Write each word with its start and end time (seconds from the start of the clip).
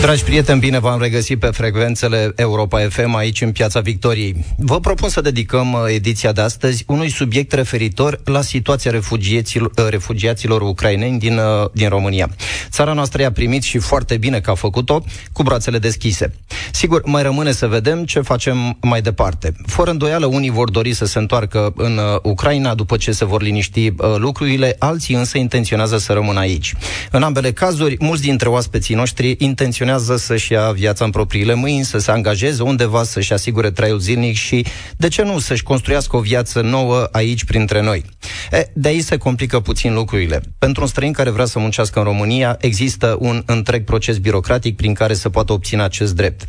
Dragi 0.00 0.24
prieteni, 0.24 0.60
bine 0.60 0.78
v-am 0.78 1.00
regăsit 1.00 1.38
pe 1.38 1.46
frecvențele 1.46 2.32
Europa 2.34 2.80
FM 2.88 3.14
aici 3.14 3.40
în 3.40 3.52
Piața 3.52 3.80
Victoriei. 3.80 4.44
Vă 4.56 4.80
propun 4.80 5.08
să 5.08 5.20
dedicăm 5.20 5.72
uh, 5.72 5.80
ediția 5.88 6.32
de 6.32 6.40
astăzi 6.40 6.84
unui 6.86 7.10
subiect 7.10 7.52
referitor 7.52 8.20
la 8.24 8.40
situația 8.40 8.90
refugiaților, 8.90 9.70
uh, 9.78 9.86
refugiaților 9.88 10.62
ucraineni 10.62 11.18
din, 11.18 11.38
uh, 11.38 11.70
din 11.72 11.88
România. 11.88 12.30
Țara 12.70 12.92
noastră 12.92 13.22
i-a 13.22 13.32
primit 13.32 13.62
și 13.62 13.78
foarte 13.78 14.16
bine 14.16 14.40
că 14.40 14.50
a 14.50 14.54
făcut-o, 14.54 15.04
cu 15.32 15.42
brațele 15.42 15.78
deschise. 15.78 16.34
Sigur, 16.72 17.02
mai 17.04 17.22
rămâne 17.22 17.52
să 17.52 17.66
vedem 17.66 18.04
ce 18.04 18.20
facem 18.20 18.76
mai 18.80 19.00
departe. 19.00 19.52
Fără 19.66 19.90
îndoială, 19.90 20.26
unii 20.26 20.50
vor 20.50 20.70
dori 20.70 20.92
să 20.92 21.04
se 21.04 21.18
întoarcă 21.18 21.72
în 21.76 22.00
Ucraina 22.22 22.74
după 22.74 22.96
ce 22.96 23.12
se 23.12 23.24
vor 23.24 23.42
liniști 23.42 23.92
lucrurile, 24.16 24.76
alții 24.78 25.14
însă 25.14 25.38
intenționează 25.38 25.98
să 25.98 26.12
rămână 26.12 26.38
aici. 26.38 26.74
În 27.10 27.22
ambele 27.22 27.52
cazuri, 27.52 27.96
mulți 27.98 28.22
dintre 28.22 28.48
oaspeții 28.48 28.94
noștri 28.94 29.34
intenționează 29.38 29.84
urmează 29.86 30.16
să-și 30.16 30.52
ia 30.52 30.70
viața 30.72 31.04
în 31.04 31.10
propriile 31.10 31.54
mâini, 31.54 31.84
să 31.84 31.98
se 31.98 32.10
angajeze 32.10 32.62
undeva, 32.62 33.02
să-și 33.02 33.32
asigure 33.32 33.70
traiul 33.70 33.98
zilnic 33.98 34.36
și, 34.36 34.64
de 34.96 35.08
ce 35.08 35.22
nu, 35.22 35.38
să-și 35.38 35.62
construiască 35.62 36.16
o 36.16 36.20
viață 36.20 36.60
nouă 36.60 37.08
aici 37.12 37.44
printre 37.44 37.82
noi. 37.82 38.04
E, 38.50 38.70
de 38.74 38.88
aici 38.88 39.02
se 39.02 39.16
complică 39.16 39.60
puțin 39.60 39.94
lucrurile. 39.94 40.40
Pentru 40.58 40.82
un 40.82 40.88
străin 40.88 41.12
care 41.12 41.30
vrea 41.30 41.44
să 41.44 41.58
muncească 41.58 41.98
în 41.98 42.04
România, 42.04 42.56
există 42.60 43.16
un 43.20 43.42
întreg 43.46 43.84
proces 43.84 44.18
birocratic 44.18 44.76
prin 44.76 44.94
care 44.94 45.14
să 45.14 45.28
poată 45.28 45.52
obține 45.52 45.82
acest 45.82 46.14
drept. 46.14 46.44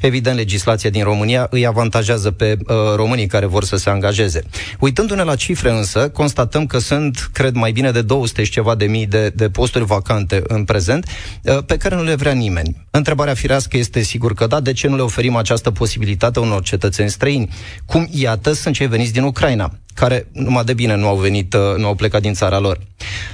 Evident, 0.00 0.36
legislația 0.36 0.90
din 0.90 1.02
România 1.02 1.46
îi 1.50 1.66
avantajează 1.66 2.30
pe 2.30 2.56
uh, 2.66 2.76
românii 2.94 3.26
care 3.26 3.46
vor 3.46 3.64
să 3.64 3.76
se 3.76 3.90
angajeze. 3.90 4.42
Uitându-ne 4.78 5.22
la 5.22 5.34
cifre 5.34 5.70
însă, 5.70 6.08
constatăm 6.08 6.66
că 6.66 6.78
sunt, 6.78 7.28
cred, 7.32 7.54
mai 7.54 7.72
bine 7.72 7.90
de 7.90 8.02
200 8.02 8.44
și 8.44 8.50
ceva 8.50 8.74
de 8.74 8.84
mii 8.84 9.06
de, 9.06 9.28
de 9.28 9.48
posturi 9.48 9.84
vacante 9.84 10.42
în 10.46 10.64
prezent, 10.64 11.06
uh, 11.42 11.58
pe 11.66 11.76
care 11.76 11.94
nu 11.94 12.02
le 12.02 12.14
vrea 12.14 12.32
nimeni. 12.32 12.86
Întrebarea 12.90 13.34
firească 13.34 13.76
este 13.76 14.02
sigur 14.02 14.34
că 14.34 14.46
da, 14.46 14.60
de 14.60 14.72
ce 14.72 14.88
nu 14.88 14.96
le 14.96 15.02
oferim 15.02 15.36
această 15.36 15.70
posibilitate 15.70 16.40
unor 16.40 16.62
cetățeni 16.62 17.10
străini? 17.10 17.48
Cum, 17.86 18.08
iată, 18.10 18.52
sunt 18.52 18.74
cei 18.74 18.86
veniți 18.86 19.12
din 19.12 19.22
Ucraina 19.22 19.72
care 19.94 20.26
numai 20.32 20.64
de 20.64 20.72
bine 20.72 20.96
nu 20.96 21.06
au 21.06 21.16
venit, 21.16 21.54
uh, 21.54 21.60
nu 21.76 21.86
au 21.86 21.94
plecat 21.94 22.20
din 22.20 22.34
țara 22.34 22.58
lor. 22.58 22.78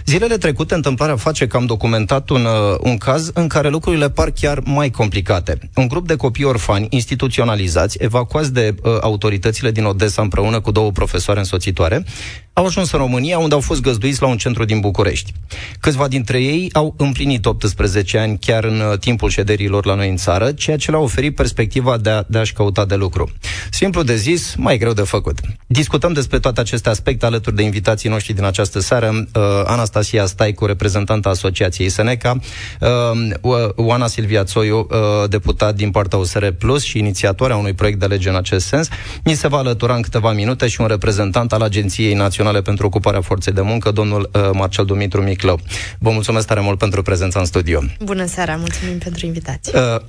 Zilele 0.07 0.37
trecute, 0.37 0.75
întâmplarea 0.75 1.17
face 1.17 1.47
că 1.47 1.57
am 1.57 1.67
documentat 1.67 2.29
un, 2.29 2.45
uh, 2.45 2.79
un 2.81 2.97
caz 2.99 3.31
în 3.35 3.49
care 3.49 3.69
lucrurile 3.69 4.11
par 4.11 4.31
chiar 4.31 4.61
mai 4.65 4.91
complicate. 4.91 5.59
Un 5.75 5.89
grup 5.89 6.07
de 6.07 6.17
copii 6.17 6.45
orfani 6.45 6.87
instituționalizați, 6.91 7.97
evacuați 8.01 8.53
de 8.53 8.75
uh, 8.83 8.97
autoritățile 9.01 9.71
din 9.71 9.85
Odessa 9.85 10.23
împreună 10.23 10.61
cu 10.61 10.71
două 10.71 10.91
profesoare 10.91 11.39
însoțitoare, 11.39 12.05
au 12.53 12.65
ajuns 12.65 12.93
în 12.93 12.99
România, 12.99 13.39
unde 13.39 13.55
au 13.55 13.61
fost 13.61 13.81
găzduiți 13.81 14.23
la 14.23 14.29
un 14.29 14.37
centru 14.37 14.65
din 14.65 14.81
București. 14.81 15.33
Câțiva 15.81 16.09
dintre 16.09 16.43
ei 16.43 16.69
au 16.73 16.95
împlinit 16.97 17.47
18 17.47 18.19
ani 18.19 18.39
chiar 18.39 18.65
în 18.65 18.81
uh, 18.81 18.99
timpul 18.99 19.31
șederilor 19.31 19.87
la 19.87 19.95
noi 19.95 20.09
în 20.09 20.17
țară, 20.17 20.53
ceea 20.53 20.77
ce 20.77 20.91
le-a 20.91 21.01
oferit 21.01 21.35
perspectiva 21.35 21.97
de, 21.97 22.11
a, 22.11 22.23
de 22.27 22.39
a-și 22.39 22.53
căuta 22.53 22.85
de 22.85 22.95
lucru. 22.95 23.31
Simplu 23.71 24.03
de 24.03 24.17
zis, 24.17 24.55
mai 24.57 24.79
greu 24.79 24.93
de 24.93 25.03
făcut. 25.03 25.39
Discutăm 25.67 26.13
despre 26.13 26.39
toate 26.53 26.61
aceste 26.69 26.89
aspecte 26.89 27.27
alături 27.27 27.57
de 27.57 27.63
invitații 27.63 28.09
noștri 28.09 28.33
din 28.33 28.45
această 28.45 28.81
seară, 28.81 29.09
uh, 29.09 29.43
Anastasia 29.65 30.27
Staicu, 30.27 30.67
reprezentanta 30.67 31.29
Asociației 31.29 31.89
Seneca, 31.89 32.39
uh, 32.81 33.69
Oana 33.75 34.07
Silvia 34.07 34.45
Țoiu, 34.45 34.79
uh, 34.91 35.29
deputat 35.29 35.75
din 35.75 35.91
partea 35.91 36.19
USR 36.19 36.47
Plus 36.47 36.83
și 36.83 36.99
inițiatoarea 36.99 37.57
unui 37.57 37.73
proiect 37.73 37.99
de 37.99 38.07
lege 38.07 38.29
în 38.29 38.37
acest 38.37 38.67
sens. 38.67 38.89
Ni 39.23 39.35
se 39.35 39.49
va 39.49 39.59
alătura 39.59 39.95
în 39.95 40.03
câteva 40.03 40.33
minute 40.33 40.69
și 40.69 40.81
un 40.81 40.87
reprezentant 40.87 41.53
al 41.53 41.63
Agenției 41.63 42.15
Naționale 42.15 42.27
Naționale 42.39 42.63
pentru 42.63 42.87
Ocuparea 42.87 43.21
Forței 43.21 43.53
de 43.53 43.61
Muncă, 43.61 43.91
domnul 43.91 44.31
uh, 44.33 44.51
Marcel 44.53 44.85
Dumitru 44.85 45.23
Miclău. 45.23 45.61
Vă 45.99 46.11
mulțumesc 46.11 46.47
tare 46.47 46.61
mult 46.61 46.79
pentru 46.79 47.03
prezența 47.03 47.39
în 47.39 47.45
studio. 47.45 47.81
Bună 48.01 48.27
seara, 48.27 48.57
mulțumim 48.57 48.99
pentru 48.99 49.27
invitație. 49.27 49.79
Uh, 49.79 50.01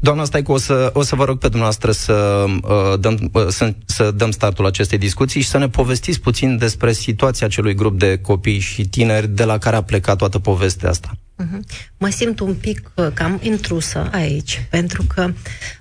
doamna 0.00 0.24
Staicu, 0.24 0.52
o 0.52 0.58
să, 0.58 0.90
o 0.92 1.02
să 1.02 1.14
vă 1.14 1.24
rog 1.24 1.38
pe 1.38 1.46
dumneavoastră 1.46 1.90
să, 1.90 2.44
uh, 2.62 2.98
dăm, 3.00 3.30
uh, 3.32 3.46
să, 3.48 3.72
să 3.84 4.10
dăm 4.10 4.30
startul 4.30 4.66
acestei 4.66 4.98
discuții 4.98 5.40
și 5.40 5.48
să 5.48 5.58
ne 5.58 5.68
povestiți 5.86 6.20
puțin 6.20 6.58
despre 6.58 6.92
situația 6.92 7.46
acelui 7.46 7.74
grup 7.74 7.98
de 7.98 8.18
copii 8.18 8.58
și 8.58 8.88
tineri 8.88 9.28
de 9.28 9.44
la 9.44 9.58
care 9.58 9.76
a 9.76 9.82
plecat 9.82 10.16
toată 10.16 10.38
povestea 10.38 10.88
asta. 10.88 11.10
Uh-huh. 11.14 11.60
Mă 11.98 12.08
simt 12.08 12.40
un 12.40 12.54
pic 12.54 12.90
uh, 12.94 13.06
cam 13.14 13.40
intrusă 13.42 14.08
aici, 14.12 14.66
pentru 14.70 15.04
că 15.14 15.32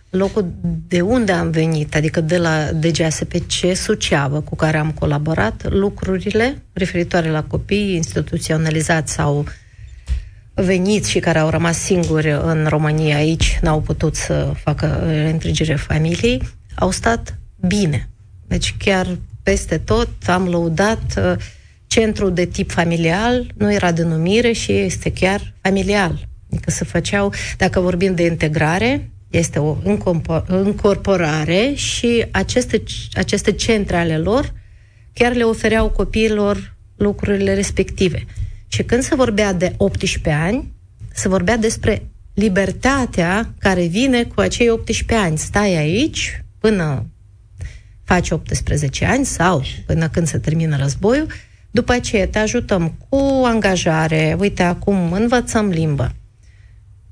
locul 0.10 0.54
de 0.88 1.02
unde 1.02 1.32
am 1.32 1.50
venit, 1.50 1.96
adică 1.96 2.22
de 2.22 2.38
la 2.38 2.72
DGASPC 2.72 3.76
Suceavă, 3.76 4.42
cu 4.42 4.56
care 4.56 4.78
am 4.78 4.92
colaborat, 4.92 5.74
lucrurile 5.74 6.64
referitoare 6.74 7.30
la 7.30 7.44
copii 7.44 7.94
instituționalizați 7.96 9.14
sau 9.14 9.46
veniți 10.54 11.10
și 11.10 11.20
care 11.20 11.40
au 11.40 11.50
rămas 11.50 11.78
singuri 11.78 12.32
în 12.32 12.66
România 12.70 13.16
aici, 13.16 13.60
n-au 13.62 13.82
putut 13.82 14.16
să 14.16 14.52
facă 14.64 15.04
reîntregire 15.06 15.76
familiei, 15.76 16.42
au 16.76 16.92
stat 16.92 17.38
bine. 17.68 18.10
Deci 18.48 18.76
chiar 18.78 19.08
peste 19.46 19.78
tot 19.78 20.10
am 20.28 20.48
lăudat 20.48 21.02
uh, 21.18 21.36
centrul 21.88 22.34
de 22.34 22.46
tip 22.46 22.72
familial, 22.72 23.48
nu 23.58 23.74
era 23.74 23.92
denumire 23.92 24.52
și 24.52 24.72
este 24.72 25.12
chiar 25.12 25.54
familial. 25.62 26.28
Adică 26.52 26.72
se 26.72 26.84
făceau, 26.84 27.34
dacă 27.58 27.80
vorbim 27.80 28.16
de 28.16 28.24
integrare, 28.26 29.10
este 29.30 29.60
o 29.60 29.78
încorporare 30.48 31.74
și 31.76 32.26
aceste, 32.32 32.84
aceste 33.14 33.52
centre 33.52 33.96
ale 33.96 34.18
lor 34.18 34.54
chiar 35.14 35.34
le 35.34 35.44
ofereau 35.44 35.90
copiilor 35.90 36.76
lucrurile 36.96 37.54
respective. 37.54 38.26
Și 38.68 38.84
când 38.84 39.04
se 39.04 39.16
vorbea 39.16 39.54
de 39.54 39.74
18 39.78 40.30
ani, 40.30 40.74
se 41.14 41.28
vorbea 41.28 41.58
despre 41.58 42.08
libertatea 42.34 43.54
care 43.60 43.86
vine 43.86 44.24
cu 44.24 44.42
acei 44.42 44.70
18 44.70 45.16
ani. 45.26 45.38
Stai 45.38 45.76
aici 45.76 46.44
până 46.60 47.06
faci 48.06 48.30
18 48.30 49.06
ani 49.06 49.26
sau 49.26 49.64
până 49.86 50.10
când 50.10 50.28
se 50.28 50.38
termină 50.38 50.78
războiul, 50.78 51.28
după 51.72 51.92
aceea 51.92 52.28
te 52.28 52.40
ajutăm 52.40 52.96
cu 53.10 53.44
angajare, 53.46 54.36
uite, 54.40 54.64
acum 54.64 55.12
învățăm 55.12 55.70
limbă, 55.70 56.12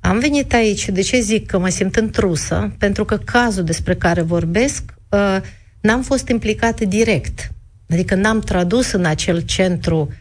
am 0.06 0.20
venit 0.20 0.54
aici, 0.54 0.90
de 0.90 1.02
ce 1.02 1.20
zic 1.20 1.46
că 1.46 1.60
mă 1.60 1.70
simt 1.70 1.96
întrusă? 1.96 2.76
Pentru 2.78 3.06
că 3.06 3.18
cazul 3.18 3.64
despre 3.64 3.96
care 3.96 4.22
vorbesc 4.22 4.84
uh, 5.10 5.38
n-am 5.82 6.02
fost 6.02 6.28
implicată 6.28 6.86
direct. 6.86 7.52
Adică 7.90 8.16
n-am 8.16 8.40
tradus 8.40 8.92
în 8.92 9.06
acel 9.06 9.40
centru 9.40 10.14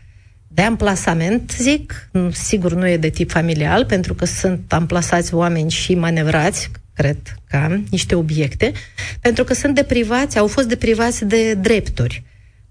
de 0.48 0.62
amplasament, 0.62 1.54
zic, 1.58 2.10
sigur 2.32 2.74
nu 2.74 2.88
e 2.88 2.96
de 2.96 3.08
tip 3.08 3.30
familial, 3.30 3.84
pentru 3.84 4.14
că 4.14 4.24
sunt 4.24 4.72
amplasați 4.72 5.34
oameni 5.34 5.70
și 5.70 5.94
manevrați, 5.94 6.70
cred, 6.94 7.18
ca 7.48 7.82
niște 7.90 8.14
obiecte, 8.14 8.72
pentru 9.20 9.44
că 9.44 9.54
sunt 9.54 9.74
deprivați, 9.74 10.38
au 10.38 10.46
fost 10.46 10.68
deprivați 10.68 11.24
de 11.24 11.54
drepturi 11.54 12.22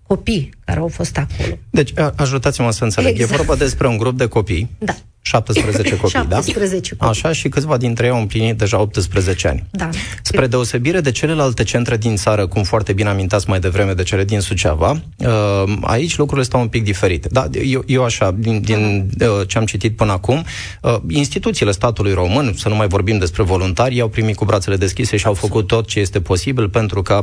copii 0.04 0.50
care 0.66 0.80
au 0.80 0.88
fost 0.88 1.18
acolo. 1.18 1.58
Deci, 1.70 1.94
ajutați-mă 2.16 2.72
să 2.72 2.84
înțeleg. 2.84 3.12
Exact. 3.12 3.32
E 3.32 3.36
vorba 3.36 3.56
despre 3.56 3.88
un 3.88 3.98
grup 3.98 4.18
de 4.18 4.28
copii 4.28 4.70
da. 4.78 4.96
17 5.22 5.96
copii, 5.96 6.20
17 6.20 6.96
da? 6.96 7.06
Copii. 7.06 7.20
Așa, 7.26 7.34
și 7.34 7.50
câțiva 7.50 7.78
dintre 7.78 8.06
ei 8.06 8.12
au 8.12 8.20
împlinit 8.20 8.58
deja 8.58 8.80
18 8.80 9.48
ani. 9.48 9.64
Da. 9.70 9.90
Spre 10.24 10.48
deosebire 10.48 11.00
de 11.02 11.12
celelalte 11.12 11.64
centre 11.64 11.98
din 11.98 12.16
țară, 12.16 12.48
cum 12.48 12.64
foarte 12.64 12.94
bine 12.94 13.10
amintați 13.10 13.50
mai 13.50 13.60
devreme 13.60 13.94
de 13.94 14.04
cele 14.04 14.24
din 14.24 14.40
Suceava, 14.40 15.02
uh, 15.18 15.64
aici 15.82 16.18
lucrurile 16.18 16.46
stau 16.46 16.62
un 16.62 16.68
pic 16.68 16.84
diferite. 16.84 17.28
Da, 17.32 17.48
eu, 17.64 17.84
eu 17.86 18.04
așa, 18.04 18.36
din, 18.38 18.62
din 18.62 19.10
uh, 19.20 19.48
ce 19.48 19.58
am 19.58 19.66
citit 19.66 19.96
până 19.96 20.12
acum, 20.12 20.46
uh, 20.82 20.96
instituțiile 21.08 21.72
statului 21.72 22.14
român, 22.14 22.54
să 22.58 22.70
nu 22.70 22.76
mai 22.76 22.88
vorbim 22.88 23.18
despre 23.18 23.44
voluntari, 23.44 24.02
au 24.02 24.08
primit 24.08 24.36
cu 24.36 24.46
brațele 24.46 24.76
deschise 24.76 25.18
și 25.18 25.26
au 25.26 25.34
făcut 25.34 25.68
tot 25.68 25.88
ce 25.88 26.00
este 26.00 26.22
posibil 26.22 26.70
pentru 26.70 27.02
ca 27.02 27.20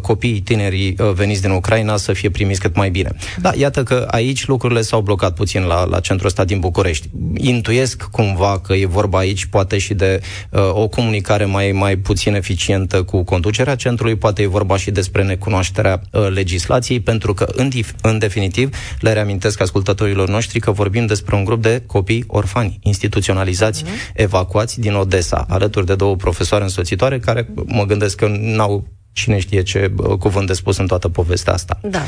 copiii 0.00 0.40
tinerii 0.40 0.96
veniți 1.14 1.40
din 1.40 1.50
Ucraina 1.50 1.96
să 1.96 2.12
fie 2.12 2.30
primiți 2.30 2.60
cât 2.60 2.76
mai 2.76 2.90
bine. 2.90 3.10
Da, 3.40 3.50
iată 3.56 3.82
că 3.82 4.06
aici 4.10 4.46
lucrurile 4.46 4.80
s-au 4.82 5.00
blocat 5.00 5.34
puțin 5.34 5.62
la, 5.62 5.84
la 5.84 6.00
centrul 6.00 6.28
ăsta 6.28 6.44
din 6.44 6.60
București 6.60 7.08
intuiesc 7.34 8.02
cumva 8.02 8.60
că 8.60 8.74
e 8.74 8.86
vorba 8.86 9.18
aici 9.18 9.44
poate 9.44 9.78
și 9.78 9.94
de 9.94 10.20
uh, 10.50 10.60
o 10.72 10.88
comunicare 10.88 11.44
mai, 11.44 11.72
mai 11.72 11.96
puțin 11.96 12.34
eficientă 12.34 13.02
cu 13.02 13.22
conducerea 13.22 13.74
centrului, 13.74 14.16
poate 14.16 14.42
e 14.42 14.46
vorba 14.46 14.76
și 14.76 14.90
despre 14.90 15.22
necunoașterea 15.22 16.00
uh, 16.10 16.28
legislației, 16.30 17.00
pentru 17.00 17.34
că, 17.34 17.46
în, 17.52 17.70
dif- 17.70 18.00
în 18.02 18.18
definitiv, 18.18 18.76
le 19.00 19.12
reamintesc 19.12 19.60
ascultătorilor 19.60 20.28
noștri 20.28 20.60
că 20.60 20.70
vorbim 20.70 21.06
despre 21.06 21.36
un 21.36 21.44
grup 21.44 21.62
de 21.62 21.82
copii 21.86 22.24
orfani, 22.26 22.78
instituționalizați, 22.82 23.84
mm-hmm. 23.84 24.12
evacuați 24.14 24.80
din 24.80 24.94
Odessa, 24.94 25.44
alături 25.48 25.86
de 25.86 25.94
două 25.94 26.16
profesoare 26.16 26.64
însoțitoare 26.64 27.18
care 27.18 27.48
mă 27.64 27.84
gândesc 27.84 28.16
că 28.16 28.26
n-au 28.40 28.86
cine 29.12 29.38
știe 29.38 29.62
ce 29.62 29.92
uh, 29.96 30.18
cuvânt 30.18 30.46
de 30.46 30.52
spus 30.52 30.76
în 30.76 30.86
toată 30.86 31.08
povestea 31.08 31.52
asta. 31.52 31.78
Da. 31.82 32.02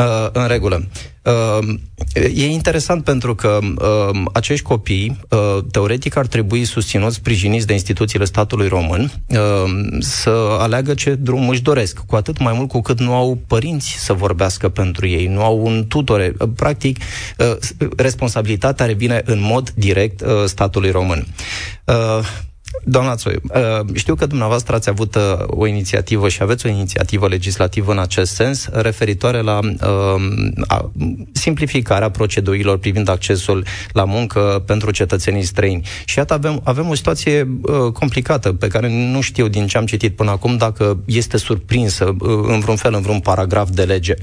Uh, 0.00 0.28
în 0.32 0.46
regulă. 0.46 0.84
Uh, 1.22 1.74
e 2.34 2.46
interesant 2.46 3.04
pentru 3.04 3.34
că 3.34 3.58
uh, 3.62 4.22
acești 4.32 4.64
copii, 4.64 5.20
uh, 5.28 5.64
teoretic, 5.70 6.16
ar 6.16 6.26
trebui 6.26 6.64
susținuți, 6.64 7.14
sprijiniți 7.14 7.66
de 7.66 7.72
instituțiile 7.72 8.24
statului 8.24 8.68
român 8.68 9.12
uh, 9.28 9.36
să 9.98 10.56
aleagă 10.58 10.94
ce 10.94 11.14
drum 11.14 11.48
își 11.48 11.62
doresc, 11.62 11.98
cu 12.06 12.16
atât 12.16 12.38
mai 12.38 12.52
mult 12.56 12.68
cu 12.68 12.80
cât 12.80 13.00
nu 13.00 13.14
au 13.14 13.38
părinți 13.46 13.96
să 13.98 14.12
vorbească 14.12 14.68
pentru 14.68 15.06
ei, 15.08 15.26
nu 15.26 15.42
au 15.42 15.64
un 15.64 15.84
tutore. 15.88 16.34
Uh, 16.38 16.48
practic, 16.56 16.98
uh, 17.38 17.56
responsabilitatea 17.96 18.86
revine 18.86 19.22
în 19.24 19.40
mod 19.40 19.70
direct 19.70 20.20
uh, 20.20 20.28
statului 20.44 20.90
român. 20.90 21.26
Uh, 21.84 21.94
Doamna 22.84 23.14
Țoi, 23.14 23.36
uh, 23.42 23.86
știu 23.94 24.14
că 24.14 24.26
dumneavoastră 24.26 24.74
ați 24.74 24.88
avut 24.88 25.14
uh, 25.14 25.22
o 25.46 25.66
inițiativă 25.66 26.28
și 26.28 26.42
aveți 26.42 26.66
o 26.66 26.68
inițiativă 26.68 27.28
legislativă 27.28 27.92
în 27.92 27.98
acest 27.98 28.34
sens 28.34 28.68
referitoare 28.72 29.40
la 29.40 29.58
uh, 29.58 30.84
simplificarea 31.32 32.10
procedurilor 32.10 32.78
privind 32.78 33.08
accesul 33.08 33.64
la 33.92 34.04
muncă 34.04 34.62
pentru 34.66 34.90
cetățenii 34.90 35.42
străini. 35.42 35.86
Și 36.04 36.18
iată, 36.18 36.34
avem, 36.34 36.60
avem 36.64 36.88
o 36.88 36.94
situație 36.94 37.60
complicată 37.92 38.52
pe 38.52 38.66
care 38.66 38.88
nu 38.88 39.20
știu 39.20 39.48
din 39.48 39.66
ce 39.66 39.78
am 39.78 39.86
citit 39.86 40.16
până 40.16 40.30
acum 40.30 40.56
dacă 40.56 40.98
este 41.04 41.36
surprinsă 41.36 42.04
în 42.42 42.58
vreun 42.60 42.76
fel, 42.76 42.94
în 42.94 43.00
vreun 43.00 43.20
paragraf 43.20 43.68
de 43.70 43.82
lege. 43.82 44.14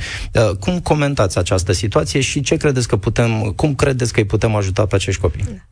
Cum 0.59 0.79
comentați 0.79 1.37
această 1.37 1.71
situație 1.71 2.19
și 2.19 2.41
ce 2.41 2.55
credeți 2.55 2.87
că 2.87 2.97
putem, 2.97 3.53
cum 3.55 3.75
credeți 3.75 4.13
că 4.13 4.19
îi 4.19 4.25
putem 4.25 4.55
ajuta 4.55 4.85
pe 4.85 4.95
acești 4.95 5.21
copii? 5.21 5.63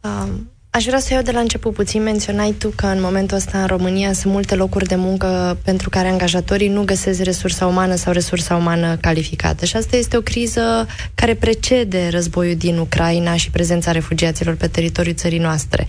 Um 0.00 0.57
Aș 0.78 0.84
vrea 0.84 0.98
să 0.98 1.12
iau 1.12 1.22
de 1.22 1.30
la 1.30 1.40
început 1.40 1.74
puțin. 1.74 2.02
Menționai 2.02 2.54
tu 2.58 2.72
că 2.76 2.86
în 2.86 3.00
momentul 3.00 3.36
ăsta 3.36 3.60
în 3.60 3.66
România 3.66 4.12
sunt 4.12 4.32
multe 4.32 4.54
locuri 4.54 4.86
de 4.86 4.94
muncă 4.94 5.58
pentru 5.64 5.88
care 5.88 6.08
angajatorii 6.08 6.68
nu 6.68 6.84
găsesc 6.84 7.22
resursa 7.22 7.66
umană 7.66 7.94
sau 7.94 8.12
resursa 8.12 8.56
umană 8.56 8.96
calificată. 8.96 9.64
Și 9.64 9.76
asta 9.76 9.96
este 9.96 10.16
o 10.16 10.20
criză 10.20 10.86
care 11.14 11.34
precede 11.34 12.08
războiul 12.10 12.56
din 12.56 12.78
Ucraina 12.78 13.36
și 13.36 13.50
prezența 13.50 13.90
refugiaților 13.92 14.54
pe 14.54 14.66
teritoriul 14.66 15.14
țării 15.14 15.38
noastre. 15.38 15.86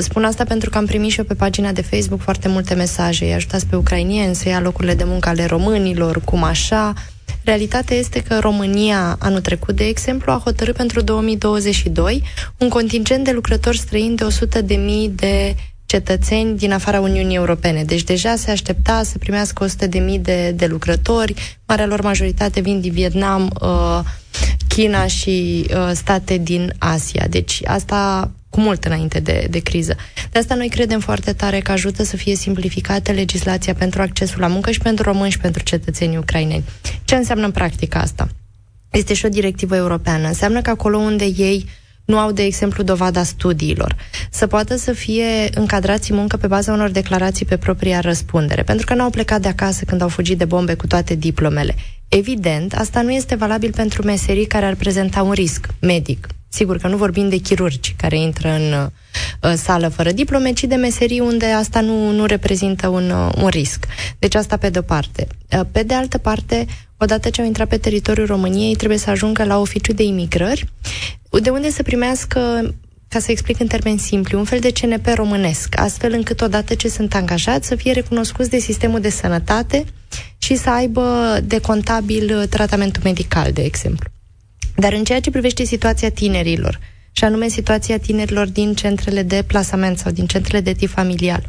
Spun 0.00 0.24
asta 0.24 0.44
pentru 0.44 0.70
că 0.70 0.78
am 0.78 0.86
primit 0.86 1.10
și 1.10 1.18
eu 1.18 1.24
pe 1.24 1.34
pagina 1.34 1.72
de 1.72 1.82
Facebook 1.82 2.20
foarte 2.20 2.48
multe 2.48 2.74
mesaje. 2.74 3.24
Îi 3.24 3.32
ajutați 3.34 3.66
pe 3.66 3.76
ucrainieni 3.76 4.34
să 4.34 4.48
ia 4.48 4.60
locurile 4.60 4.94
de 4.94 5.04
muncă 5.04 5.28
ale 5.28 5.44
românilor, 5.44 6.20
cum 6.20 6.42
așa, 6.42 6.92
Realitatea 7.44 7.96
este 7.96 8.22
că 8.22 8.38
România, 8.38 9.16
anul 9.18 9.40
trecut, 9.40 9.76
de 9.76 9.84
exemplu, 9.84 10.32
a 10.32 10.40
hotărât 10.44 10.76
pentru 10.76 11.00
2022 11.00 12.22
un 12.58 12.68
contingent 12.68 13.24
de 13.24 13.30
lucrători 13.30 13.78
străini 13.78 14.16
de 14.16 14.24
100 14.24 14.60
de 14.60 14.74
mii 14.74 15.08
de 15.08 15.54
cetățeni 15.86 16.56
din 16.56 16.72
afara 16.72 17.00
Uniunii 17.00 17.36
Europene. 17.36 17.84
Deci 17.84 18.02
deja 18.02 18.36
se 18.36 18.50
aștepta 18.50 19.02
să 19.02 19.18
primească 19.18 19.64
100 19.64 19.86
de 19.86 19.98
mii 19.98 20.18
de, 20.18 20.50
de 20.50 20.66
lucrători, 20.66 21.34
marea 21.66 21.86
lor 21.86 22.00
majoritate 22.02 22.60
vin 22.60 22.80
din 22.80 22.92
Vietnam, 22.92 23.50
uh, 23.60 24.00
China 24.68 25.06
și 25.06 25.66
uh, 25.70 25.90
state 25.92 26.36
din 26.36 26.72
Asia. 26.78 27.26
Deci 27.28 27.60
asta 27.64 28.30
cu 28.54 28.60
mult 28.60 28.84
înainte 28.84 29.20
de, 29.20 29.46
de 29.50 29.58
criză. 29.58 29.96
De 30.30 30.38
asta 30.38 30.54
noi 30.54 30.68
credem 30.68 31.00
foarte 31.00 31.32
tare 31.32 31.60
că 31.60 31.72
ajută 31.72 32.04
să 32.04 32.16
fie 32.16 32.34
simplificată 32.34 33.12
legislația 33.12 33.74
pentru 33.74 34.02
accesul 34.02 34.40
la 34.40 34.46
muncă 34.46 34.70
și 34.70 34.78
pentru 34.78 35.04
români 35.04 35.30
și 35.30 35.38
pentru 35.38 35.62
cetățenii 35.62 36.16
ucraineni. 36.16 36.64
Ce 37.04 37.14
înseamnă 37.14 37.44
în 37.44 37.50
practică 37.50 37.98
asta? 37.98 38.28
Este 38.90 39.14
și 39.14 39.24
o 39.24 39.28
directivă 39.28 39.76
europeană. 39.76 40.26
Înseamnă 40.26 40.60
că 40.60 40.70
acolo 40.70 40.98
unde 40.98 41.24
ei 41.24 41.68
nu 42.04 42.18
au, 42.18 42.32
de 42.32 42.42
exemplu, 42.42 42.82
dovada 42.82 43.22
studiilor, 43.22 43.96
să 44.30 44.46
poată 44.46 44.76
să 44.76 44.92
fie 44.92 45.48
încadrați 45.54 46.10
în 46.10 46.16
muncă 46.16 46.36
pe 46.36 46.46
baza 46.46 46.72
unor 46.72 46.90
declarații 46.90 47.46
pe 47.46 47.56
propria 47.56 48.00
răspundere, 48.00 48.62
pentru 48.62 48.86
că 48.86 48.94
nu 48.94 49.02
au 49.02 49.10
plecat 49.10 49.40
de 49.40 49.48
acasă 49.48 49.84
când 49.84 50.00
au 50.00 50.08
fugit 50.08 50.38
de 50.38 50.44
bombe 50.44 50.74
cu 50.74 50.86
toate 50.86 51.14
diplomele. 51.14 51.74
Evident, 52.08 52.74
asta 52.74 53.02
nu 53.02 53.12
este 53.12 53.34
valabil 53.34 53.72
pentru 53.72 54.04
meserii 54.04 54.46
care 54.46 54.66
ar 54.66 54.74
prezenta 54.74 55.22
un 55.22 55.32
risc 55.32 55.66
medic, 55.80 56.26
Sigur 56.54 56.78
că 56.78 56.88
nu 56.88 56.96
vorbim 56.96 57.28
de 57.28 57.36
chirurgi 57.36 57.94
care 57.96 58.18
intră 58.18 58.48
în 58.48 58.72
uh, 58.72 59.52
sală 59.56 59.88
fără 59.88 60.12
diplome, 60.12 60.52
ci 60.52 60.64
de 60.64 60.74
meserii 60.74 61.20
unde 61.20 61.46
asta 61.46 61.80
nu, 61.80 62.10
nu 62.10 62.24
reprezintă 62.24 62.88
un, 62.88 63.10
uh, 63.10 63.32
un 63.42 63.48
risc. 63.48 63.86
Deci 64.18 64.34
asta 64.34 64.56
pe 64.56 64.70
de-o 64.70 64.82
parte. 64.82 65.26
Uh, 65.52 65.60
pe 65.72 65.82
de 65.82 65.94
altă 65.94 66.18
parte, 66.18 66.66
odată 66.96 67.30
ce 67.30 67.40
au 67.40 67.46
intrat 67.46 67.68
pe 67.68 67.76
teritoriul 67.76 68.26
României, 68.26 68.74
trebuie 68.74 68.98
să 68.98 69.10
ajungă 69.10 69.44
la 69.44 69.60
oficiu 69.60 69.92
de 69.92 70.02
imigrări, 70.02 70.66
de 71.42 71.50
unde 71.50 71.70
să 71.70 71.82
primească 71.82 72.74
ca 73.08 73.18
să 73.18 73.30
explic 73.30 73.60
în 73.60 73.66
termeni 73.66 73.98
simpli, 73.98 74.36
un 74.36 74.44
fel 74.44 74.58
de 74.58 74.72
CNP 74.72 75.06
românesc, 75.14 75.80
astfel 75.80 76.12
încât 76.12 76.40
odată 76.40 76.74
ce 76.74 76.88
sunt 76.88 77.14
angajați 77.14 77.68
să 77.68 77.74
fie 77.74 77.92
recunoscuți 77.92 78.50
de 78.50 78.58
sistemul 78.58 79.00
de 79.00 79.10
sănătate 79.10 79.84
și 80.38 80.56
să 80.56 80.70
aibă 80.70 81.38
de 81.44 81.60
contabil 81.60 82.46
tratamentul 82.46 83.02
medical, 83.04 83.52
de 83.52 83.62
exemplu. 83.62 84.12
Dar 84.76 84.92
în 84.92 85.04
ceea 85.04 85.20
ce 85.20 85.30
privește 85.30 85.64
situația 85.64 86.10
tinerilor, 86.10 86.80
și 87.12 87.24
anume 87.24 87.48
situația 87.48 87.98
tinerilor 87.98 88.48
din 88.48 88.74
centrele 88.74 89.22
de 89.22 89.44
plasament 89.46 89.98
sau 89.98 90.12
din 90.12 90.26
centrele 90.26 90.60
de 90.60 90.72
tip 90.72 90.88
familial, 90.88 91.42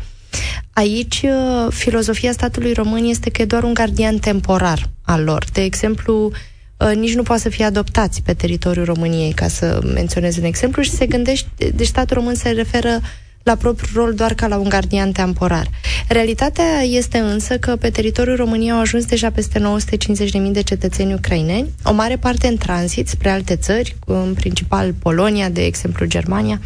Aici, 0.74 1.22
uh, 1.22 1.72
filozofia 1.74 2.32
statului 2.32 2.74
român 2.74 3.06
este 3.06 3.30
că 3.30 3.42
e 3.42 3.46
doar 3.46 3.64
un 3.64 3.74
gardian 3.74 4.18
temporar 4.18 4.90
al 5.02 5.24
lor. 5.24 5.46
De 5.54 5.62
exemplu, 5.62 6.32
uh, 6.78 6.96
nici 6.96 7.16
nu 7.16 7.24
poate 7.24 7.42
să 7.42 7.50
fie 7.50 7.66
adoptați 7.66 8.22
pe 8.22 8.34
teritoriul 8.34 8.86
României, 8.86 9.32
ca 9.32 9.48
să 9.48 9.80
menționez 9.94 10.38
un 10.38 10.44
exemplu, 10.44 10.82
și 10.82 10.90
se 10.90 11.06
gândește, 11.06 11.70
deci 11.76 11.88
statul 11.88 12.16
român 12.16 12.36
se 12.36 12.50
referă 12.50 13.02
la 13.46 13.56
propriul 13.56 13.92
rol 13.94 14.14
doar 14.14 14.34
ca 14.34 14.48
la 14.48 14.58
un 14.58 14.70
gardian 14.70 15.12
temporar. 15.12 15.68
Realitatea 16.08 16.82
este 16.82 17.18
însă 17.18 17.58
că 17.58 17.76
pe 17.76 17.90
teritoriul 17.90 18.36
României 18.36 18.72
au 18.72 18.80
ajuns 18.80 19.06
deja 19.06 19.30
peste 19.30 19.60
950.000 19.60 20.52
de 20.52 20.62
cetățeni 20.62 21.14
ucraineni, 21.14 21.70
o 21.84 21.94
mare 21.94 22.18
parte 22.18 22.48
în 22.48 22.58
tranzit 22.58 23.08
spre 23.08 23.30
alte 23.30 23.56
țări, 23.56 23.96
în 24.06 24.34
principal 24.34 24.94
Polonia, 24.94 25.50
de 25.50 25.66
exemplu 25.66 26.06
Germania, 26.06 26.62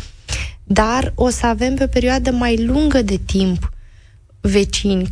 dar 0.64 1.12
o 1.16 1.30
să 1.30 1.46
avem 1.46 1.76
pe 1.76 1.84
o 1.84 1.88
perioadă 1.88 2.32
mai 2.32 2.66
lungă 2.66 3.02
de 3.02 3.20
timp 3.26 3.72
vecini 4.42 5.12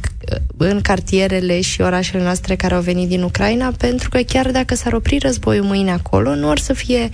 în 0.57 0.81
cartierele 0.81 1.61
și 1.61 1.81
orașele 1.81 2.23
noastre 2.23 2.55
care 2.55 2.73
au 2.73 2.81
venit 2.81 3.07
din 3.07 3.21
Ucraina, 3.21 3.71
pentru 3.77 4.09
că 4.09 4.17
chiar 4.17 4.51
dacă 4.51 4.75
s-ar 4.75 4.93
opri 4.93 5.17
războiul 5.17 5.65
mâine 5.65 5.91
acolo, 5.91 6.35
nu 6.35 6.49
or 6.49 6.59
să 6.59 6.73
fie 6.73 7.09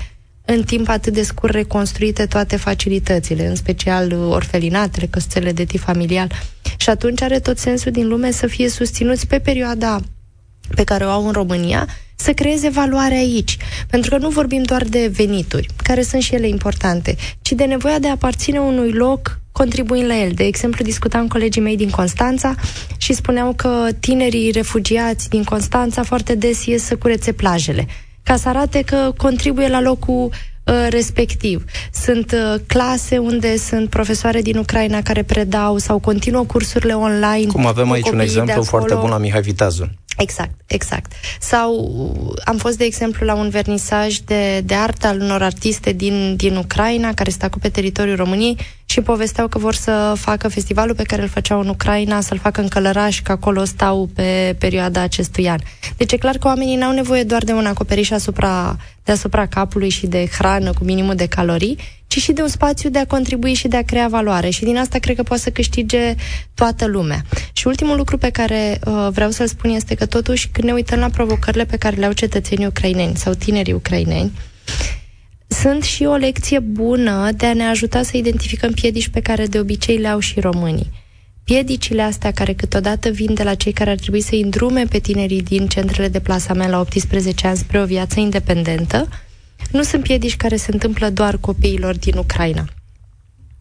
în 0.45 0.63
timp 0.63 0.89
atât 0.89 1.13
de 1.13 1.23
scurt 1.23 1.53
reconstruite 1.53 2.25
toate 2.25 2.55
facilitățile, 2.55 3.47
în 3.47 3.55
special 3.55 4.13
orfelinatele, 4.13 5.05
căsțele 5.05 5.51
de 5.51 5.63
tip 5.63 5.79
familial. 5.79 6.31
Și 6.77 6.89
atunci 6.89 7.21
are 7.21 7.39
tot 7.39 7.57
sensul 7.57 7.91
din 7.91 8.07
lume 8.07 8.31
să 8.31 8.47
fie 8.47 8.69
susținuți 8.69 9.27
pe 9.27 9.39
perioada 9.39 9.99
pe 10.75 10.83
care 10.83 11.05
o 11.05 11.09
au 11.09 11.25
în 11.25 11.31
România, 11.31 11.87
să 12.15 12.33
creeze 12.33 12.69
valoare 12.69 13.15
aici. 13.15 13.57
Pentru 13.89 14.09
că 14.09 14.17
nu 14.17 14.29
vorbim 14.29 14.63
doar 14.63 14.83
de 14.83 15.11
venituri, 15.13 15.67
care 15.83 16.01
sunt 16.01 16.21
și 16.21 16.35
ele 16.35 16.47
importante, 16.47 17.15
ci 17.41 17.51
de 17.51 17.63
nevoia 17.63 17.99
de 17.99 18.07
a 18.07 18.11
aparține 18.11 18.59
unui 18.59 18.91
loc 18.91 19.39
contribuind 19.51 20.07
la 20.07 20.17
el. 20.17 20.31
De 20.31 20.43
exemplu, 20.43 20.83
discutam 20.83 21.27
colegii 21.27 21.61
mei 21.61 21.77
din 21.77 21.89
Constanța 21.89 22.55
și 22.97 23.13
spuneau 23.13 23.53
că 23.53 23.87
tinerii 23.99 24.51
refugiați 24.51 25.29
din 25.29 25.43
Constanța 25.43 26.03
foarte 26.03 26.35
des 26.35 26.65
ies 26.65 26.83
să 26.83 26.95
curețe 26.95 27.31
plajele 27.31 27.87
ca 28.23 28.35
să 28.35 28.49
arate 28.49 28.81
că 28.81 29.13
contribuie 29.17 29.67
la 29.67 29.81
locul 29.81 30.29
uh, 30.63 30.87
respectiv. 30.89 31.65
Sunt 31.91 32.31
uh, 32.31 32.59
clase 32.67 33.17
unde 33.17 33.57
sunt 33.57 33.89
profesoare 33.89 34.41
din 34.41 34.57
Ucraina 34.57 35.01
care 35.01 35.23
predau 35.23 35.77
sau 35.77 35.99
continuă 35.99 36.43
cursurile 36.43 36.93
online. 36.93 37.51
Cum 37.51 37.65
avem 37.65 37.91
aici 37.91 38.09
un 38.09 38.19
exemplu 38.19 38.63
foarte 38.63 38.93
bun 38.93 39.09
la 39.09 39.17
Mihai 39.17 39.41
Viteazu. 39.41 39.89
Exact, 40.17 40.51
exact. 40.65 41.11
Sau 41.39 41.91
am 42.45 42.57
fost, 42.57 42.77
de 42.77 42.83
exemplu, 42.83 43.25
la 43.25 43.33
un 43.33 43.49
vernisaj 43.49 44.17
de, 44.17 44.61
de 44.61 44.73
artă 44.73 45.07
al 45.07 45.19
unor 45.19 45.41
artiste 45.41 45.91
din, 45.91 46.35
din 46.35 46.55
Ucraina 46.55 47.13
care 47.13 47.29
stau 47.29 47.49
pe 47.61 47.69
teritoriul 47.69 48.15
României 48.15 48.57
și 48.85 49.01
povesteau 49.01 49.47
că 49.47 49.57
vor 49.57 49.73
să 49.73 50.13
facă 50.17 50.47
festivalul 50.47 50.95
pe 50.95 51.03
care 51.03 51.21
îl 51.21 51.27
făceau 51.27 51.59
în 51.59 51.67
Ucraina, 51.67 52.21
să-l 52.21 52.37
facă 52.37 52.61
în 52.61 52.67
Călăraș, 52.67 53.21
că 53.21 53.31
acolo 53.31 53.63
stau 53.63 54.09
pe 54.15 54.55
perioada 54.59 55.01
acestui 55.01 55.49
an. 55.49 55.59
Deci 55.97 56.11
e 56.11 56.17
clar 56.17 56.37
că 56.37 56.47
oamenii 56.47 56.75
n-au 56.75 56.91
nevoie 56.91 57.23
doar 57.23 57.43
de 57.43 57.51
un 57.51 57.65
acoperiș 57.65 58.11
asupra, 58.11 58.77
deasupra 59.03 59.45
capului 59.45 59.89
și 59.89 60.07
de 60.07 60.27
hrană 60.37 60.73
cu 60.73 60.83
minimul 60.83 61.15
de 61.15 61.25
calorii, 61.25 61.77
ci 62.07 62.17
și 62.21 62.31
de 62.31 62.41
un 62.41 62.47
spațiu 62.47 62.89
de 62.89 62.99
a 62.99 63.05
contribui 63.05 63.53
și 63.53 63.67
de 63.67 63.77
a 63.77 63.83
crea 63.83 64.07
valoare. 64.07 64.49
Și 64.49 64.63
din 64.63 64.77
asta 64.77 64.99
cred 64.99 65.15
că 65.15 65.23
poate 65.23 65.41
să 65.41 65.49
câștige 65.49 66.15
toată 66.53 66.85
lumea. 66.85 67.21
Și 67.53 67.67
ultimul 67.67 67.97
lucru 67.97 68.17
pe 68.17 68.29
care 68.29 68.79
uh, 68.85 69.07
vreau 69.11 69.29
să-l 69.29 69.47
spun 69.47 69.69
este 69.69 69.95
că 69.95 70.05
totuși 70.05 70.47
când 70.47 70.67
ne 70.67 70.73
uităm 70.73 70.99
la 70.99 71.09
provocările 71.09 71.65
pe 71.65 71.77
care 71.77 71.95
le 71.95 72.05
au 72.05 72.11
cetățenii 72.11 72.65
ucraineni 72.65 73.15
sau 73.15 73.33
tinerii 73.33 73.73
ucraineni, 73.73 74.31
sunt 75.47 75.83
și 75.83 76.03
o 76.03 76.15
lecție 76.15 76.59
bună 76.59 77.31
de 77.31 77.45
a 77.45 77.53
ne 77.53 77.63
ajuta 77.63 78.03
să 78.03 78.17
identificăm 78.17 78.71
piedici 78.71 79.07
pe 79.07 79.19
care 79.19 79.45
de 79.45 79.59
obicei 79.59 79.97
le 79.97 80.07
au 80.07 80.19
și 80.19 80.39
românii. 80.39 80.91
Piedicile 81.43 82.01
astea 82.01 82.31
care 82.31 82.53
câteodată 82.53 83.09
vin 83.09 83.33
de 83.33 83.43
la 83.43 83.55
cei 83.55 83.71
care 83.71 83.89
ar 83.89 83.95
trebui 83.95 84.21
să 84.21 84.35
îndrume 84.43 84.83
pe 84.85 84.99
tinerii 84.99 85.41
din 85.41 85.67
centrele 85.67 86.07
de 86.07 86.19
plasament 86.19 86.69
la 86.69 86.79
18 86.79 87.47
ani 87.47 87.57
spre 87.57 87.81
o 87.81 87.85
viață 87.85 88.19
independentă, 88.19 89.07
nu 89.71 89.83
sunt 89.83 90.03
piedici 90.03 90.35
care 90.35 90.55
se 90.55 90.71
întâmplă 90.71 91.09
doar 91.09 91.37
copiilor 91.37 91.97
din 91.97 92.17
Ucraina. 92.17 92.65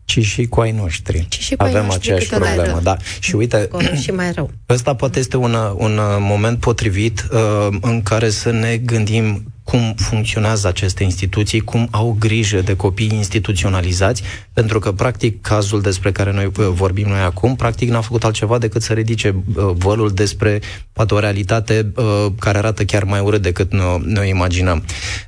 ci 0.05 0.21
și 0.21 0.47
cu 0.47 0.61
ai 0.61 0.71
noștri. 0.71 1.27
Ci 1.29 1.39
și 1.39 1.55
cu 1.55 1.62
Avem 1.62 1.81
ai 1.81 1.87
noștri 1.87 2.12
aceeași 2.12 2.29
problemă, 2.29 2.81
da. 2.83 2.97
Și 3.21 3.35
uite, 3.35 3.69
și 4.03 4.11
mai 4.11 4.33
rău. 4.33 4.51
ăsta 4.69 4.95
poate 4.95 5.19
este 5.19 5.37
un, 5.37 5.55
un 5.77 5.99
moment 6.19 6.59
potrivit 6.59 7.27
uh, 7.33 7.77
în 7.81 8.03
care 8.03 8.31
să 8.31 8.51
ne 8.51 8.77
gândim 8.77 9.53
cum 9.73 9.95
funcționează 9.97 10.69
aceste 10.69 11.02
instituții, 11.02 11.61
cum 11.61 11.88
au 11.91 12.17
grijă 12.19 12.61
de 12.61 12.76
copii 12.76 13.11
instituționalizați, 13.12 14.23
pentru 14.52 14.79
că, 14.79 14.93
practic, 14.93 15.41
cazul 15.41 15.81
despre 15.81 16.12
care 16.12 16.33
noi 16.33 16.45
uh, 16.45 16.67
vorbim 16.69 17.09
noi 17.09 17.21
acum, 17.21 17.57
practic 17.57 17.91
n-a 17.91 18.00
făcut 18.00 18.25
altceva 18.25 18.59
decât 18.59 18.83
să 18.83 18.93
ridice 18.93 19.29
uh, 19.29 19.71
vălul 19.75 20.11
despre 20.11 20.61
poate 20.93 21.14
o 21.14 21.19
realitate 21.19 21.93
uh, 21.95 22.26
care 22.38 22.59
arată 22.59 22.85
chiar 22.85 23.05
mai 23.05 23.21
urât 23.21 23.43
decât 23.43 23.73
noi, 23.73 24.02
noi 24.05 24.29
imaginăm. 24.29 24.85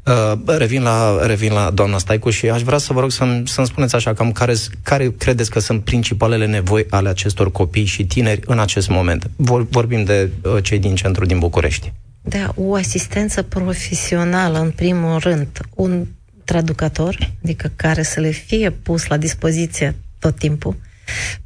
Uh, 0.07 0.33
revin, 0.47 0.83
la, 0.83 1.27
revin 1.27 1.53
la 1.53 1.71
doamna 1.71 1.99
Staicu 1.99 2.31
și 2.31 2.49
aș 2.49 2.63
vrea 2.63 2.79
să 2.79 2.93
vă 2.93 3.01
rog 3.01 3.11
să-mi, 3.11 3.49
să-mi 3.49 3.67
spuneți 3.67 3.95
așa 3.95 4.13
cam 4.13 4.33
care, 4.33 4.55
care 4.83 5.15
credeți 5.19 5.51
că 5.51 5.61
sunt 5.61 5.85
principalele 5.85 6.47
nevoi 6.47 6.87
ale 6.91 7.09
acestor 7.09 7.51
copii 7.51 7.85
și 7.85 8.05
tineri 8.05 8.41
în 8.47 8.59
acest 8.59 8.89
moment. 8.89 9.31
Vor, 9.37 9.67
vorbim 9.71 10.05
de 10.05 10.31
uh, 10.43 10.63
cei 10.63 10.79
din 10.79 10.95
centru 10.95 11.25
din 11.25 11.39
București. 11.39 11.93
Da, 12.27 12.53
o 12.57 12.75
asistență 12.75 13.43
profesională, 13.43 14.59
în 14.59 14.71
primul 14.71 15.19
rând, 15.19 15.61
un 15.75 16.07
traducător, 16.45 17.33
adică 17.43 17.73
care 17.77 18.03
să 18.03 18.21
le 18.21 18.31
fie 18.31 18.71
pus 18.71 19.07
la 19.07 19.17
dispoziție 19.17 19.95
tot 20.19 20.39
timpul, 20.39 20.77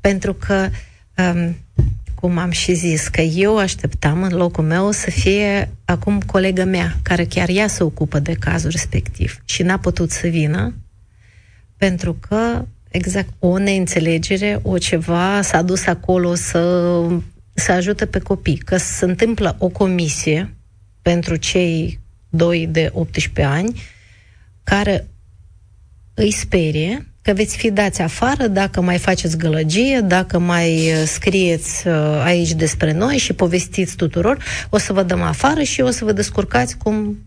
pentru 0.01 0.35
că, 0.35 0.69
um, 1.17 1.57
cum 2.15 2.39
am 2.39 2.51
și 2.51 2.75
zis, 2.75 3.09
că 3.09 3.21
eu 3.21 3.59
așteptam 3.59 4.23
în 4.23 4.33
locul 4.33 4.65
meu 4.65 4.91
să 4.91 5.11
fie 5.11 5.71
acum 5.85 6.21
colega 6.21 6.65
mea, 6.65 6.97
care 7.03 7.25
chiar 7.25 7.49
ea 7.49 7.67
se 7.67 7.83
ocupă 7.83 8.19
de 8.19 8.33
cazul 8.33 8.71
respectiv 8.71 9.41
și 9.45 9.63
n-a 9.63 9.79
putut 9.79 10.11
să 10.11 10.27
vină, 10.27 10.75
pentru 11.77 12.17
că, 12.29 12.65
exact, 12.89 13.29
o 13.39 13.59
neînțelegere, 13.59 14.61
o 14.63 14.79
ceva 14.79 15.43
s-a 15.43 15.63
dus 15.63 15.87
acolo 15.87 16.35
să, 16.35 17.03
să 17.55 17.73
ajute 17.73 18.07
pe 18.07 18.19
copii, 18.19 18.57
că 18.57 18.77
se 18.77 19.05
întâmplă 19.05 19.57
o 19.59 19.69
comisie 19.69 20.53
pentru 21.09 21.37
cei 21.37 22.01
doi 22.29 22.67
de 22.71 22.91
18 22.93 23.55
ani 23.55 23.83
care 24.65 25.09
îi 26.15 26.31
sperie 26.31 27.07
că 27.23 27.33
veți 27.33 27.57
fi 27.57 27.71
dați 27.71 28.03
afară 28.03 28.47
dacă 28.47 28.81
mai 28.81 28.99
faceți 28.99 29.37
gălăgie, 29.37 30.01
dacă 30.01 30.39
mai 30.39 30.93
uh, 30.93 31.03
scrieți 31.07 31.87
uh, 31.87 31.95
aici 32.25 32.53
despre 32.53 32.93
noi 32.93 33.17
și 33.17 33.33
povestiți 33.33 33.97
tuturor, 33.97 34.45
o 34.71 34.79
să 34.79 34.93
vă 34.93 35.03
dăm 35.03 35.23
afară 35.23 35.63
și 35.63 35.81
o 35.81 35.91
să 35.91 36.05
vă 36.05 36.13
descurcați 36.13 36.77
cum 36.77 37.19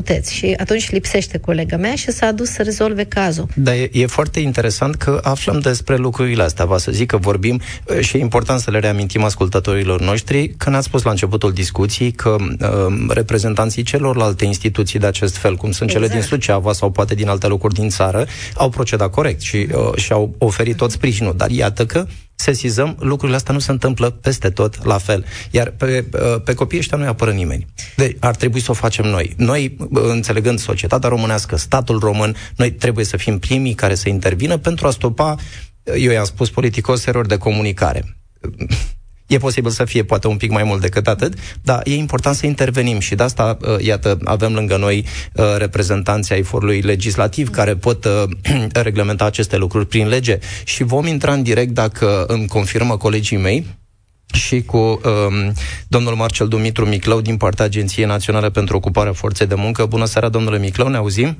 puteți. 0.00 0.34
Și 0.34 0.54
atunci 0.56 0.90
lipsește 0.90 1.38
colega 1.38 1.76
mea 1.76 1.94
și 1.94 2.10
s-a 2.10 2.26
adus 2.26 2.48
să 2.50 2.62
rezolve 2.62 3.04
cazul. 3.04 3.46
Dar 3.54 3.74
e, 3.74 3.88
e 3.92 4.06
foarte 4.06 4.40
interesant 4.40 4.94
că 4.94 5.20
aflăm 5.22 5.58
despre 5.58 5.96
lucrurile 5.96 6.42
astea. 6.42 6.64
Va 6.64 6.78
să 6.78 6.90
zic 6.92 7.06
că 7.06 7.16
vorbim 7.16 7.60
și 8.00 8.16
e 8.16 8.20
important 8.20 8.60
să 8.60 8.70
le 8.70 8.78
reamintim 8.78 9.24
ascultătorilor 9.24 10.00
noștri 10.00 10.48
că 10.56 10.70
ne-ați 10.70 10.86
spus 10.86 11.02
la 11.02 11.10
începutul 11.10 11.52
discuției 11.52 12.10
că 12.10 12.36
uh, 12.40 12.68
reprezentanții 13.08 13.82
celorlalte 13.82 14.44
instituții 14.44 14.98
de 14.98 15.06
acest 15.06 15.36
fel, 15.36 15.56
cum 15.56 15.70
sunt 15.70 15.90
exact. 15.90 16.06
cele 16.06 16.20
din 16.20 16.28
Suceava 16.28 16.72
sau 16.72 16.90
poate 16.90 17.14
din 17.14 17.28
alte 17.28 17.46
locuri 17.46 17.74
din 17.74 17.88
țară, 17.88 18.26
au 18.54 18.68
procedat 18.68 19.10
corect 19.10 19.40
și, 19.40 19.66
uh, 19.74 19.96
și 19.96 20.12
au 20.12 20.34
oferit 20.38 20.76
tot 20.76 20.90
sprijinul. 20.90 21.34
Dar 21.36 21.50
iată 21.50 21.86
că 21.86 22.06
sesizăm, 22.40 22.96
lucrurile 22.98 23.36
astea 23.36 23.54
nu 23.54 23.60
se 23.60 23.70
întâmplă 23.70 24.10
peste 24.10 24.50
tot 24.50 24.84
la 24.84 24.98
fel. 24.98 25.24
Iar 25.50 25.70
pe, 25.70 26.04
uh, 26.12 26.42
pe 26.44 26.54
copiii 26.54 26.80
ăștia 26.80 26.96
nu 26.96 27.04
i 27.04 27.06
apără 27.06 27.30
nimeni. 27.30 27.66
Deci 27.96 28.16
ar 28.20 28.36
trebui 28.36 28.60
să 28.60 28.70
o 28.70 28.74
facem 28.74 29.04
noi. 29.04 29.34
Noi, 29.36 29.76
uh, 29.78 30.02
înțelegând 30.08 30.58
societatea 30.58 31.08
românească, 31.08 31.56
statul 31.56 31.98
român, 31.98 32.36
noi 32.56 32.72
trebuie 32.72 33.04
să 33.04 33.16
fim 33.16 33.38
primii 33.38 33.74
care 33.74 33.94
să 33.94 34.08
intervină 34.08 34.56
pentru 34.56 34.86
a 34.86 34.90
stopa, 34.90 35.36
uh, 35.82 35.94
eu 35.98 36.10
i-am 36.10 36.24
spus 36.24 36.50
politicos, 36.50 37.06
erori 37.06 37.28
de 37.28 37.36
comunicare 37.36 38.16
E 39.28 39.38
posibil 39.38 39.70
să 39.70 39.84
fie 39.84 40.04
poate 40.04 40.26
un 40.26 40.36
pic 40.36 40.50
mai 40.50 40.62
mult 40.62 40.80
decât 40.80 41.06
atât, 41.06 41.34
dar 41.62 41.80
e 41.84 41.94
important 41.94 42.36
să 42.36 42.46
intervenim 42.46 42.98
și 42.98 43.14
de 43.14 43.22
asta, 43.22 43.56
uh, 43.60 43.84
iată, 43.84 44.18
avem 44.24 44.52
lângă 44.52 44.76
noi 44.76 45.04
uh, 45.32 45.44
reprezentanții 45.56 46.34
ai 46.34 46.42
forului 46.42 46.80
legislativ 46.80 47.50
care 47.50 47.74
pot 47.76 48.04
uh, 48.04 48.22
reglementa 48.72 49.24
aceste 49.24 49.56
lucruri 49.56 49.86
prin 49.86 50.08
lege 50.08 50.38
și 50.64 50.82
vom 50.82 51.06
intra 51.06 51.32
în 51.32 51.42
direct 51.42 51.70
dacă 51.70 52.24
îmi 52.28 52.46
confirmă 52.46 52.96
colegii 52.96 53.36
mei 53.36 53.66
și 54.32 54.62
cu 54.62 54.76
um, 54.76 55.52
domnul 55.88 56.14
Marcel 56.14 56.48
Dumitru 56.48 56.86
Miclău 56.86 57.20
din 57.20 57.36
partea 57.36 57.64
Agenției 57.64 58.06
Naționale 58.06 58.50
pentru 58.50 58.76
Ocuparea 58.76 59.12
Forței 59.12 59.46
de 59.46 59.54
Muncă. 59.54 59.86
Bună 59.86 60.04
seara, 60.04 60.28
domnule 60.28 60.58
Miclău, 60.58 60.88
ne 60.88 60.96
auzim? 60.96 61.36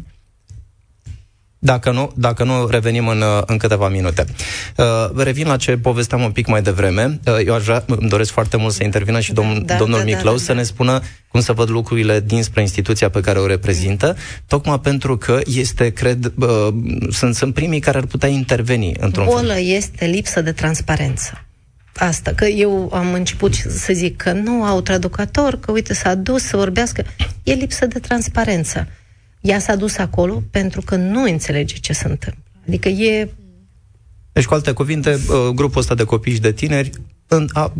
Dacă 1.59 1.91
nu, 1.91 2.13
dacă 2.17 2.45
nu 2.45 2.67
revenim 2.67 3.09
în, 3.09 3.23
în 3.47 3.57
câteva 3.57 3.89
minute. 3.89 4.25
Uh, 4.77 4.85
revin 5.17 5.47
la 5.47 5.57
ce 5.57 5.77
povesteam 5.77 6.23
un 6.23 6.31
pic 6.31 6.47
mai 6.47 6.63
devreme. 6.63 7.21
Uh, 7.27 7.35
eu 7.47 7.55
aș 7.55 7.65
vrea, 7.65 7.85
îmi 7.87 8.09
doresc 8.09 8.31
foarte 8.31 8.57
mult 8.57 8.73
să 8.73 8.85
intervină 8.85 9.21
și 9.21 9.33
domn, 9.33 9.63
da, 9.67 9.75
domnul 9.75 9.99
da, 9.99 10.05
da 10.05 10.11
Miclau 10.11 10.33
da, 10.33 10.39
da, 10.39 10.45
să 10.45 10.53
ne 10.53 10.63
spună 10.63 11.01
cum 11.29 11.41
să 11.41 11.53
văd 11.53 11.71
lucrurile 11.71 12.21
dinspre 12.21 12.61
instituția 12.61 13.11
pe 13.11 13.21
care 13.21 13.39
o 13.39 13.47
reprezintă, 13.47 14.17
tocmai 14.47 14.81
pentru 14.81 15.17
că 15.17 15.41
este, 15.47 15.91
cred, 15.91 16.33
uh, 16.39 16.69
sunt, 17.11 17.35
sunt 17.35 17.55
primii 17.55 17.81
care 17.81 17.99
ar 17.99 18.07
putea 18.07 18.29
interveni 18.29 18.93
într-un 18.99 19.25
Bolă 19.25 19.53
fel. 19.53 19.69
este 19.69 20.05
lipsă 20.05 20.41
de 20.41 20.53
transparență 20.53 21.43
asta, 21.99 22.33
că 22.33 22.45
eu 22.45 22.91
am 22.95 23.13
început 23.13 23.55
să 23.55 23.93
zic 23.93 24.17
că 24.17 24.33
nu 24.33 24.65
au 24.65 24.81
traducător, 24.81 25.61
că 25.61 25.73
uite 25.73 25.95
s-a 25.95 26.15
dus 26.15 26.43
să 26.43 26.57
vorbească, 26.57 27.05
e 27.43 27.53
lipsă 27.53 27.87
de 27.87 27.99
transparență 27.99 28.87
ea 29.41 29.59
s-a 29.59 29.77
dus 29.77 29.97
acolo 29.97 30.43
pentru 30.51 30.81
că 30.81 30.97
nu 30.97 31.23
înțelege 31.23 31.77
ce 31.77 31.93
se 31.93 32.09
întâmplă. 32.09 32.43
Adică 32.67 32.89
e... 32.89 33.29
Deci, 34.33 34.45
cu 34.47 34.55
alte 34.55 34.73
cuvinte, 34.73 35.11
uh, 35.11 35.55
grupul 35.55 35.81
ăsta 35.81 35.95
de 35.95 36.05
copii 36.05 36.33
și 36.33 36.41
de 36.41 36.53
tineri 36.53 36.91
în, 37.29 37.49
a, 37.53 37.73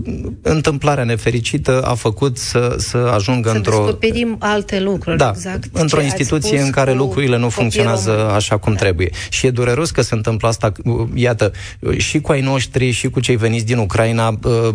întâmplarea 0.43 1.05
nefericită 1.05 1.83
a 1.83 1.95
făcut 1.95 2.39
să, 2.39 2.75
să 2.79 2.97
ajungă 2.97 3.49
să 3.49 3.57
într-o... 3.57 3.71
descoperim 3.71 4.37
alte 4.39 4.81
lucruri, 4.81 5.17
da, 5.17 5.29
exact. 5.35 5.65
într-o 5.73 6.01
instituție 6.01 6.61
în 6.61 6.71
care 6.71 6.93
lucrurile 6.93 7.39
nu 7.39 7.49
funcționează 7.49 8.11
român. 8.11 8.35
așa 8.35 8.57
cum 8.57 8.73
da. 8.73 8.79
trebuie. 8.79 9.11
Și 9.31 9.47
e 9.47 9.51
dureros 9.51 9.91
că 9.91 10.03
se 10.03 10.15
întâmplă 10.15 10.49
asta, 10.49 10.73
uh, 10.85 11.09
iată, 11.15 11.53
și 11.97 12.21
cu 12.21 12.33
ai 12.33 12.41
noștri, 12.41 12.91
și 12.91 13.09
cu 13.09 13.21
cei 13.21 13.37
veniți 13.37 13.65
din 13.65 13.79
Ucraina, 13.79 14.29
uh, 14.29 14.75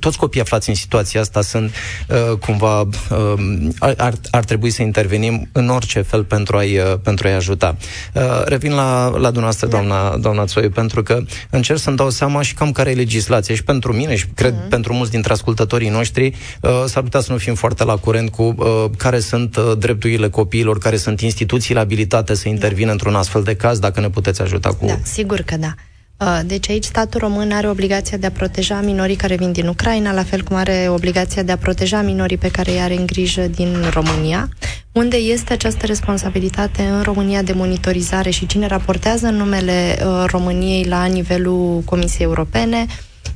toți 0.00 0.18
copiii 0.18 0.42
aflați 0.42 0.68
în 0.68 0.74
situația 0.74 1.20
asta 1.20 1.42
sunt 1.42 1.74
uh, 2.08 2.38
cumva 2.38 2.80
uh, 2.80 3.34
ar, 3.78 4.14
ar 4.30 4.44
trebui 4.44 4.70
să 4.70 4.82
intervenim 4.82 5.48
în 5.52 5.68
orice 5.68 6.00
fel 6.00 6.24
pentru 6.24 6.56
a-i, 6.56 6.78
uh, 6.78 6.94
pentru 7.02 7.26
a-i 7.26 7.34
ajuta. 7.34 7.76
Uh, 8.14 8.22
revin 8.44 8.72
la, 8.74 9.08
la 9.08 9.30
dumneavoastră, 9.30 9.66
da. 9.66 9.76
doamna, 9.76 10.16
doamna 10.16 10.44
Țoiu, 10.44 10.70
pentru 10.70 11.02
că 11.02 11.22
încerc 11.50 11.78
să-mi 11.78 11.96
dau 11.96 12.10
seama 12.10 12.42
și 12.42 12.54
cam 12.54 12.72
care 12.72 12.90
e 12.90 12.94
legislația 12.94 13.54
și 13.54 13.64
pentru 13.64 13.92
mine 13.92 14.16
și 14.16 14.26
cred 14.34 14.54
uh-huh. 14.54 14.68
pentru 14.68 14.94
mulți 14.94 15.10
dintre 15.10 15.32
ascultătorii 15.32 15.88
noștri 15.88 16.34
uh, 16.60 16.70
s-ar 16.86 17.02
putea 17.02 17.20
să 17.20 17.32
nu 17.32 17.38
fim 17.38 17.54
foarte 17.54 17.84
la 17.84 17.96
curent 17.96 18.30
cu 18.30 18.42
uh, 18.42 18.84
care 18.96 19.20
sunt 19.20 19.56
uh, 19.56 19.72
drepturile 19.78 20.28
copiilor, 20.28 20.78
care 20.78 20.96
sunt 20.96 21.20
instituțiile 21.20 21.80
abilitate 21.80 22.34
să 22.34 22.48
intervină 22.48 22.86
da. 22.86 22.92
într-un 22.92 23.14
astfel 23.14 23.42
de 23.42 23.56
caz, 23.56 23.78
dacă 23.78 24.00
ne 24.00 24.10
puteți 24.10 24.42
ajuta 24.42 24.68
cu... 24.68 24.86
Da, 24.86 24.98
sigur 25.02 25.40
că 25.40 25.56
da. 25.56 25.74
Uh, 26.20 26.40
deci 26.44 26.68
aici 26.68 26.84
statul 26.84 27.20
român 27.20 27.52
are 27.52 27.68
obligația 27.68 28.16
de 28.16 28.26
a 28.26 28.30
proteja 28.30 28.80
minorii 28.80 29.16
care 29.16 29.36
vin 29.36 29.52
din 29.52 29.66
Ucraina, 29.66 30.12
la 30.12 30.22
fel 30.22 30.42
cum 30.42 30.56
are 30.56 30.86
obligația 30.88 31.42
de 31.42 31.52
a 31.52 31.56
proteja 31.56 32.02
minorii 32.02 32.36
pe 32.36 32.50
care 32.50 32.70
îi 32.70 32.80
are 32.80 32.94
în 32.94 33.06
grijă 33.06 33.46
din 33.46 33.76
România. 33.92 34.48
Unde 34.92 35.16
este 35.16 35.52
această 35.52 35.86
responsabilitate 35.86 36.82
în 36.82 37.02
România 37.02 37.42
de 37.42 37.52
monitorizare 37.52 38.30
și 38.30 38.46
cine 38.46 38.66
raportează 38.66 39.26
în 39.26 39.34
numele 39.34 39.98
uh, 40.04 40.24
României 40.26 40.84
la 40.84 41.04
nivelul 41.04 41.82
Comisiei 41.84 42.26
Europene? 42.26 42.86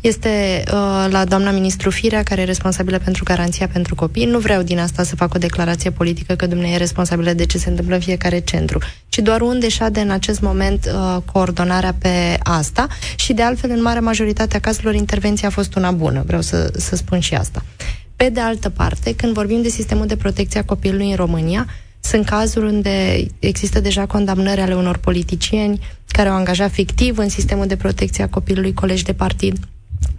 Este 0.04 0.62
uh, 0.66 1.06
la 1.10 1.24
doamna 1.24 1.50
ministru 1.50 1.90
Firea, 1.90 2.22
care 2.22 2.40
e 2.40 2.44
responsabilă 2.44 2.98
pentru 2.98 3.24
garanția 3.24 3.68
pentru 3.68 3.94
copii. 3.94 4.24
Nu 4.24 4.38
vreau 4.38 4.62
din 4.62 4.78
asta 4.78 5.02
să 5.02 5.16
fac 5.16 5.34
o 5.34 5.38
declarație 5.38 5.90
politică 5.90 6.34
că 6.34 6.46
dumneavoastră 6.46 6.82
e 6.82 6.86
responsabilă 6.86 7.32
de 7.32 7.46
ce 7.46 7.58
se 7.58 7.68
întâmplă 7.68 7.94
în 7.94 8.00
fiecare 8.00 8.38
centru, 8.38 8.78
ci 9.08 9.18
doar 9.18 9.40
unde 9.40 9.68
șade 9.68 10.00
în 10.00 10.10
acest 10.10 10.40
moment 10.40 10.86
uh, 10.86 11.22
coordonarea 11.32 11.94
pe 11.98 12.38
asta 12.42 12.86
și 13.16 13.32
de 13.32 13.42
altfel 13.42 13.70
în 13.70 13.82
marea 13.82 14.00
majoritate 14.00 14.56
a 14.56 14.60
cazurilor 14.60 14.94
intervenția 14.94 15.48
a 15.48 15.50
fost 15.50 15.74
una 15.74 15.90
bună, 15.90 16.22
vreau 16.26 16.40
să, 16.40 16.72
să 16.76 16.96
spun 16.96 17.20
și 17.20 17.34
asta. 17.34 17.64
Pe 18.16 18.28
de 18.28 18.40
altă 18.40 18.68
parte, 18.68 19.14
când 19.14 19.32
vorbim 19.32 19.62
de 19.62 19.68
sistemul 19.68 20.06
de 20.06 20.16
protecție 20.16 20.60
a 20.60 20.64
copilului 20.64 21.10
în 21.10 21.16
România, 21.16 21.66
sunt 22.00 22.24
cazuri 22.26 22.66
unde 22.66 23.26
există 23.38 23.80
deja 23.80 24.06
condamnări 24.06 24.60
ale 24.60 24.74
unor 24.74 24.96
politicieni 24.96 25.80
care 26.06 26.28
au 26.28 26.36
angajat 26.36 26.70
fictiv 26.70 27.18
în 27.18 27.28
sistemul 27.28 27.66
de 27.66 27.76
protecție 27.76 28.24
a 28.24 28.28
copilului 28.28 28.74
colegi 28.74 29.04
de 29.04 29.12
partid 29.12 29.58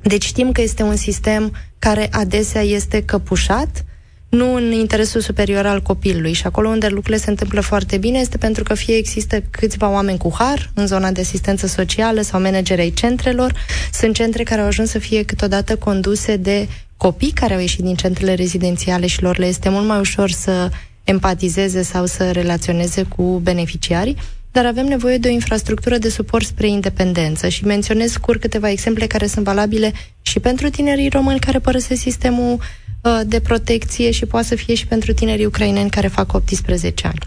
deci 0.01 0.25
știm 0.25 0.51
că 0.51 0.61
este 0.61 0.83
un 0.83 0.95
sistem 0.95 1.53
care 1.79 2.07
adesea 2.11 2.61
este 2.61 3.03
căpușat, 3.03 3.85
nu 4.29 4.55
în 4.55 4.71
interesul 4.71 5.21
superior 5.21 5.65
al 5.65 5.81
copilului. 5.81 6.33
Și 6.33 6.45
acolo 6.45 6.69
unde 6.69 6.87
lucrurile 6.87 7.17
se 7.17 7.29
întâmplă 7.29 7.61
foarte 7.61 7.97
bine 7.97 8.19
este 8.19 8.37
pentru 8.37 8.63
că 8.63 8.73
fie 8.73 8.95
există 8.95 9.41
câțiva 9.49 9.89
oameni 9.89 10.17
cu 10.17 10.33
har 10.37 10.71
în 10.73 10.87
zona 10.87 11.11
de 11.11 11.21
asistență 11.21 11.67
socială 11.67 12.21
sau 12.21 12.41
manageri 12.41 12.81
ai 12.81 12.89
centrelor. 12.89 13.53
Sunt 13.91 14.15
centre 14.15 14.43
care 14.43 14.61
au 14.61 14.67
ajuns 14.67 14.89
să 14.89 14.99
fie 14.99 15.23
câteodată 15.23 15.75
conduse 15.75 16.35
de 16.35 16.67
copii 16.97 17.31
care 17.31 17.53
au 17.53 17.59
ieșit 17.59 17.83
din 17.83 17.95
centrele 17.95 18.33
rezidențiale 18.33 19.07
și 19.07 19.21
lor 19.21 19.37
le 19.37 19.45
este 19.45 19.69
mult 19.69 19.87
mai 19.87 19.99
ușor 19.99 20.29
să 20.29 20.69
empatizeze 21.03 21.81
sau 21.81 22.05
să 22.05 22.31
relaționeze 22.31 23.03
cu 23.03 23.39
beneficiarii. 23.43 24.17
Dar 24.55 24.65
avem 24.65 24.85
nevoie 24.85 25.17
de 25.17 25.27
o 25.27 25.31
infrastructură 25.31 25.97
de 25.97 26.09
suport 26.09 26.45
spre 26.45 26.67
independență 26.67 27.47
și 27.47 27.65
menționez 27.65 28.11
scurt 28.11 28.41
câteva 28.41 28.69
exemple 28.69 29.07
care 29.07 29.27
sunt 29.27 29.45
valabile 29.45 29.91
și 30.21 30.39
pentru 30.39 30.69
tinerii 30.69 31.09
români 31.09 31.39
care 31.39 31.59
părăsesc 31.59 32.01
sistemul 32.01 32.59
uh, 33.01 33.19
de 33.25 33.39
protecție 33.39 34.11
și 34.11 34.25
poate 34.25 34.47
să 34.47 34.55
fie 34.55 34.75
și 34.75 34.87
pentru 34.87 35.13
tinerii 35.13 35.45
ucraineni 35.45 35.89
care 35.89 36.07
fac 36.07 36.33
18 36.33 37.07
ani. 37.07 37.19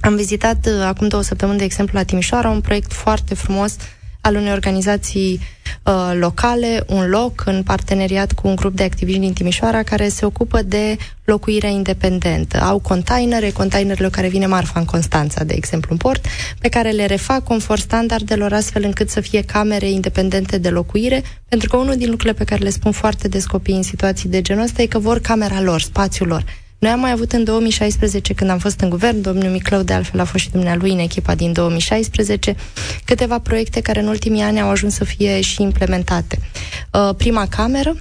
Am 0.00 0.16
vizitat 0.16 0.66
uh, 0.66 0.82
acum 0.84 1.08
două 1.08 1.22
săptămâni, 1.22 1.58
de 1.58 1.64
exemplu, 1.64 1.98
la 1.98 2.04
Timișoara, 2.04 2.48
un 2.48 2.60
proiect 2.60 2.92
foarte 2.92 3.34
frumos 3.34 3.76
al 4.20 4.34
unei 4.34 4.52
organizații 4.52 5.40
uh, 5.84 6.12
locale, 6.18 6.84
un 6.86 7.08
loc 7.08 7.42
în 7.46 7.62
parteneriat 7.62 8.32
cu 8.32 8.48
un 8.48 8.54
grup 8.54 8.74
de 8.76 8.82
activiști 8.82 9.20
din 9.20 9.32
Timișoara 9.32 9.82
care 9.82 10.08
se 10.08 10.24
ocupă 10.24 10.62
de 10.62 10.96
locuirea 11.24 11.68
independentă. 11.68 12.60
Au 12.60 12.78
containere, 12.78 13.50
containerele 13.50 14.08
care 14.08 14.28
vine 14.28 14.46
marfa 14.46 14.78
în 14.80 14.84
Constanța, 14.84 15.44
de 15.44 15.54
exemplu, 15.54 15.88
în 15.92 15.96
port, 15.96 16.26
pe 16.58 16.68
care 16.68 16.90
le 16.90 17.06
refac 17.06 17.44
conform 17.44 17.80
standardelor 17.80 18.52
astfel 18.52 18.84
încât 18.84 19.10
să 19.10 19.20
fie 19.20 19.42
camere 19.42 19.90
independente 19.90 20.58
de 20.58 20.68
locuire, 20.68 21.22
pentru 21.48 21.68
că 21.68 21.76
unul 21.76 21.96
din 21.96 22.10
lucrurile 22.10 22.38
pe 22.38 22.44
care 22.44 22.62
le 22.62 22.70
spun 22.70 22.92
foarte 22.92 23.28
des 23.28 23.46
copiii 23.46 23.76
în 23.76 23.82
situații 23.82 24.28
de 24.28 24.42
genul 24.42 24.62
ăsta 24.62 24.82
e 24.82 24.86
că 24.86 24.98
vor 24.98 25.18
camera 25.18 25.60
lor, 25.60 25.80
spațiul 25.80 26.28
lor. 26.28 26.44
Noi 26.80 26.90
am 26.90 27.00
mai 27.00 27.10
avut 27.10 27.32
în 27.32 27.44
2016, 27.44 28.32
când 28.34 28.50
am 28.50 28.58
fost 28.58 28.80
în 28.80 28.88
guvern, 28.88 29.20
domnul 29.20 29.50
Miclău 29.50 29.82
de 29.82 29.92
altfel 29.92 30.20
a 30.20 30.24
fost 30.24 30.44
și 30.44 30.50
dumnealui 30.50 30.92
în 30.92 30.98
echipa 30.98 31.34
din 31.34 31.52
2016, 31.52 32.54
câteva 33.04 33.38
proiecte 33.38 33.80
care 33.80 34.00
în 34.00 34.06
ultimii 34.06 34.42
ani 34.42 34.60
au 34.60 34.68
ajuns 34.68 34.94
să 34.94 35.04
fie 35.04 35.40
și 35.40 35.62
implementate. 35.62 36.38
Uh, 36.92 37.14
prima 37.16 37.46
cameră, 37.46 37.96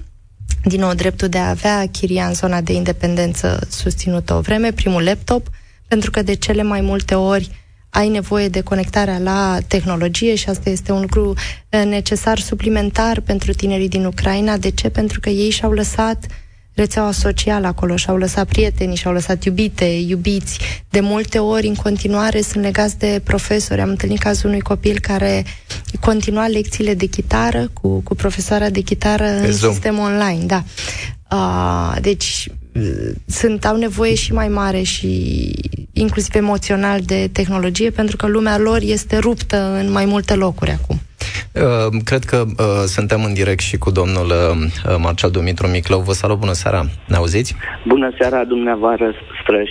din 0.64 0.80
nou 0.80 0.94
dreptul 0.94 1.28
de 1.28 1.38
a 1.38 1.50
avea 1.50 1.88
chiria 1.92 2.26
în 2.26 2.34
zona 2.34 2.62
de 2.62 2.74
independență 2.74 3.68
susținută 3.70 4.34
o 4.34 4.40
vreme, 4.40 4.72
primul 4.72 5.04
laptop, 5.04 5.50
pentru 5.88 6.12
că 6.12 6.22
de 6.22 6.34
cele 6.34 6.64
mai 6.64 6.82
multe 6.82 7.16
ori 7.16 7.50
ai 7.90 8.10
nevoie 8.10 8.48
de 8.48 8.62
conectarea 8.62 9.18
la 9.18 9.58
tehnologie 9.68 10.36
și 10.36 10.50
asta 10.50 10.70
este 10.70 10.92
un 10.92 11.02
lucru 11.02 11.30
uh, 11.30 11.84
necesar 11.86 12.40
suplimentar 12.40 13.20
pentru 13.20 13.54
tinerii 13.54 13.90
din 13.90 14.06
Ucraina. 14.06 14.58
De 14.58 14.70
ce? 14.70 14.90
Pentru 14.90 15.20
că 15.20 15.30
ei 15.30 15.50
și-au 15.50 15.72
lăsat 15.72 16.26
uh, 16.30 16.36
rețeaua 16.80 17.12
socială 17.12 17.68
acolo, 17.68 17.96
și-au 17.96 18.18
lăsat 18.18 18.48
prieteni, 18.48 18.96
și-au 18.96 19.14
lăsat 19.14 19.44
iubite, 19.44 19.86
iubiți. 19.86 20.60
De 20.90 21.00
multe 21.00 21.40
ori, 21.40 21.68
în 21.68 21.76
continuare, 21.76 22.42
sunt 22.42 22.64
legați 22.64 22.98
de 22.98 23.22
profesori. 23.24 23.82
Am 23.82 23.90
întâlnit 23.90 24.20
cazul 24.20 24.50
unui 24.50 24.62
copil 24.62 25.00
care 25.00 25.46
continua 26.00 26.48
lecțiile 26.48 26.94
de 26.94 27.06
chitară 27.06 27.70
cu, 27.74 28.00
cu 28.00 28.16
profesoara 28.16 28.70
de 28.70 28.80
chitară 28.82 29.26
în 29.26 29.52
Zoom. 29.52 29.72
sistem 29.72 29.98
online. 29.98 30.44
Da. 30.46 30.64
Uh, 31.32 32.02
deci 32.02 32.48
sunt, 33.26 33.66
au 33.66 33.78
nevoie 33.78 34.16
și 34.16 34.34
mai 34.34 34.48
mare 34.48 34.82
și 34.82 35.54
inclusiv 35.94 36.36
emoțional 36.36 37.02
de 37.02 37.30
tehnologie 37.32 37.90
pentru 37.90 38.16
că 38.16 38.28
lumea 38.28 38.58
lor 38.58 38.80
este 38.82 39.18
ruptă 39.18 39.78
în 39.80 39.92
mai 39.92 40.06
multe 40.06 40.34
locuri 40.34 40.72
acum. 40.72 41.00
Uh, 41.54 42.02
cred 42.04 42.24
că 42.24 42.46
uh, 42.48 42.66
suntem 42.86 43.24
în 43.24 43.34
direct 43.34 43.60
și 43.60 43.78
cu 43.78 43.92
domnul 43.92 44.26
uh, 44.26 44.96
Marcel 44.98 45.30
Dumitru 45.30 45.68
Miclău. 45.68 46.00
Vă 46.00 46.14
salut, 46.14 46.38
bună 46.38 46.54
seara! 46.54 46.86
Ne 47.08 47.16
auziți? 47.16 47.56
Bună 47.88 48.12
seara 48.20 48.44
dumneavoastră 48.44 49.14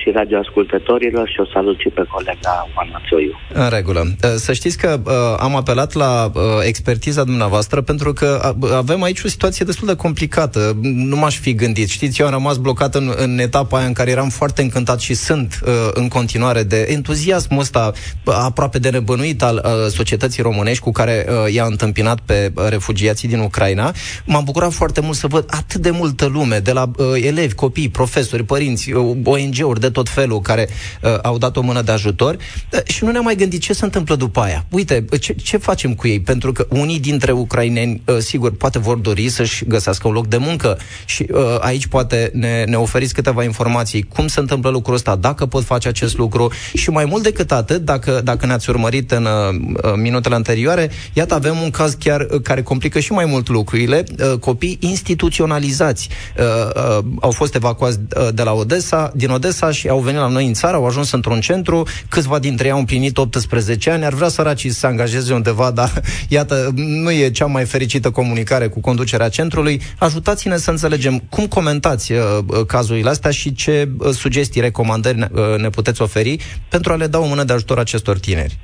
și 0.02 0.11
radioascultătorilor 0.11 1.28
și 1.28 1.40
o 1.40 1.47
salut 1.52 1.78
și 1.78 1.88
pe 1.88 2.05
colega 2.09 2.69
Oana 2.76 3.00
Țoiu. 3.09 3.33
În 3.52 3.69
regulă. 3.69 4.00
Uh, 4.00 4.31
să 4.37 4.52
știți 4.52 4.78
că 4.78 5.00
uh, 5.05 5.12
am 5.38 5.57
apelat 5.57 5.93
la 5.93 6.31
uh, 6.35 6.43
expertiza 6.62 7.25
dumneavoastră 7.25 7.81
pentru 7.81 8.12
că 8.12 8.55
uh, 8.61 8.71
avem 8.73 9.02
aici 9.02 9.23
o 9.25 9.28
situație 9.28 9.64
destul 9.64 9.87
de 9.87 9.97
complicată. 9.97 10.76
Nu 10.83 11.17
m-aș 11.17 11.38
fi 11.38 11.55
gândit. 11.55 11.88
Știți, 11.88 12.21
eu 12.21 12.26
am 12.26 12.33
rămas 12.33 12.57
blocat 12.57 12.95
în, 12.95 13.12
în 13.17 13.38
etapa 13.38 13.76
aia 13.78 13.87
în 13.87 13.93
care 13.93 14.11
eram 14.11 14.28
foarte 14.28 14.62
încântat 14.62 15.00
și 15.00 15.14
sunt 15.14 15.61
uh, 15.64 15.73
în 15.95 16.09
continuare 16.09 16.62
de 16.62 16.87
entuziasmul 16.90 17.61
ăsta 17.61 17.93
uh, 18.25 18.35
aproape 18.45 18.78
de 18.78 18.90
nebănuit 18.90 19.43
al 19.43 19.62
uh, 19.64 19.71
societății 19.90 20.43
românești 20.43 20.83
cu 20.83 20.90
care 20.90 21.26
uh, 21.45 21.52
i-a 21.52 21.64
întâmpinat 21.64 22.21
pe 22.21 22.52
refugiații 22.68 23.28
din 23.28 23.38
Ucraina. 23.38 23.95
M-am 24.25 24.45
bucurat 24.45 24.73
foarte 24.73 25.00
mult 25.00 25.16
să 25.16 25.26
văd 25.26 25.45
atât 25.50 25.80
de 25.80 25.90
multă 25.90 26.26
lume, 26.26 26.59
de 26.59 26.73
la 26.73 26.90
uh, 26.97 27.07
elevi, 27.14 27.54
copii, 27.54 27.88
profesori, 27.88 28.45
părinți, 28.45 28.92
uh, 28.92 29.16
ONG-uri 29.25 29.80
de 29.80 29.90
tot 29.90 30.09
felul 30.09 30.40
care 30.40 30.68
uh, 31.02 31.18
au 31.23 31.38
dat 31.38 31.57
o 31.57 31.61
mână 31.61 31.83
de 31.83 31.92
ajutor 31.92 32.35
uh, 32.35 32.80
și 32.85 33.04
nu 33.04 33.11
ne-am 33.11 33.25
mai 33.25 33.37
gândit 33.37 33.61
ce 33.61 33.73
se 33.73 33.85
întâmplă 33.85 34.16
după 34.16 34.40
aia. 34.40 34.64
Uite, 34.71 35.04
ce, 35.21 35.33
ce 35.33 35.57
facem 35.57 35.95
cu 35.95 36.09
ei? 36.09 36.21
Pentru 36.21 36.52
că 36.52 36.66
unii 36.68 37.00
dintre 37.00 37.33
ucraineni, 37.33 38.02
uh, 38.07 38.16
sigur, 38.18 38.57
poate 38.57 38.78
vor 38.78 38.97
dori 38.97 39.28
să-și 39.28 39.64
găsească 39.64 40.09
un 40.09 40.14
loc 40.14 40.26
de 40.26 40.37
muncă 40.37 40.78
și 41.04 41.26
uh, 41.33 41.40
aici 41.61 41.87
poate 41.87 42.30
ne, 42.35 42.64
ne 42.64 42.76
oferiți 42.76 43.14
câteva 43.14 43.45
informații 43.45 44.02
cum 44.02 44.26
se 44.26 44.40
întâmplă 44.40 44.71
lucrul 44.71 44.95
ăsta, 44.95 45.16
dacă 45.16 45.47
pot 45.47 45.64
face 45.64 45.88
acest 45.88 46.16
lucru 46.16 46.52
și 46.75 46.90
mai 46.90 47.04
mult 47.04 47.23
decât 47.23 47.52
atât, 47.52 47.85
dacă, 47.85 48.20
dacă 48.24 48.46
ne-ați 48.46 48.70
urmărit 48.70 49.11
în 49.11 49.24
uh, 49.24 49.92
minutele 49.96 50.35
anterioare, 50.35 50.90
iată 51.12 51.28
avem 51.33 51.61
un 51.61 51.71
caz 51.71 51.95
chiar 51.95 52.27
uh, 52.31 52.41
care 52.43 52.62
complică 52.62 52.99
și 52.99 53.12
mai 53.12 53.25
mult 53.25 53.49
lucrurile. 53.49 54.05
Uh, 54.33 54.38
copii 54.38 54.77
instituționalizați 54.81 56.09
uh, 56.38 57.05
au 57.21 57.31
fost 57.31 57.55
evacuați 57.55 57.99
de 58.35 58.43
la 58.43 58.53
Odessa, 58.53 59.12
din 59.14 59.31
Odessa 59.31 59.71
și 59.71 59.88
au 59.88 59.99
venit 59.99 60.21
la 60.21 60.29
noi 60.29 60.47
în 60.47 60.53
țară, 60.53 60.77
au 60.77 60.87
ajuns 60.87 61.12
într-un 61.12 61.41
centru, 61.41 61.87
câțiva 62.09 62.38
dintre 62.38 62.67
ei 62.67 62.73
au 62.73 62.79
împlinit 62.79 63.19
18 63.19 63.91
ani, 63.91 64.05
ar 64.05 64.12
vrea 64.12 64.29
săracii 64.29 64.71
să 64.71 64.79
se 64.79 64.87
angajeze 64.87 65.35
undeva, 65.35 65.71
dar 65.81 66.03
iată, 66.29 66.73
nu 66.75 67.11
e 67.11 67.31
cea 67.31 67.47
mai 67.47 67.64
fericită 67.64 68.11
comunicare 68.11 68.69
cu 68.69 68.81
conducerea 68.81 69.29
centrului. 69.29 69.81
Ajutați-ne 69.99 70.57
să 70.57 70.71
înțelegem 70.71 71.19
cum 71.19 71.47
comentați 71.47 72.12
cazurile 72.67 73.09
astea 73.11 73.31
și 73.31 73.53
ce 73.55 73.88
sugestii, 74.12 74.61
recomandări 74.61 75.29
ne 75.57 75.71
puteți 75.71 76.03
oferi 76.03 76.37
pentru 76.69 76.93
a 76.93 76.97
le 76.97 77.07
da 77.07 77.19
o 77.19 77.27
mână 77.27 77.45
de 77.45 77.53
ajutor 77.53 77.79
acestor 77.79 78.19
tineri. 78.19 78.59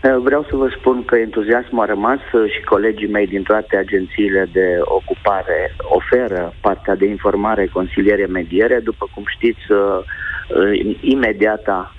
Eh, 0.00 0.16
vreau 0.18 0.42
să 0.48 0.56
vă 0.56 0.68
spun 0.78 1.04
că 1.04 1.16
entuziasmul 1.16 1.82
a 1.82 1.84
rămas 1.84 2.18
eh, 2.32 2.50
și 2.52 2.60
colegii 2.62 3.08
mei 3.08 3.26
din 3.26 3.42
toate 3.42 3.76
agențiile 3.76 4.48
de 4.52 4.78
ocupare 4.80 5.74
oferă 5.78 6.52
partea 6.60 6.94
de 6.94 7.06
informare, 7.06 7.66
consiliere, 7.66 8.26
mediere. 8.26 8.80
După 8.80 9.08
cum 9.14 9.24
știți, 9.26 9.60
eh, 9.68 10.96
imediata 11.00 11.94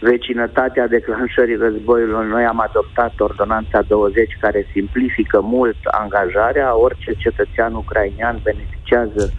vecinătatea 0.00 0.86
declanșării 0.86 1.56
războiului, 1.56 2.28
noi 2.28 2.44
am 2.44 2.60
adoptat 2.60 3.20
ordonanța 3.20 3.82
20 3.82 4.36
care 4.40 4.66
simplifică 4.72 5.40
mult 5.40 5.76
angajarea. 5.84 6.76
Orice 6.76 7.12
cetățean 7.16 7.74
ucrainean 7.74 8.40
beneficiază 8.42 9.32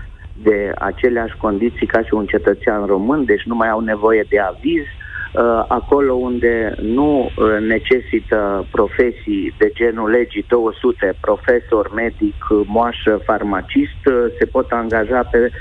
de 0.44 0.72
aceleași 0.78 1.38
condiții 1.38 1.88
ca 1.88 2.02
și 2.02 2.14
un 2.14 2.26
cetățean 2.26 2.86
român, 2.86 3.26
deci 3.26 3.44
nu 3.44 3.56
mai 3.56 3.70
au 3.70 3.80
nevoie 3.80 4.26
de 4.30 4.40
aviz. 4.40 4.86
Uh, 5.34 5.64
acolo 5.68 6.14
unde 6.14 6.76
nu 6.82 7.20
uh, 7.20 7.58
necesită 7.60 8.68
profesii 8.72 9.54
de 9.58 9.72
genul 9.74 10.10
legii 10.10 10.46
200, 10.48 11.14
profesor, 11.22 11.92
medic, 11.94 12.36
moașă, 12.66 13.22
farmacist, 13.26 14.02
uh, 14.06 14.14
se 14.40 14.46
pot 14.46 14.72
angaja 14.72 15.24
pe 15.32 15.52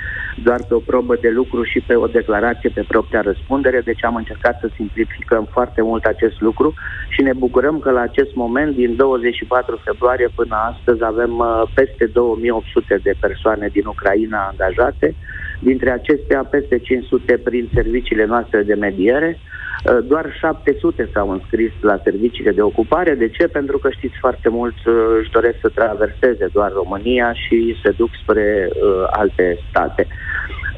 doar 0.42 0.60
pe 0.68 0.74
o 0.74 0.78
probă 0.78 1.16
de 1.20 1.28
lucru 1.28 1.62
și 1.62 1.80
pe 1.80 1.94
o 1.94 2.06
declarație 2.06 2.70
pe 2.70 2.84
propria 2.88 3.20
răspundere, 3.20 3.80
deci 3.80 4.04
am 4.04 4.14
încercat 4.14 4.58
să 4.60 4.70
simplificăm 4.74 5.48
foarte 5.50 5.82
mult 5.82 6.04
acest 6.04 6.40
lucru 6.40 6.74
și 7.08 7.22
ne 7.22 7.32
bucurăm 7.32 7.78
că 7.78 7.90
la 7.90 8.00
acest 8.00 8.34
moment, 8.34 8.74
din 8.74 8.96
24 8.96 9.80
februarie 9.84 10.28
până 10.34 10.56
astăzi, 10.72 11.04
avem 11.04 11.32
peste 11.74 12.06
2800 12.06 13.00
de 13.02 13.14
persoane 13.20 13.68
din 13.72 13.86
Ucraina 13.86 14.48
angajate, 14.50 15.14
dintre 15.58 15.90
acestea 15.90 16.44
peste 16.50 16.78
500 16.78 17.38
prin 17.38 17.68
serviciile 17.74 18.24
noastre 18.24 18.62
de 18.62 18.74
mediere, 18.74 19.38
Uh, 19.84 19.98
doar 20.06 20.32
700 20.40 21.08
s-au 21.12 21.30
înscris 21.30 21.72
la 21.80 22.00
serviciile 22.04 22.52
de 22.52 22.62
ocupare. 22.62 23.14
De 23.14 23.28
ce? 23.28 23.46
Pentru 23.48 23.78
că 23.78 23.90
știți 23.90 24.18
foarte 24.20 24.48
mult 24.48 24.74
uh, 24.86 24.94
își 25.20 25.30
doresc 25.30 25.56
să 25.60 25.68
traverseze 25.74 26.46
doar 26.52 26.72
România 26.72 27.32
și 27.32 27.78
se 27.82 27.90
duc 27.90 28.10
spre 28.22 28.68
uh, 28.68 29.06
alte 29.10 29.58
state. 29.68 30.06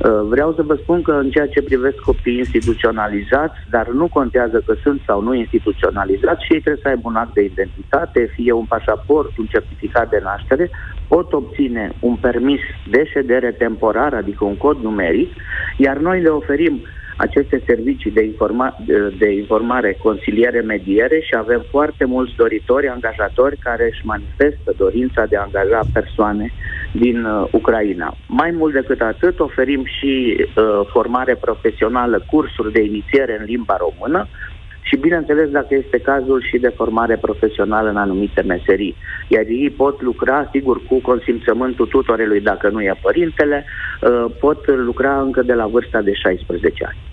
Uh, 0.00 0.20
vreau 0.28 0.54
să 0.54 0.62
vă 0.62 0.74
spun 0.74 1.02
că 1.02 1.12
în 1.12 1.30
ceea 1.30 1.46
ce 1.46 1.62
privesc 1.62 1.96
copiii 1.96 2.38
instituționalizați, 2.38 3.58
dar 3.70 3.88
nu 3.88 4.08
contează 4.08 4.62
că 4.66 4.74
sunt 4.82 5.02
sau 5.06 5.20
nu 5.20 5.34
instituționalizați 5.34 6.44
și 6.44 6.52
ei 6.52 6.60
trebuie 6.60 6.82
să 6.82 6.88
aibă 6.88 7.08
un 7.08 7.14
act 7.14 7.34
de 7.34 7.42
identitate, 7.42 8.30
fie 8.34 8.52
un 8.52 8.64
pașaport, 8.64 9.36
un 9.36 9.46
certificat 9.46 10.10
de 10.10 10.20
naștere, 10.22 10.70
pot 11.08 11.32
obține 11.32 11.92
un 11.98 12.16
permis 12.16 12.60
de 12.90 13.04
ședere 13.04 13.52
temporar, 13.52 14.14
adică 14.14 14.44
un 14.44 14.56
cod 14.56 14.78
numeric, 14.82 15.34
iar 15.76 15.96
noi 15.96 16.20
le 16.20 16.28
oferim 16.28 16.74
uh, 16.74 16.99
aceste 17.26 17.62
servicii 17.66 18.11
de, 18.11 18.22
informa- 18.33 18.76
de 19.18 19.30
informare, 19.33 19.98
consiliere, 20.02 20.61
mediere 20.61 21.20
și 21.20 21.35
avem 21.37 21.64
foarte 21.70 22.04
mulți 22.04 22.35
doritori, 22.37 22.88
angajatori 22.88 23.56
care 23.56 23.85
își 23.92 24.06
manifestă 24.06 24.74
dorința 24.76 25.24
de 25.26 25.37
a 25.37 25.46
angaja 25.48 25.80
persoane 25.92 26.52
din 26.92 27.24
uh, 27.24 27.48
Ucraina. 27.52 28.16
Mai 28.26 28.50
mult 28.50 28.72
decât 28.72 29.00
atât, 29.00 29.40
oferim 29.40 29.83
și 29.85 30.12
uh, 30.38 30.80
formare 30.92 31.35
profesională, 31.35 32.24
cursuri 32.30 32.72
de 32.72 32.83
inițiere 32.83 33.37
în 33.38 33.44
limba 33.44 33.76
română, 33.87 34.28
și, 34.83 34.96
bineînțeles, 34.96 35.48
dacă 35.50 35.74
este 35.74 35.98
cazul, 35.98 36.42
și 36.42 36.59
de 36.59 36.68
formare 36.68 37.16
profesională 37.16 37.88
în 37.88 37.96
anumite 37.96 38.42
meserii. 38.42 38.96
Iar 39.28 39.44
ei 39.48 39.70
pot 39.70 40.02
lucra, 40.02 40.48
sigur, 40.52 40.83
cu 40.87 41.00
consimțământul 41.00 41.87
tutorelui, 41.87 42.40
dacă 42.40 42.68
nu 42.68 42.83
e 42.83 43.00
părintele, 43.02 43.64
uh, 43.64 44.24
pot 44.40 44.66
lucra 44.66 45.20
încă 45.20 45.42
de 45.42 45.52
la 45.52 45.66
vârsta 45.66 46.00
de 46.02 46.12
16 46.12 46.85
ani. 46.85 47.09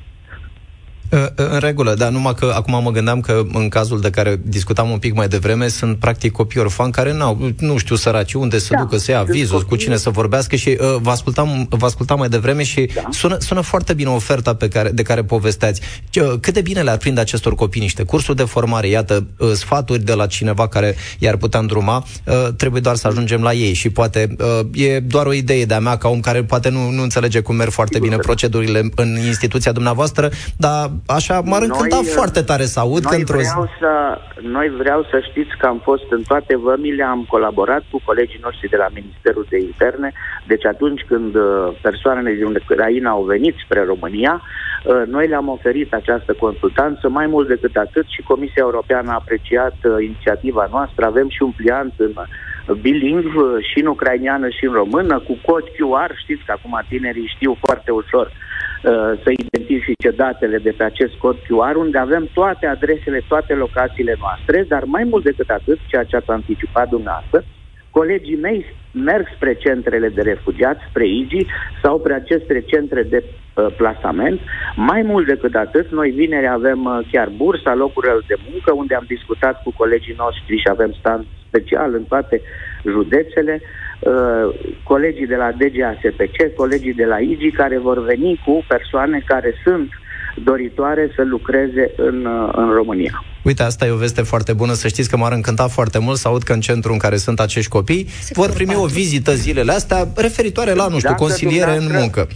În 1.35 1.59
regulă, 1.59 1.93
dar 1.93 2.09
numai 2.09 2.33
că 2.33 2.53
acum 2.55 2.83
mă 2.83 2.91
gândeam 2.91 3.19
că 3.19 3.43
în 3.53 3.69
cazul 3.69 4.01
de 4.01 4.09
care 4.09 4.39
discutam 4.43 4.89
un 4.89 4.97
pic 4.97 5.13
mai 5.13 5.27
devreme, 5.27 5.67
sunt 5.67 5.97
practic 5.97 6.31
copii 6.31 6.59
orfani 6.59 6.91
care 6.91 7.13
n-au, 7.13 7.51
nu 7.59 7.77
știu 7.77 7.95
săraci, 7.95 8.33
unde 8.33 8.59
să 8.59 8.73
da, 8.73 8.79
ducă, 8.79 8.97
să 8.97 9.11
ia 9.11 9.23
vizul, 9.23 9.61
cu 9.61 9.75
cine 9.75 9.97
să 9.97 10.09
vorbească 10.09 10.55
și 10.55 10.69
uh, 10.69 10.95
vă, 11.01 11.09
ascultam, 11.09 11.67
vă 11.69 11.85
ascultam 11.85 12.17
mai 12.17 12.29
devreme 12.29 12.63
și 12.63 12.89
da. 12.95 13.01
sună, 13.09 13.37
sună 13.39 13.61
foarte 13.61 13.93
bine 13.93 14.09
oferta 14.09 14.55
pe 14.55 14.67
care, 14.67 14.89
de 14.89 15.01
care 15.01 15.23
povesteați. 15.23 15.81
Uh, 16.21 16.33
cât 16.39 16.53
de 16.53 16.61
bine 16.61 16.81
le-ar 16.81 16.97
prinde 16.97 17.19
acestor 17.19 17.55
copii 17.55 17.81
niște 17.81 18.03
cursuri 18.03 18.37
de 18.37 18.43
formare, 18.43 18.87
iată, 18.87 19.27
uh, 19.37 19.51
sfaturi 19.51 20.03
de 20.03 20.13
la 20.13 20.25
cineva 20.25 20.67
care 20.67 20.95
i-ar 21.19 21.35
putea 21.35 21.59
îndruma, 21.59 22.05
uh, 22.23 22.47
trebuie 22.57 22.81
doar 22.81 22.95
să 22.95 23.07
ajungem 23.07 23.41
la 23.41 23.53
ei 23.53 23.73
și 23.73 23.89
poate 23.89 24.35
uh, 24.39 24.83
e 24.83 24.99
doar 24.99 25.25
o 25.25 25.33
idee 25.33 25.65
de-a 25.65 25.79
mea 25.79 25.97
ca 25.97 26.07
om 26.07 26.19
care 26.19 26.43
poate 26.43 26.69
nu, 26.69 26.89
nu 26.89 27.01
înțelege 27.01 27.39
cum 27.39 27.55
merg 27.55 27.71
foarte 27.71 27.93
Sigur 27.93 28.09
bine 28.09 28.21
procedurile 28.21 28.89
în 28.95 29.17
instituția 29.25 29.71
dumneavoastră, 29.71 30.31
dar 30.57 30.91
așa 31.05 31.41
m-ar 31.41 31.61
încânta 31.61 31.95
noi, 31.95 32.05
foarte 32.05 32.41
tare 32.41 32.63
să 32.63 32.79
aud 32.79 33.03
noi 33.03 33.11
că 33.11 33.15
într-o 33.15 33.37
vreau 33.37 33.63
zi... 33.63 33.71
să, 33.79 33.91
Noi 34.41 34.69
vreau 34.69 35.01
să 35.11 35.19
știți 35.29 35.57
că 35.57 35.65
am 35.65 35.79
fost 35.83 36.07
în 36.09 36.21
toate 36.27 36.57
vămile, 36.57 37.03
am 37.03 37.25
colaborat 37.29 37.83
cu 37.91 38.01
colegii 38.05 38.39
noștri 38.43 38.69
de 38.69 38.77
la 38.77 38.87
Ministerul 38.93 39.45
de 39.49 39.57
Interne, 39.59 40.11
deci 40.47 40.65
atunci 40.65 41.01
când 41.07 41.35
uh, 41.35 41.43
persoanele 41.81 42.31
din 42.33 42.45
Ucraina 42.45 43.09
au 43.09 43.23
venit 43.23 43.55
spre 43.65 43.83
România, 43.83 44.41
uh, 44.41 45.01
noi 45.07 45.27
le-am 45.27 45.47
oferit 45.47 45.93
această 45.93 46.33
consultanță, 46.33 47.09
mai 47.09 47.27
mult 47.27 47.47
decât 47.47 47.75
atât 47.75 48.05
și 48.07 48.21
Comisia 48.21 48.63
Europeană 48.67 49.09
a 49.11 49.19
apreciat 49.21 49.75
uh, 49.83 50.03
inițiativa 50.03 50.67
noastră, 50.71 51.05
avem 51.05 51.29
și 51.29 51.41
un 51.43 51.51
pliant 51.51 51.93
în 51.97 52.13
bilingv 52.81 53.33
și 53.71 53.79
în 53.79 53.85
ucrainiană 53.85 54.49
și 54.49 54.65
în 54.65 54.73
română, 54.73 55.19
cu 55.19 55.37
cod 55.45 55.63
QR, 55.63 56.11
știți 56.23 56.43
că 56.45 56.51
acum 56.51 56.81
tinerii 56.89 57.33
știu 57.35 57.57
foarte 57.61 57.91
ușor 57.91 58.25
uh, 58.25 58.46
să 59.23 59.29
identifice 59.37 60.09
datele 60.09 60.57
de 60.57 60.73
pe 60.77 60.83
acest 60.83 61.13
cod 61.15 61.35
QR, 61.35 61.75
unde 61.75 61.97
avem 61.97 62.29
toate 62.33 62.65
adresele, 62.65 63.21
toate 63.27 63.53
locațiile 63.53 64.15
noastre, 64.19 64.65
dar 64.67 64.83
mai 64.83 65.03
mult 65.03 65.23
decât 65.23 65.49
atât, 65.49 65.79
ceea 65.87 66.03
ce 66.03 66.15
ați 66.15 66.29
anticipat 66.29 66.89
dumneavoastră, 66.89 67.43
colegii 67.89 68.43
mei 68.47 68.65
merg 68.91 69.25
spre 69.35 69.53
centrele 69.53 70.09
de 70.09 70.21
refugiați, 70.21 70.81
spre 70.89 71.07
IGI 71.07 71.45
sau 71.83 71.99
spre 71.99 72.13
aceste 72.13 72.63
centre 72.71 73.03
de 73.03 73.23
uh, 73.23 73.67
plasament. 73.77 74.39
Mai 74.75 75.01
mult 75.01 75.25
decât 75.27 75.55
atât, 75.55 75.91
noi 75.91 76.09
vineri 76.09 76.47
avem 76.47 76.83
uh, 76.85 76.99
chiar 77.11 77.29
bursa 77.35 77.73
locurilor 77.73 78.23
de 78.27 78.35
muncă, 78.49 78.73
unde 78.73 78.95
am 78.95 79.05
discutat 79.07 79.63
cu 79.63 79.71
colegii 79.77 80.15
noștri 80.17 80.57
și 80.57 80.69
avem 80.69 80.91
stand 80.99 81.25
special 81.47 81.93
în 81.93 82.03
toate 82.03 82.41
județele, 82.95 83.61
uh, 83.99 84.45
colegii 84.83 85.27
de 85.27 85.35
la 85.35 85.49
DGASPC, 85.51 86.55
colegii 86.55 86.93
de 86.93 87.05
la 87.05 87.19
IGI, 87.19 87.51
care 87.51 87.77
vor 87.77 88.05
veni 88.05 88.41
cu 88.45 88.65
persoane 88.67 89.23
care 89.25 89.53
sunt 89.63 89.89
doritoare 90.43 91.11
să 91.15 91.23
lucreze 91.23 91.91
în, 91.95 92.25
uh, 92.25 92.53
în 92.55 92.69
România. 92.73 93.23
Uite, 93.43 93.63
asta 93.63 93.85
e 93.85 93.91
o 93.91 93.95
veste 93.95 94.21
foarte 94.21 94.53
bună. 94.53 94.73
Să 94.73 94.87
știți 94.87 95.09
că 95.09 95.17
m-ar 95.17 95.31
încânta 95.31 95.67
foarte 95.67 95.99
mult 95.99 96.17
să 96.17 96.27
aud 96.27 96.43
că 96.43 96.53
în 96.53 96.59
centru 96.59 96.91
în 96.91 96.97
care 96.97 97.17
sunt 97.17 97.39
acești 97.39 97.69
copii 97.69 98.07
Se 98.09 98.31
vor 98.35 98.51
primi 98.51 98.75
o 98.75 98.85
vizită 98.85 99.33
zilele 99.33 99.71
astea 99.71 100.07
referitoare 100.15 100.73
la, 100.73 100.87
nu 100.87 100.97
știu, 100.97 101.09
Dacă 101.09 101.23
consiliere 101.23 101.75
în 101.75 101.87
muncă. 101.99 102.27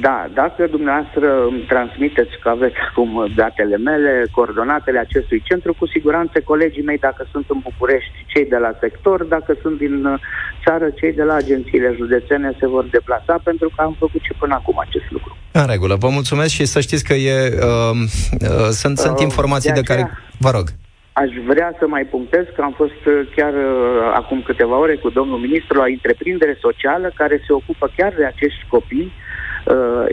Da, 0.00 0.26
dacă 0.34 0.66
dumneavoastră 0.66 1.26
îmi 1.50 1.64
transmiteți 1.68 2.38
că 2.42 2.48
aveți 2.48 2.76
acum 2.90 3.32
datele 3.36 3.76
mele, 3.76 4.26
coordonatele 4.30 4.98
acestui 4.98 5.42
centru, 5.44 5.74
cu 5.78 5.86
siguranță 5.86 6.40
colegii 6.40 6.82
mei, 6.82 6.98
dacă 6.98 7.26
sunt 7.32 7.44
în 7.48 7.58
București, 7.62 8.24
cei 8.26 8.46
de 8.46 8.56
la 8.56 8.72
sector, 8.80 9.24
dacă 9.24 9.56
sunt 9.62 9.78
din 9.78 10.04
uh, 10.04 10.20
țară, 10.64 10.90
cei 10.90 11.12
de 11.12 11.22
la 11.22 11.34
agențiile 11.34 11.94
județene 11.96 12.56
se 12.60 12.66
vor 12.66 12.84
deplasa, 12.84 13.40
pentru 13.44 13.70
că 13.76 13.82
am 13.82 13.96
făcut 13.98 14.20
și 14.22 14.32
până 14.38 14.54
acum 14.54 14.76
acest 14.78 15.10
lucru. 15.10 15.36
În 15.52 15.66
regulă, 15.66 15.94
vă 15.94 16.08
mulțumesc 16.08 16.52
și 16.52 16.64
să 16.64 16.80
știți 16.80 17.04
că 17.04 17.14
e, 17.14 17.36
uh, 17.54 17.96
uh, 18.40 18.68
sunt, 18.82 18.98
uh, 18.98 19.04
sunt 19.04 19.18
informații 19.20 19.72
de, 19.72 19.80
de 19.80 19.92
aceea, 19.92 20.06
care... 20.06 20.18
Vă 20.38 20.50
rog. 20.50 20.66
Aș 21.12 21.30
vrea 21.46 21.76
să 21.78 21.84
mai 21.86 22.04
punctez 22.04 22.44
că 22.54 22.62
am 22.62 22.74
fost 22.76 23.02
uh, 23.06 23.14
chiar 23.36 23.52
uh, 23.52 24.12
acum 24.14 24.42
câteva 24.42 24.78
ore 24.78 24.96
cu 24.96 25.08
domnul 25.10 25.38
ministru 25.38 25.76
la 25.78 25.84
întreprindere 25.84 26.58
socială 26.60 27.12
care 27.14 27.36
se 27.46 27.52
ocupă 27.52 27.92
chiar 27.96 28.12
de 28.16 28.24
acești 28.24 28.64
copii 28.68 29.12
uh, 29.12 29.29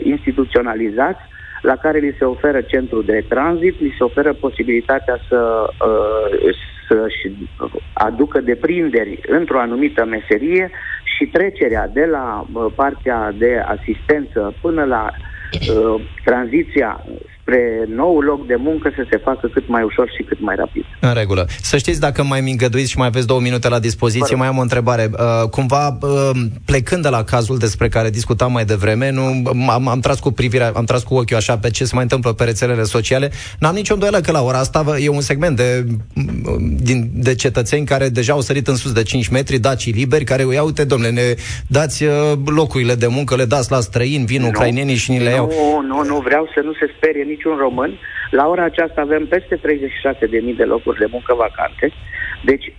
instituționalizați, 0.02 1.20
la 1.62 1.76
care 1.76 1.98
li 1.98 2.14
se 2.18 2.24
oferă 2.24 2.60
centru 2.60 3.02
de 3.02 3.24
tranzit, 3.28 3.80
li 3.80 3.94
se 3.98 4.04
oferă 4.04 4.32
posibilitatea 4.32 5.18
să, 5.28 5.70
uh, 5.86 6.56
să-și 6.88 7.32
aducă 7.92 8.40
deprinderi 8.40 9.20
într-o 9.26 9.60
anumită 9.60 10.04
meserie 10.04 10.70
și 11.16 11.26
trecerea 11.26 11.88
de 11.88 12.04
la 12.04 12.46
uh, 12.52 12.72
partea 12.74 13.32
de 13.38 13.62
asistență 13.66 14.54
până 14.60 14.84
la 14.84 15.10
uh, 15.10 16.02
tranziția 16.24 17.04
spre 17.48 17.84
nou 17.88 18.20
loc 18.20 18.46
de 18.46 18.54
muncă 18.58 18.92
să 18.96 19.06
se 19.10 19.16
facă 19.16 19.46
cât 19.52 19.68
mai 19.68 19.82
ușor 19.82 20.10
și 20.16 20.22
cât 20.22 20.40
mai 20.40 20.54
rapid. 20.54 20.84
În 21.00 21.14
regulă. 21.14 21.46
Să 21.60 21.76
știți, 21.76 22.00
dacă 22.00 22.22
mai 22.22 22.40
mi 22.40 22.50
îngăduiți 22.50 22.90
și 22.90 22.98
mai 22.98 23.06
aveți 23.06 23.26
două 23.26 23.40
minute 23.40 23.68
la 23.68 23.78
dispoziție, 23.78 24.26
Fără. 24.26 24.38
mai 24.38 24.48
am 24.48 24.58
o 24.58 24.60
întrebare. 24.60 25.10
Uh, 25.12 25.48
cumva, 25.50 25.98
uh, 26.00 26.30
plecând 26.64 27.02
de 27.02 27.08
la 27.08 27.24
cazul 27.24 27.58
despre 27.58 27.88
care 27.88 28.10
discutam 28.10 28.52
mai 28.52 28.64
devreme, 28.64 29.10
nu, 29.10 29.22
am, 29.68 29.88
am 29.88 30.00
tras 30.00 30.18
cu 30.20 30.30
privirea, 30.30 30.72
am 30.74 30.84
tras 30.84 31.02
cu 31.02 31.14
ochiul 31.14 31.36
așa 31.36 31.58
pe 31.58 31.70
ce 31.70 31.84
se 31.84 31.94
mai 31.94 32.02
întâmplă 32.02 32.32
pe 32.32 32.44
rețelele 32.44 32.82
sociale, 32.82 33.30
n-am 33.58 33.74
nicio 33.74 33.92
îndoială 33.92 34.20
că 34.20 34.32
la 34.32 34.42
ora 34.42 34.58
asta 34.58 34.84
e 34.98 35.08
un 35.08 35.20
segment 35.20 35.56
de, 35.56 35.86
din, 36.82 37.10
de 37.14 37.34
cetățeni 37.34 37.86
care 37.86 38.08
deja 38.08 38.32
au 38.32 38.40
sărit 38.40 38.68
în 38.68 38.76
sus 38.76 38.92
de 38.92 39.02
5 39.02 39.28
metri, 39.28 39.58
daci 39.58 39.94
liberi, 39.94 40.24
care, 40.24 40.44
ia 40.52 40.62
uite, 40.62 40.84
domnule, 40.84 41.10
ne 41.10 41.34
dați 41.66 42.04
uh, 42.04 42.10
locurile 42.46 42.94
de 42.94 43.06
muncă, 43.06 43.36
le 43.36 43.44
dați 43.44 43.70
la 43.70 43.80
străini, 43.80 44.24
vin 44.24 44.40
nu, 44.40 44.46
ucrainenii 44.46 44.94
și 44.94 45.10
ni 45.10 45.18
le 45.18 45.30
iau. 45.30 45.46
Nu, 45.46 45.80
nu, 45.80 46.04
nu, 46.04 46.18
vreau 46.18 46.50
să 46.54 46.60
nu 46.64 46.72
se 46.72 46.92
sperie 46.96 47.22
nici 47.22 47.37
niciun 47.38 47.56
român. 47.56 47.90
La 48.30 48.48
ora 48.48 48.64
aceasta 48.64 49.00
avem 49.00 49.26
peste 49.26 49.56
36.000 49.56 50.56
de 50.56 50.64
locuri 50.64 50.98
de 50.98 51.06
muncă 51.10 51.34
vacante. 51.34 51.92
Deci 52.44 52.72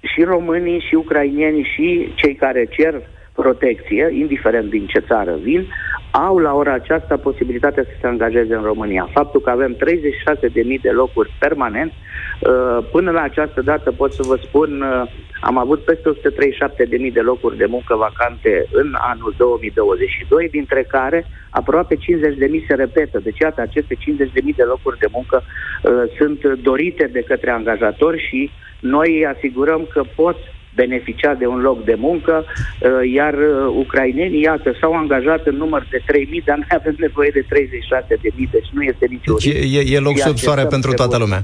și 0.00 0.22
românii, 0.22 0.84
și 0.88 0.94
ucrainienii, 0.94 1.70
și 1.74 2.12
cei 2.14 2.34
care 2.34 2.64
cer 2.70 2.94
protecție, 3.34 4.10
indiferent 4.12 4.70
din 4.70 4.86
ce 4.86 4.98
țară 4.98 5.34
vin, 5.42 5.66
au 6.12 6.38
la 6.38 6.52
ora 6.54 6.72
aceasta 6.72 7.16
posibilitatea 7.16 7.82
să 7.82 7.90
se 8.00 8.06
angajeze 8.06 8.54
în 8.54 8.62
România. 8.62 9.08
Faptul 9.12 9.40
că 9.40 9.50
avem 9.50 9.76
36.000 9.76 10.80
de 10.82 10.90
locuri 10.90 11.34
permanent, 11.38 11.92
uh, 11.92 12.78
până 12.90 13.10
la 13.10 13.20
această 13.20 13.60
dată 13.60 13.92
pot 13.92 14.12
să 14.12 14.22
vă 14.26 14.36
spun, 14.42 14.80
uh, 14.80 15.10
am 15.40 15.58
avut 15.58 15.84
peste 15.84 16.08
137.000 16.08 17.12
de 17.12 17.20
locuri 17.20 17.56
de 17.56 17.66
muncă 17.66 17.96
vacante 17.96 18.66
în 18.72 18.94
anul 18.98 19.34
2022, 19.36 20.48
dintre 20.48 20.82
care 20.88 21.26
aproape 21.50 21.96
50.000 21.96 22.64
se 22.68 22.74
repetă. 22.74 23.18
Deci, 23.18 23.38
iată, 23.38 23.60
aceste 23.60 23.94
50.000 23.94 24.56
de 24.56 24.62
locuri 24.62 24.98
de 24.98 25.08
muncă 25.10 25.42
uh, 25.42 25.92
sunt 26.18 26.44
dorite 26.44 27.08
de 27.12 27.20
către 27.20 27.50
angajatori 27.50 28.26
și 28.28 28.50
noi 28.80 29.26
asigurăm 29.36 29.88
că 29.92 30.02
pot 30.16 30.36
beneficia 30.74 31.34
de 31.34 31.46
un 31.46 31.60
loc 31.60 31.84
de 31.84 31.94
muncă, 31.98 32.44
uh, 32.44 33.12
iar 33.12 33.34
uh, 33.34 33.74
ucrainenii, 33.76 34.40
iată, 34.40 34.76
s-au 34.80 34.92
angajat 34.92 35.46
în 35.46 35.56
număr 35.56 35.86
de 35.90 35.98
3.000, 35.98 36.44
dar 36.44 36.56
noi 36.56 36.66
avem 36.80 36.94
nevoie 36.98 37.30
de 37.32 37.42
36.000, 37.42 38.50
deci 38.50 38.68
nu 38.72 38.82
este 38.82 39.06
nicio 39.10 39.34
deci 39.34 39.46
e, 39.88 39.94
e 39.94 39.98
loc 39.98 40.18
sub 40.18 40.36
soare 40.36 40.66
pentru 40.66 40.92
toată 40.92 41.18
lumea. 41.18 41.42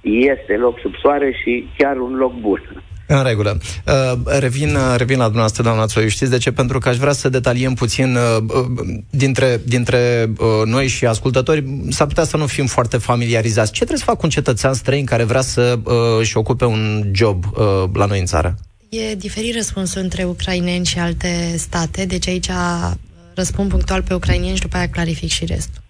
Este 0.00 0.56
loc 0.56 0.78
sub 0.78 0.94
soare 1.02 1.32
și 1.42 1.68
chiar 1.76 1.96
un 1.96 2.14
loc 2.14 2.32
bun. 2.40 2.82
În 3.16 3.22
regulă. 3.22 3.58
Uh, 3.86 4.12
revin, 4.24 4.74
uh, 4.74 4.94
revin 4.96 5.16
la 5.16 5.22
dumneavoastră, 5.22 5.62
doamna 5.62 5.86
Țoiu. 5.86 6.08
Știți 6.08 6.30
de 6.30 6.38
ce? 6.38 6.52
Pentru 6.52 6.78
că 6.78 6.88
aș 6.88 6.96
vrea 6.96 7.12
să 7.12 7.28
detaliem 7.28 7.74
puțin 7.74 8.16
uh, 8.16 8.36
uh, 8.46 8.64
dintre, 9.10 9.60
dintre 9.64 10.30
uh, 10.38 10.46
noi 10.64 10.86
și 10.88 11.06
ascultători. 11.06 11.64
S-ar 11.88 12.06
putea 12.06 12.24
să 12.24 12.36
nu 12.36 12.46
fim 12.46 12.66
foarte 12.66 12.96
familiarizați. 12.96 13.70
Ce 13.70 13.76
trebuie 13.76 13.98
să 13.98 14.04
facă 14.04 14.20
un 14.22 14.30
cetățean 14.30 14.74
străin 14.74 15.04
care 15.04 15.24
vrea 15.24 15.40
să 15.40 15.78
uh, 15.84 15.94
își 16.18 16.36
ocupe 16.36 16.64
un 16.64 17.10
job 17.12 17.44
uh, 17.44 17.84
la 17.92 18.06
noi 18.06 18.18
în 18.18 18.26
țară? 18.26 18.54
E 18.88 19.14
diferit 19.14 19.54
răspunsul 19.54 20.02
între 20.02 20.24
ucraineni 20.24 20.84
și 20.84 20.98
alte 20.98 21.54
state, 21.56 22.04
deci 22.04 22.28
aici 22.28 22.48
răspund 23.34 23.70
punctual 23.70 24.02
pe 24.02 24.14
ucraineni 24.14 24.54
și 24.54 24.62
după 24.62 24.76
aia 24.76 24.88
clarific 24.88 25.30
și 25.30 25.44
restul. 25.44 25.81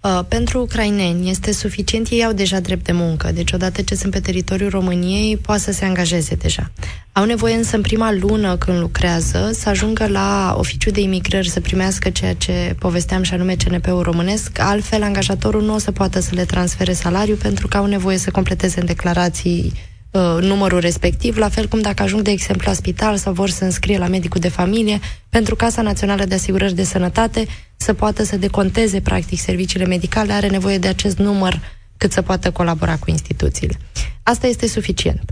Uh, 0.00 0.20
pentru 0.28 0.60
ucraineni 0.60 1.30
este 1.30 1.52
suficient, 1.52 2.08
ei 2.10 2.24
au 2.24 2.32
deja 2.32 2.60
drept 2.60 2.84
de 2.84 2.92
muncă, 2.92 3.30
deci 3.32 3.52
odată 3.52 3.82
ce 3.82 3.94
sunt 3.94 4.12
pe 4.12 4.20
teritoriul 4.20 4.70
României, 4.70 5.36
poate 5.36 5.60
să 5.60 5.72
se 5.72 5.84
angajeze 5.84 6.34
deja. 6.34 6.70
Au 7.12 7.24
nevoie 7.24 7.54
însă 7.54 7.76
în 7.76 7.82
prima 7.82 8.12
lună 8.12 8.56
când 8.56 8.78
lucrează 8.78 9.50
să 9.52 9.68
ajungă 9.68 10.06
la 10.06 10.54
oficiul 10.58 10.92
de 10.92 11.00
imigrări 11.00 11.48
să 11.48 11.60
primească 11.60 12.10
ceea 12.10 12.34
ce 12.34 12.74
povesteam 12.78 13.22
și 13.22 13.32
anume 13.32 13.54
CNP-ul 13.54 14.02
românesc, 14.02 14.58
altfel 14.58 15.02
angajatorul 15.02 15.62
nu 15.62 15.74
o 15.74 15.78
să 15.78 15.92
poată 15.92 16.20
să 16.20 16.30
le 16.34 16.44
transfere 16.44 16.92
salariu 16.92 17.34
pentru 17.34 17.68
că 17.68 17.76
au 17.76 17.86
nevoie 17.86 18.18
să 18.18 18.30
completeze 18.30 18.80
în 18.80 18.86
declarații 18.86 19.72
uh, 20.10 20.36
numărul 20.40 20.78
respectiv, 20.78 21.36
la 21.36 21.48
fel 21.48 21.66
cum 21.66 21.80
dacă 21.80 22.02
ajung, 22.02 22.22
de 22.22 22.30
exemplu, 22.30 22.64
la 22.66 22.74
spital 22.74 23.16
sau 23.16 23.32
vor 23.32 23.50
să 23.50 23.64
înscrie 23.64 23.98
la 23.98 24.06
medicul 24.06 24.40
de 24.40 24.48
familie, 24.48 25.00
pentru 25.28 25.56
Casa 25.56 25.82
Națională 25.82 26.24
de 26.24 26.34
Asigurări 26.34 26.74
de 26.74 26.84
Sănătate 26.84 27.46
să 27.76 27.94
poată 27.94 28.24
să 28.24 28.36
deconteze, 28.36 29.00
practic, 29.00 29.38
serviciile 29.38 29.84
medicale, 29.84 30.32
are 30.32 30.48
nevoie 30.48 30.78
de 30.78 30.88
acest 30.88 31.18
număr 31.18 31.60
cât 31.96 32.12
să 32.12 32.22
poată 32.22 32.50
colabora 32.50 32.96
cu 32.96 33.10
instituțiile. 33.10 33.78
Asta 34.22 34.46
este 34.46 34.66
suficient. 34.66 35.30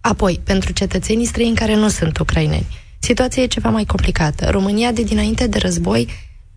Apoi, 0.00 0.40
pentru 0.44 0.72
cetățenii 0.72 1.26
străini 1.26 1.56
care 1.56 1.74
nu 1.74 1.88
sunt 1.88 2.18
ucraineni, 2.18 2.66
situația 2.98 3.42
e 3.42 3.46
ceva 3.46 3.68
mai 3.68 3.84
complicată. 3.84 4.50
România, 4.50 4.92
de 4.92 5.02
dinainte 5.02 5.46
de 5.46 5.58
război, 5.58 6.08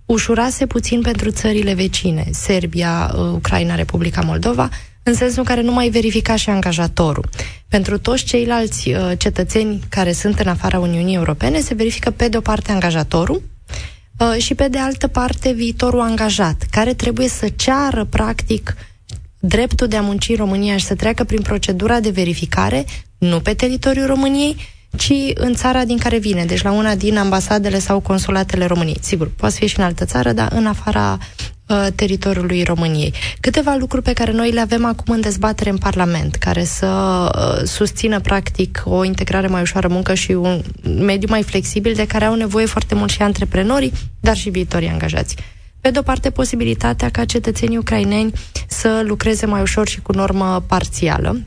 ușurase 0.05 0.65
puțin 0.65 1.01
pentru 1.01 1.31
țările 1.31 1.73
vecine, 1.73 2.27
Serbia, 2.31 3.11
uh, 3.13 3.19
Ucraina, 3.19 3.75
Republica 3.75 4.21
Moldova, 4.21 4.69
în 5.03 5.13
sensul 5.13 5.39
în 5.39 5.43
care 5.45 5.61
nu 5.61 5.71
mai 5.71 5.89
verifica 5.89 6.35
și 6.35 6.49
angajatorul. 6.49 7.29
Pentru 7.67 7.99
toți 7.99 8.23
ceilalți 8.23 8.89
uh, 8.89 9.11
cetățeni 9.17 9.79
care 9.89 10.11
sunt 10.11 10.39
în 10.39 10.47
afara 10.47 10.79
Uniunii 10.79 11.15
Europene, 11.15 11.59
se 11.59 11.73
verifică 11.73 12.11
pe 12.11 12.27
de 12.27 12.37
o 12.37 12.41
parte 12.41 12.71
angajatorul 12.71 13.41
uh, 14.19 14.41
și 14.41 14.55
pe 14.55 14.67
de 14.67 14.77
altă 14.77 15.07
parte 15.07 15.51
viitorul 15.51 15.99
angajat, 15.99 16.65
care 16.71 16.93
trebuie 16.93 17.27
să 17.27 17.47
ceară 17.55 18.05
practic 18.05 18.75
dreptul 19.39 19.87
de 19.87 19.95
a 19.95 20.01
munci 20.01 20.29
în 20.29 20.35
România 20.35 20.77
și 20.77 20.85
să 20.85 20.95
treacă 20.95 21.23
prin 21.23 21.41
procedura 21.41 21.99
de 21.99 22.09
verificare, 22.09 22.85
nu 23.17 23.39
pe 23.39 23.53
teritoriul 23.53 24.05
României, 24.05 24.55
ci 24.97 25.13
în 25.33 25.53
țara 25.53 25.85
din 25.85 25.97
care 25.97 26.17
vine, 26.17 26.45
deci 26.45 26.61
la 26.61 26.71
una 26.71 26.95
din 26.95 27.17
ambasadele 27.17 27.79
sau 27.79 27.99
consulatele 27.99 28.65
României. 28.65 28.97
Sigur, 29.01 29.31
poate 29.35 29.55
fi 29.55 29.67
și 29.67 29.79
în 29.79 29.85
altă 29.85 30.05
țară, 30.05 30.31
dar 30.31 30.51
în 30.51 30.65
afara 30.65 31.17
uh, 31.71 31.87
teritoriului 31.95 32.63
României. 32.63 33.13
Câteva 33.39 33.75
lucruri 33.79 34.03
pe 34.03 34.13
care 34.13 34.31
noi 34.31 34.51
le 34.51 34.59
avem 34.59 34.85
acum 34.85 35.13
în 35.13 35.21
dezbatere 35.21 35.69
în 35.69 35.77
Parlament, 35.77 36.35
care 36.35 36.63
să 36.63 36.87
uh, 37.35 37.67
susțină 37.67 38.19
practic 38.19 38.83
o 38.85 39.03
integrare 39.03 39.47
mai 39.47 39.61
ușoară 39.61 39.87
muncă 39.87 40.13
și 40.13 40.31
un 40.31 40.61
mediu 40.99 41.27
mai 41.29 41.43
flexibil 41.43 41.93
de 41.93 42.05
care 42.05 42.25
au 42.25 42.35
nevoie 42.35 42.65
foarte 42.65 42.95
mult 42.95 43.09
și 43.09 43.21
antreprenorii, 43.21 43.91
dar 44.19 44.35
și 44.35 44.49
viitorii 44.49 44.89
angajați. 44.89 45.35
Pe 45.81 45.91
de 45.91 45.99
o 45.99 46.01
parte, 46.01 46.29
posibilitatea 46.29 47.09
ca 47.09 47.25
cetățenii 47.25 47.77
ucraineni 47.77 48.33
să 48.67 49.03
lucreze 49.05 49.45
mai 49.45 49.61
ușor 49.61 49.87
și 49.87 50.01
cu 50.01 50.11
normă 50.11 50.63
parțială, 50.67 51.41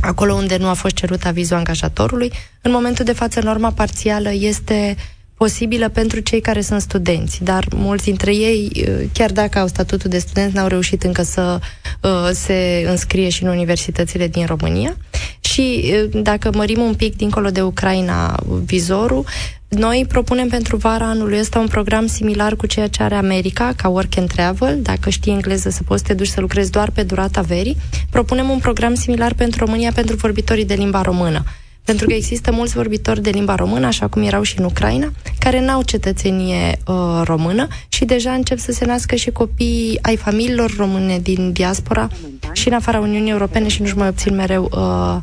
acolo 0.00 0.34
unde 0.34 0.56
nu 0.56 0.68
a 0.68 0.72
fost 0.72 0.94
cerut 0.94 1.24
avizul 1.24 1.56
angajatorului. 1.56 2.32
În 2.62 2.70
momentul 2.70 3.04
de 3.04 3.12
față, 3.12 3.40
norma 3.40 3.70
parțială 3.70 4.32
este 4.32 4.96
posibilă 5.36 5.88
pentru 5.88 6.20
cei 6.20 6.40
care 6.40 6.60
sunt 6.60 6.80
studenți, 6.80 7.44
dar 7.44 7.66
mulți 7.74 8.04
dintre 8.04 8.34
ei, 8.34 8.70
uh, 8.74 9.04
chiar 9.12 9.32
dacă 9.32 9.58
au 9.58 9.66
statutul 9.66 10.10
de 10.10 10.18
student, 10.18 10.52
n-au 10.52 10.66
reușit 10.66 11.02
încă 11.02 11.22
să 11.22 11.58
uh, 12.02 12.28
se 12.32 12.84
înscrie 12.88 13.28
și 13.28 13.42
în 13.42 13.48
universitățile 13.48 14.28
din 14.28 14.46
România. 14.46 14.96
Și 15.40 15.92
uh, 16.12 16.22
dacă 16.22 16.50
mărim 16.54 16.80
un 16.80 16.94
pic 16.94 17.16
dincolo 17.16 17.50
de 17.50 17.62
Ucraina 17.62 18.34
vizorul, 18.64 19.24
noi 19.68 20.04
propunem 20.08 20.48
pentru 20.48 20.76
vara 20.76 21.06
anului 21.06 21.38
ăsta 21.38 21.58
un 21.58 21.66
program 21.66 22.06
similar 22.06 22.56
cu 22.56 22.66
ceea 22.66 22.86
ce 22.88 23.02
are 23.02 23.14
America, 23.14 23.72
ca 23.76 23.88
work 23.88 24.18
and 24.18 24.32
travel. 24.32 24.78
Dacă 24.82 25.10
știi 25.10 25.32
engleză, 25.32 25.70
să 25.70 25.82
poți 25.82 26.00
să 26.00 26.06
te 26.06 26.14
duci 26.14 26.26
să 26.26 26.40
lucrezi 26.40 26.70
doar 26.70 26.90
pe 26.90 27.02
durata 27.02 27.40
verii. 27.40 27.76
Propunem 28.10 28.48
un 28.48 28.58
program 28.58 28.94
similar 28.94 29.34
pentru 29.34 29.64
România 29.64 29.92
pentru 29.94 30.16
vorbitorii 30.16 30.64
de 30.64 30.74
limba 30.74 31.02
română. 31.02 31.44
Pentru 31.86 32.06
că 32.06 32.12
există 32.12 32.52
mulți 32.52 32.74
vorbitori 32.74 33.22
de 33.22 33.30
limba 33.30 33.54
română, 33.54 33.86
așa 33.86 34.08
cum 34.08 34.22
erau 34.22 34.42
și 34.42 34.58
în 34.58 34.64
Ucraina, 34.64 35.12
care 35.38 35.60
n-au 35.60 35.82
cetățenie 35.82 36.78
uh, 36.86 37.20
română 37.24 37.66
și 37.88 38.04
deja 38.04 38.32
încep 38.32 38.58
să 38.58 38.72
se 38.72 38.84
nască 38.84 39.14
și 39.14 39.30
copii 39.30 39.98
ai 40.02 40.16
familiilor 40.16 40.74
române 40.76 41.18
din 41.18 41.52
diaspora 41.52 42.08
și 42.52 42.68
în 42.68 42.74
afara 42.74 42.98
Uniunii 42.98 43.30
Europene 43.30 43.68
și 43.68 43.80
nu-și 43.80 43.96
mai 43.96 44.08
obțin 44.08 44.34
mereu 44.34 44.70
uh, 44.72 45.16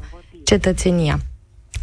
cetățenia. 0.44 1.20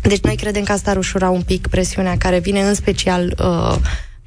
Deci 0.03 0.21
noi 0.21 0.37
credem 0.37 0.63
că 0.63 0.73
asta 0.73 0.91
ar 0.91 0.97
ușura 0.97 1.31
un 1.31 1.43
pic 1.43 1.67
presiunea 1.67 2.17
care 2.17 2.39
vine 2.39 2.61
în 2.61 2.75
special 2.75 3.35
uh, 3.39 3.77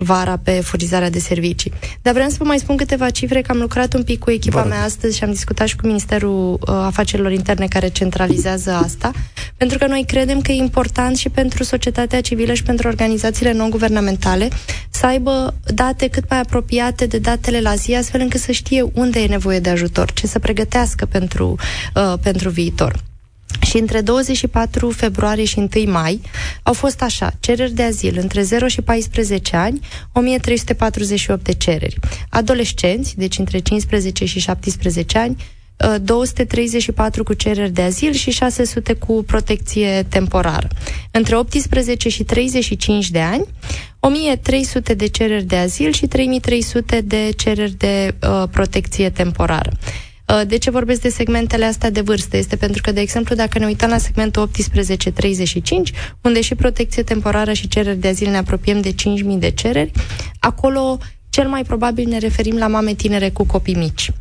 vara 0.03 0.37
pe 0.37 0.51
furnizarea 0.51 1.09
de 1.09 1.19
servicii. 1.19 1.73
Dar 2.01 2.13
vreau 2.13 2.29
să 2.29 2.35
vă 2.39 2.45
mai 2.45 2.59
spun 2.59 2.75
câteva 2.75 3.09
cifre, 3.09 3.41
că 3.41 3.51
am 3.51 3.57
lucrat 3.57 3.93
un 3.93 4.03
pic 4.03 4.19
cu 4.19 4.31
echipa 4.31 4.61
Bun. 4.61 4.69
mea 4.69 4.83
astăzi 4.83 5.17
și 5.17 5.23
am 5.23 5.31
discutat 5.31 5.67
și 5.67 5.75
cu 5.75 5.85
Ministerul 5.85 6.53
uh, 6.53 6.59
Afacerilor 6.67 7.31
Interne 7.31 7.67
care 7.67 7.87
centralizează 7.87 8.71
asta, 8.71 9.11
pentru 9.57 9.77
că 9.77 9.87
noi 9.87 10.03
credem 10.07 10.41
că 10.41 10.51
e 10.51 10.55
important 10.55 11.17
și 11.17 11.29
pentru 11.29 11.63
societatea 11.63 12.21
civilă 12.21 12.53
și 12.53 12.63
pentru 12.63 12.87
organizațiile 12.87 13.53
non-guvernamentale 13.53 14.47
să 14.89 15.05
aibă 15.05 15.53
date 15.73 16.07
cât 16.07 16.29
mai 16.29 16.39
apropiate 16.39 17.05
de 17.05 17.17
datele 17.17 17.61
la 17.61 17.75
zi, 17.75 17.93
astfel 17.95 18.21
încât 18.21 18.39
să 18.39 18.51
știe 18.51 18.85
unde 18.93 19.19
e 19.19 19.27
nevoie 19.27 19.59
de 19.59 19.69
ajutor, 19.69 20.11
ce 20.11 20.27
să 20.27 20.39
pregătească 20.39 21.05
pentru, 21.05 21.55
uh, 21.95 22.13
pentru 22.21 22.49
viitor. 22.49 23.03
Și 23.73 23.79
între 23.79 24.01
24 24.01 24.89
februarie 24.89 25.43
și 25.45 25.67
1 25.75 25.91
mai 25.91 26.21
au 26.63 26.73
fost 26.73 27.01
așa, 27.01 27.33
cereri 27.39 27.71
de 27.71 27.83
azil 27.83 28.17
între 28.21 28.41
0 28.41 28.67
și 28.67 28.81
14 28.81 29.55
ani, 29.55 29.79
1348 30.11 31.43
de 31.43 31.53
cereri. 31.53 31.99
Adolescenți, 32.29 33.17
deci 33.17 33.37
între 33.37 33.59
15 33.59 34.25
și 34.25 34.39
17 34.39 35.17
ani, 35.17 35.35
234 36.01 37.21
ă, 37.21 37.23
cu 37.23 37.33
cereri 37.33 37.71
de 37.71 37.81
azil 37.81 38.11
și 38.11 38.31
600 38.31 38.93
cu 38.93 39.23
protecție 39.27 40.05
temporară. 40.09 40.67
Între 41.11 41.35
18 41.35 42.09
și 42.09 42.23
35 42.23 43.09
de 43.09 43.19
ani, 43.19 43.45
1300 43.99 44.93
de 44.93 45.07
cereri 45.07 45.43
de 45.43 45.55
azil 45.55 45.91
și 45.91 46.07
3300 46.07 47.01
de 47.01 47.29
cereri 47.37 47.77
de 47.77 48.15
uh, 48.21 48.43
protecție 48.51 49.09
temporară. 49.09 49.71
Uh, 50.27 50.41
de 50.47 50.57
ce 50.57 50.69
vorbesc 50.69 51.01
de 51.01 51.09
segmentele 51.09 51.65
astea 51.65 51.89
de 51.89 52.01
vârstă? 52.01 52.37
Este 52.37 52.55
pentru 52.55 52.81
că, 52.81 52.91
de 52.91 53.01
exemplu, 53.01 53.35
dacă 53.35 53.59
ne 53.59 53.65
uităm 53.65 53.89
la 53.89 53.97
segmentul 53.97 54.49
18-35, 54.49 54.51
unde 56.21 56.41
și 56.41 56.55
protecție 56.55 57.03
temporară 57.03 57.53
și 57.53 57.67
cereri 57.67 57.97
de 57.97 58.07
azil 58.07 58.29
ne 58.29 58.37
apropiem 58.37 58.81
de 58.81 58.91
5.000 58.91 58.95
de 59.37 59.49
cereri, 59.51 59.91
acolo 60.39 60.97
cel 61.29 61.47
mai 61.47 61.63
probabil 61.63 62.07
ne 62.07 62.17
referim 62.17 62.57
la 62.57 62.67
mame 62.67 62.93
tinere 62.93 63.29
cu 63.29 63.45
copii 63.45 63.75
mici 63.75 64.11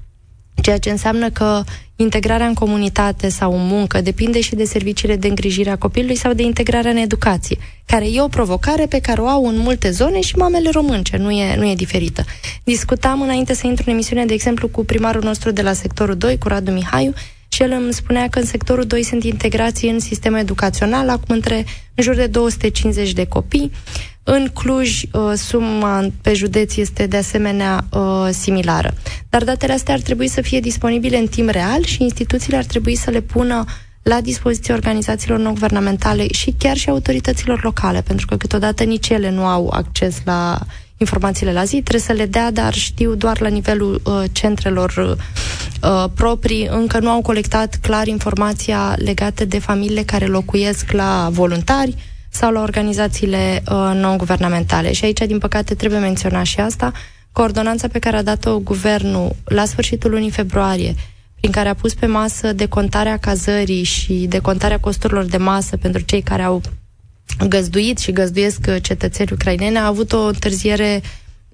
ceea 0.62 0.78
ce 0.78 0.90
înseamnă 0.90 1.30
că 1.30 1.62
integrarea 1.96 2.46
în 2.46 2.54
comunitate 2.54 3.28
sau 3.28 3.54
în 3.54 3.66
muncă 3.66 4.00
depinde 4.00 4.40
și 4.40 4.54
de 4.54 4.64
serviciile 4.64 5.16
de 5.16 5.28
îngrijire 5.28 5.70
a 5.70 5.76
copilului 5.76 6.16
sau 6.16 6.32
de 6.32 6.42
integrarea 6.42 6.90
în 6.90 6.96
educație, 6.96 7.58
care 7.86 8.10
e 8.10 8.20
o 8.20 8.28
provocare 8.28 8.86
pe 8.86 8.98
care 8.98 9.20
o 9.20 9.26
au 9.26 9.46
în 9.46 9.56
multe 9.56 9.90
zone 9.90 10.20
și 10.20 10.36
mamele 10.36 10.70
românce, 10.70 11.16
nu 11.16 11.30
e, 11.30 11.56
nu 11.56 11.70
e 11.70 11.74
diferită. 11.74 12.24
Discutam 12.64 13.20
înainte 13.20 13.54
să 13.54 13.66
intru 13.66 13.84
în 13.86 13.92
emisiune, 13.92 14.24
de 14.24 14.34
exemplu, 14.34 14.68
cu 14.68 14.84
primarul 14.84 15.22
nostru 15.22 15.50
de 15.50 15.62
la 15.62 15.72
sectorul 15.72 16.16
2, 16.16 16.38
cu 16.38 16.48
Radu 16.48 16.70
Mihaiu, 16.70 17.12
și 17.48 17.62
el 17.62 17.72
îmi 17.72 17.92
spunea 17.92 18.28
că 18.28 18.38
în 18.38 18.44
sectorul 18.44 18.84
2 18.84 19.02
sunt 19.02 19.24
integrații 19.24 19.90
în 19.90 20.00
sistemul 20.00 20.38
educațional, 20.38 21.08
acum 21.08 21.34
între 21.34 21.64
în 21.94 22.02
jur 22.04 22.14
de 22.14 22.26
250 22.26 23.12
de 23.12 23.24
copii. 23.26 23.70
În 24.24 24.48
Cluj, 24.54 25.02
uh, 25.12 25.32
suma 25.36 26.06
pe 26.20 26.34
județ 26.34 26.76
este 26.76 27.06
de 27.06 27.16
asemenea 27.16 27.84
uh, 27.90 28.28
similară. 28.30 28.94
Dar 29.28 29.44
datele 29.44 29.72
astea 29.72 29.94
ar 29.94 30.00
trebui 30.00 30.28
să 30.28 30.40
fie 30.40 30.60
disponibile 30.60 31.16
în 31.16 31.26
timp 31.26 31.48
real 31.48 31.84
și 31.84 32.02
instituțiile 32.02 32.56
ar 32.56 32.64
trebui 32.64 32.96
să 32.96 33.10
le 33.10 33.20
pună 33.20 33.64
la 34.02 34.20
dispoziția 34.20 34.74
organizațiilor 34.74 35.38
non-guvernamentale 35.38 36.32
și 36.32 36.54
chiar 36.58 36.76
și 36.76 36.88
autorităților 36.88 37.62
locale, 37.62 38.00
pentru 38.02 38.26
că 38.26 38.36
câteodată 38.36 38.84
nici 38.84 39.08
ele 39.08 39.30
nu 39.30 39.44
au 39.46 39.68
acces 39.68 40.16
la 40.24 40.58
informațiile 40.96 41.52
la 41.52 41.64
zi, 41.64 41.82
trebuie 41.82 42.00
să 42.00 42.12
le 42.12 42.26
dea, 42.26 42.50
dar 42.50 42.74
știu 42.74 43.14
doar 43.14 43.40
la 43.40 43.48
nivelul 43.48 44.00
uh, 44.04 44.22
centrelor 44.32 45.16
uh, 45.82 46.04
proprii, 46.14 46.66
încă 46.70 46.98
nu 46.98 47.08
au 47.10 47.20
colectat 47.22 47.78
clar 47.82 48.06
informația 48.06 48.94
legată 48.96 49.44
de 49.44 49.58
familiile 49.58 50.02
care 50.02 50.26
locuiesc 50.26 50.92
la 50.92 51.28
voluntari, 51.32 51.94
sau 52.32 52.52
la 52.52 52.60
organizațiile 52.60 53.62
uh, 53.68 53.74
non-guvernamentale. 53.94 54.92
Și 54.92 55.04
aici, 55.04 55.18
din 55.26 55.38
păcate, 55.38 55.74
trebuie 55.74 55.98
menționat 56.00 56.44
și 56.44 56.60
asta. 56.60 56.92
Coordonanța 57.32 57.88
pe 57.88 57.98
care 57.98 58.16
a 58.16 58.22
dat-o 58.22 58.58
guvernul 58.58 59.36
la 59.44 59.64
sfârșitul 59.64 60.10
lunii 60.10 60.30
februarie, 60.30 60.94
prin 61.40 61.50
care 61.50 61.68
a 61.68 61.74
pus 61.74 61.94
pe 61.94 62.06
masă 62.06 62.52
decontarea 62.52 63.16
cazării 63.16 63.82
și 63.82 64.12
decontarea 64.12 64.80
costurilor 64.80 65.24
de 65.24 65.36
masă 65.36 65.76
pentru 65.76 66.00
cei 66.00 66.22
care 66.22 66.42
au 66.42 66.60
găzduit 67.48 67.98
și 67.98 68.12
găzduiesc 68.12 68.80
cetățeni 68.80 69.28
ucraineni, 69.32 69.76
a 69.76 69.86
avut 69.86 70.12
o 70.12 70.26
întârziere 70.26 71.02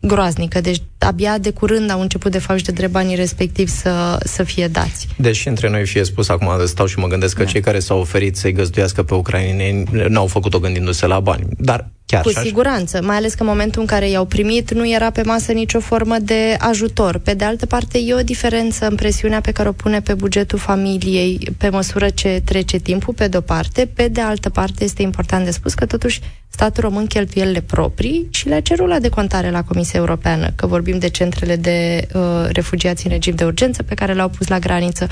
groaznică. 0.00 0.60
Deci 0.60 0.82
abia 0.98 1.38
de 1.38 1.50
curând 1.50 1.90
au 1.90 2.00
început 2.00 2.30
de 2.30 2.38
fapt 2.38 2.62
de 2.64 2.72
drept 2.72 2.92
banii 2.92 3.16
respectiv 3.16 3.68
să, 3.68 4.18
să 4.24 4.42
fie 4.42 4.68
dați. 4.68 5.08
Deci 5.16 5.46
între 5.46 5.70
noi 5.70 5.86
fie 5.86 6.04
spus, 6.04 6.28
acum 6.28 6.66
stau 6.66 6.86
și 6.86 6.98
mă 6.98 7.06
gândesc 7.06 7.36
că 7.36 7.42
da. 7.42 7.50
cei 7.50 7.60
care 7.60 7.78
s-au 7.78 8.00
oferit 8.00 8.36
să-i 8.36 8.52
găzduiască 8.52 9.02
pe 9.02 9.14
ucraineni 9.14 9.84
n-au 10.08 10.26
făcut-o 10.26 10.58
gândindu-se 10.58 11.06
la 11.06 11.20
bani. 11.20 11.46
Dar 11.58 11.88
Chiar 12.10 12.22
Cu 12.22 12.30
siguranță, 12.30 13.02
mai 13.02 13.16
ales 13.16 13.34
că 13.34 13.42
în 13.42 13.48
momentul 13.48 13.80
în 13.80 13.86
care 13.86 14.08
i-au 14.08 14.24
primit 14.24 14.72
nu 14.72 14.90
era 14.90 15.10
pe 15.10 15.22
masă 15.22 15.52
nicio 15.52 15.80
formă 15.80 16.16
de 16.18 16.56
ajutor. 16.58 17.18
Pe 17.18 17.34
de 17.34 17.44
altă 17.44 17.66
parte, 17.66 17.98
e 17.98 18.14
o 18.14 18.22
diferență 18.22 18.86
în 18.86 18.94
presiunea 18.94 19.40
pe 19.40 19.52
care 19.52 19.68
o 19.68 19.72
pune 19.72 20.00
pe 20.00 20.14
bugetul 20.14 20.58
familiei 20.58 21.50
pe 21.58 21.68
măsură 21.68 22.08
ce 22.08 22.42
trece 22.44 22.78
timpul, 22.78 23.14
pe 23.14 23.28
de-o 23.28 23.40
parte. 23.40 23.86
Pe 23.86 24.08
de 24.08 24.20
altă 24.20 24.48
parte, 24.48 24.84
este 24.84 25.02
important 25.02 25.44
de 25.44 25.50
spus 25.50 25.74
că 25.74 25.86
totuși 25.86 26.20
statul 26.48 26.82
român 26.82 27.06
cheltuielile 27.06 27.60
proprii 27.60 28.26
și 28.30 28.48
le-a 28.48 28.60
cerut 28.60 28.88
la 28.88 28.98
decontare 28.98 29.50
la 29.50 29.62
Comisia 29.62 29.98
Europeană, 29.98 30.50
că 30.56 30.66
vorbim 30.66 30.87
de 30.96 31.08
centrele 31.08 31.56
de 31.56 32.08
uh, 32.12 32.22
refugiați 32.48 33.06
în 33.06 33.12
regim 33.12 33.34
de 33.34 33.44
urgență 33.44 33.82
pe 33.82 33.94
care 33.94 34.12
le-au 34.12 34.28
pus 34.28 34.46
la 34.46 34.58
graniță. 34.58 35.06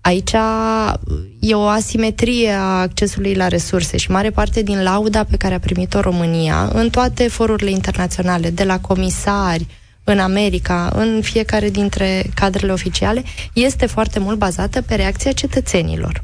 Aici 0.00 0.32
e 1.40 1.54
o 1.54 1.66
asimetrie 1.66 2.50
a 2.50 2.80
accesului 2.80 3.34
la 3.34 3.48
resurse 3.48 3.96
și 3.96 4.10
mare 4.10 4.30
parte 4.30 4.62
din 4.62 4.82
lauda 4.82 5.24
pe 5.24 5.36
care 5.36 5.54
a 5.54 5.58
primit-o 5.58 6.00
România 6.00 6.70
în 6.72 6.90
toate 6.90 7.28
forurile 7.28 7.70
internaționale, 7.70 8.50
de 8.50 8.64
la 8.64 8.80
comisari, 8.80 9.66
în 10.04 10.18
America, 10.18 10.92
în 10.94 11.20
fiecare 11.22 11.70
dintre 11.70 12.26
cadrele 12.34 12.72
oficiale, 12.72 13.22
este 13.52 13.86
foarte 13.86 14.18
mult 14.18 14.38
bazată 14.38 14.82
pe 14.82 14.94
reacția 14.94 15.32
cetățenilor. 15.32 16.22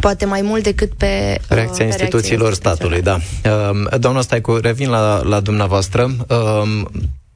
Poate 0.00 0.24
mai 0.24 0.42
mult 0.42 0.62
decât 0.62 0.92
pe 0.92 1.38
uh, 1.40 1.46
reacția 1.48 1.84
pe 1.84 1.90
instituțiilor 1.90 2.54
statului, 2.54 3.02
da. 3.02 3.18
Uh, 3.44 3.98
doamna 3.98 4.20
Staicu, 4.20 4.56
revin 4.56 4.88
la, 4.88 5.22
la 5.22 5.40
dumneavoastră. 5.40 6.10
Uh, 6.28 6.82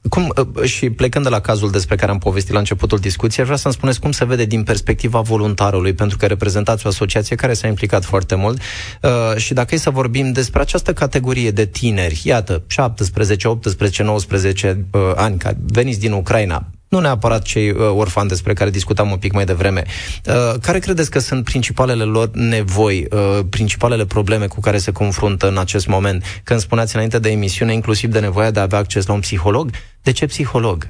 Cum, 0.08 0.32
uh, 0.36 0.62
și 0.62 0.90
plecând 0.90 1.24
de 1.24 1.30
la 1.30 1.40
cazul 1.40 1.70
despre 1.70 1.96
care 1.96 2.10
am 2.10 2.18
povestit 2.18 2.52
la 2.52 2.58
începutul 2.58 2.98
discuției, 2.98 3.44
vreau 3.44 3.58
să-mi 3.58 3.74
spuneți 3.74 4.00
cum 4.00 4.12
se 4.12 4.24
vede 4.24 4.44
din 4.44 4.62
perspectiva 4.62 5.20
voluntarului, 5.20 5.92
pentru 5.92 6.16
că 6.16 6.26
reprezentați 6.26 6.86
o 6.86 6.88
asociație 6.88 7.36
care 7.36 7.54
s-a 7.54 7.66
implicat 7.66 8.04
foarte 8.04 8.34
mult. 8.34 8.60
Uh, 9.02 9.36
și 9.36 9.54
dacă 9.54 9.74
e 9.74 9.78
să 9.78 9.90
vorbim 9.90 10.32
despre 10.32 10.60
această 10.60 10.92
categorie 10.92 11.50
de 11.50 11.66
tineri, 11.66 12.20
iată, 12.24 12.62
17, 12.66 13.48
18, 13.48 14.02
19 14.02 14.86
uh, 14.90 15.00
ani, 15.14 15.38
care 15.38 15.56
veniți 15.66 16.00
din 16.00 16.12
Ucraina, 16.12 16.66
nu 16.88 17.01
neapărat 17.01 17.42
cei 17.42 17.70
uh, 17.70 17.77
orfani 17.94 18.29
despre 18.29 18.53
care 18.53 18.70
discutam 18.70 19.11
un 19.11 19.16
pic 19.16 19.33
mai 19.33 19.44
devreme. 19.44 19.83
Uh, 20.27 20.55
care 20.61 20.79
credeți 20.79 21.11
că 21.11 21.18
sunt 21.18 21.44
principalele 21.44 22.03
lor 22.03 22.31
nevoi, 22.33 23.07
uh, 23.11 23.40
principalele 23.51 24.07
probleme 24.07 24.46
cu 24.46 24.61
care 24.61 24.79
se 24.79 24.92
confruntă 24.92 25.49
în 25.49 25.59
acest 25.59 25.87
moment? 25.87 26.25
Când 26.44 26.61
spuneați 26.61 26.94
înainte 26.94 27.18
de 27.18 27.31
emisiune, 27.31 27.72
inclusiv 27.72 28.11
de 28.11 28.20
nevoia 28.20 28.51
de 28.51 28.59
a 28.59 28.62
avea 28.62 28.79
acces 28.79 29.07
la 29.07 29.12
un 29.12 29.20
psiholog, 29.20 29.70
de 30.03 30.11
ce 30.11 30.27
psiholog? 30.27 30.88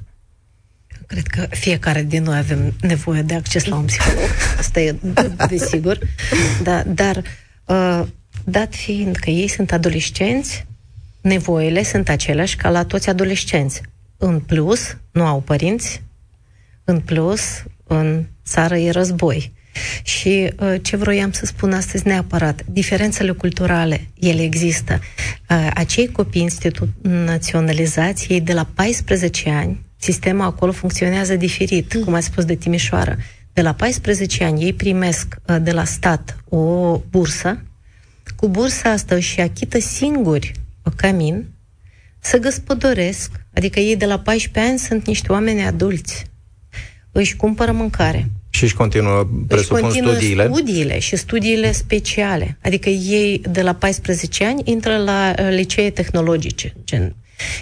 Cred 1.07 1.27
că 1.27 1.47
fiecare 1.51 2.03
din 2.03 2.23
noi 2.23 2.39
avem 2.39 2.73
nevoie 2.81 3.23
de 3.23 3.35
acces 3.35 3.65
la 3.65 3.77
un 3.77 3.85
psiholog. 3.85 4.29
Asta 4.59 4.81
e 4.81 4.97
desigur. 5.49 5.99
Da, 6.63 6.83
dar 6.87 7.23
uh, 7.65 8.03
dat 8.45 8.75
fiind 8.75 9.17
că 9.17 9.31
ei 9.31 9.49
sunt 9.49 9.73
adolescenți, 9.73 10.67
nevoile 11.21 11.83
sunt 11.83 12.09
aceleași 12.09 12.57
ca 12.57 12.71
la 12.71 12.85
toți 12.85 13.09
adolescenți. 13.09 13.81
În 14.17 14.41
plus, 14.41 14.97
nu 15.11 15.25
au 15.25 15.41
părinți, 15.41 16.03
în 16.85 17.01
plus, 17.01 17.65
în 17.87 18.25
țară 18.45 18.77
e 18.77 18.91
război. 18.91 19.53
Și 20.03 20.53
uh, 20.59 20.75
ce 20.83 20.97
vroiam 20.97 21.33
să 21.33 21.47
spun 21.47 21.73
astăzi 21.73 22.07
neapărat, 22.07 22.65
diferențele 22.67 23.33
culturale, 23.33 24.09
ele 24.15 24.43
există. 24.43 25.01
Uh, 25.51 25.71
acei 25.75 26.13
copii 26.13 26.43
instituționalizați, 26.43 28.33
ei 28.33 28.41
de 28.41 28.53
la 28.53 28.69
14 28.75 29.51
ani, 29.51 29.85
sistemul 29.97 30.45
acolo 30.45 30.73
funcționează 30.73 31.37
diferit, 31.37 31.95
mm. 31.95 32.05
cum 32.05 32.15
a 32.15 32.21
spus 32.21 32.45
de 32.45 32.55
Timișoara. 32.55 33.17
De 33.53 33.63
la 33.63 33.73
14 33.73 34.45
ani 34.45 34.63
ei 34.63 34.73
primesc 34.73 35.37
uh, 35.47 35.57
de 35.63 35.73
la 35.73 35.85
stat 35.85 36.37
o 36.49 36.97
bursă, 37.11 37.63
cu 38.37 38.49
bursa 38.49 38.91
asta 38.91 39.15
își 39.15 39.41
achită 39.41 39.79
singuri 39.81 40.53
camin, 40.97 41.45
să 42.27 42.39
gospodăresc, 42.39 43.31
adică 43.55 43.81
ei 43.81 43.97
de 43.97 44.07
la 44.07 44.19
14 44.19 44.71
ani 44.71 44.79
sunt 44.79 45.07
niște 45.07 45.33
oameni 45.33 45.65
adulți, 45.65 46.27
își 47.13 47.37
cumpără 47.37 47.73
mâncare. 47.73 48.31
Și 48.51 48.65
își 48.65 48.75
continuă, 48.75 49.29
presupun, 49.49 49.77
își 49.77 49.85
continuă 49.85 50.13
studiile. 50.13 50.47
studiile 50.47 50.99
și 50.99 51.17
studiile 51.17 51.73
speciale. 51.73 52.59
Adică 52.63 52.89
ei 52.89 53.43
de 53.51 53.63
la 53.63 53.75
14 53.75 54.45
ani 54.45 54.63
intră 54.65 54.97
la 54.97 55.35
uh, 55.39 55.49
licee 55.51 55.91
tehnologice. 55.91 56.75
Gen. 56.85 57.15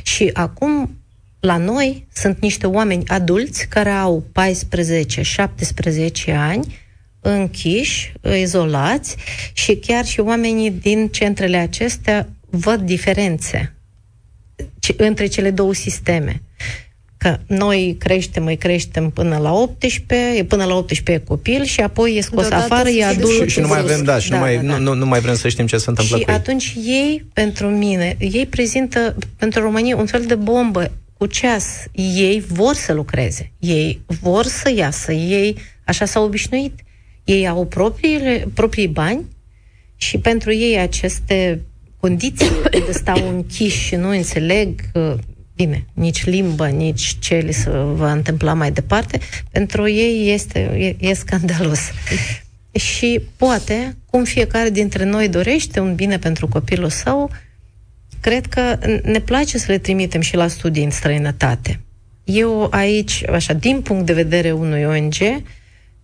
Și 0.03 0.31
acum 0.33 0.97
la 1.41 1.57
noi 1.57 2.07
sunt 2.13 2.41
niște 2.41 2.67
oameni 2.67 3.09
adulți 3.09 3.69
care 3.69 3.91
au 3.91 4.25
14-17 6.31 6.35
ani 6.37 6.79
închiși, 7.21 8.13
izolați 8.41 9.17
și 9.53 9.77
chiar 9.77 10.05
și 10.05 10.21
oamenii 10.21 10.71
din 10.71 11.09
centrele 11.09 11.57
acestea 11.57 12.29
văd 12.51 12.81
diferențe 12.81 13.74
între 14.97 15.27
cele 15.27 15.51
două 15.51 15.75
sisteme. 15.75 16.43
Că 17.17 17.39
noi 17.47 17.97
creștem, 17.99 18.47
îi 18.47 18.57
creștem 18.57 19.11
până 19.11 19.37
la 19.37 19.53
18, 19.53 20.45
până 20.45 20.65
la 20.65 20.75
18 20.75 21.13
e 21.13 21.19
copil 21.19 21.65
și 21.65 21.81
apoi 21.81 22.17
e 22.17 22.21
scos 22.21 22.49
Deodată 22.49 22.73
afară, 22.73 22.89
e 22.89 23.05
adult. 23.05 23.49
Și, 23.49 23.49
și 23.49 23.61
nu 23.61 23.67
mai 23.67 23.79
avem, 23.79 24.03
da, 24.03 24.19
și 24.19 24.31
da, 24.31 24.37
nu, 24.37 24.43
mai, 24.43 24.57
da, 24.57 24.63
da. 24.63 24.79
Nu, 24.79 24.95
nu 24.95 25.07
mai 25.07 25.21
vrem 25.21 25.35
să 25.35 25.49
știm 25.49 25.67
ce 25.67 25.77
se 25.77 25.89
întâmplă 25.89 26.17
și 26.17 26.23
cu 26.23 26.31
ei. 26.31 26.37
atunci 26.37 26.77
ei, 26.87 27.25
pentru 27.33 27.67
mine, 27.67 28.17
ei 28.19 28.47
prezintă 28.47 29.17
pentru 29.37 29.61
România 29.61 29.97
un 29.97 30.07
fel 30.07 30.25
de 30.27 30.35
bombă 30.35 30.91
cu 31.19 31.27
ceas. 31.27 31.85
Ei 31.93 32.45
vor 32.49 32.75
să 32.75 32.93
lucreze, 32.93 33.53
ei 33.59 34.01
vor 34.07 34.45
să 34.45 34.73
iasă, 34.77 35.13
ei 35.13 35.57
așa 35.85 36.05
s-au 36.05 36.25
obișnuit. 36.25 36.81
Ei 37.25 37.49
au 37.49 37.67
propriile, 37.67 38.49
proprii 38.55 38.89
bani 38.89 39.25
și 39.97 40.19
pentru 40.19 40.53
ei 40.53 40.79
aceste 40.79 41.61
condiții 42.05 42.51
de 42.71 42.93
stau 43.03 43.29
închiși 43.29 43.79
și 43.79 43.95
nu 43.95 44.09
înțeleg 44.09 44.81
bine, 45.55 45.87
nici 45.93 46.25
limbă, 46.25 46.67
nici 46.67 47.17
ce 47.19 47.37
li 47.37 47.53
se 47.53 47.71
va 47.71 48.13
întâmpla 48.13 48.55
mai 48.55 48.73
departe, 48.73 49.19
pentru 49.51 49.89
ei 49.89 50.33
este 50.33 50.59
e, 50.59 51.09
e 51.09 51.15
scandalos. 51.15 51.81
și 52.91 53.21
poate, 53.37 53.97
cum 54.11 54.25
fiecare 54.25 54.71
dintre 54.71 55.05
noi 55.05 55.29
dorește 55.29 55.81
un 55.81 55.95
bine 55.95 56.19
pentru 56.19 56.49
copilul 56.49 56.89
său, 56.89 57.31
cred 58.21 58.47
că 58.47 58.79
ne 59.03 59.21
place 59.21 59.59
să 59.59 59.67
le 59.69 59.79
trimitem 59.79 60.21
și 60.21 60.37
la 60.37 60.49
studii 60.49 60.85
în 60.85 60.91
străinătate. 60.91 61.81
Eu 62.25 62.69
aici, 62.71 63.25
așa, 63.33 63.53
din 63.53 63.81
punct 63.81 64.07
de 64.07 64.13
vedere 64.13 64.53
unui 64.53 64.85
ONG, 64.85 65.43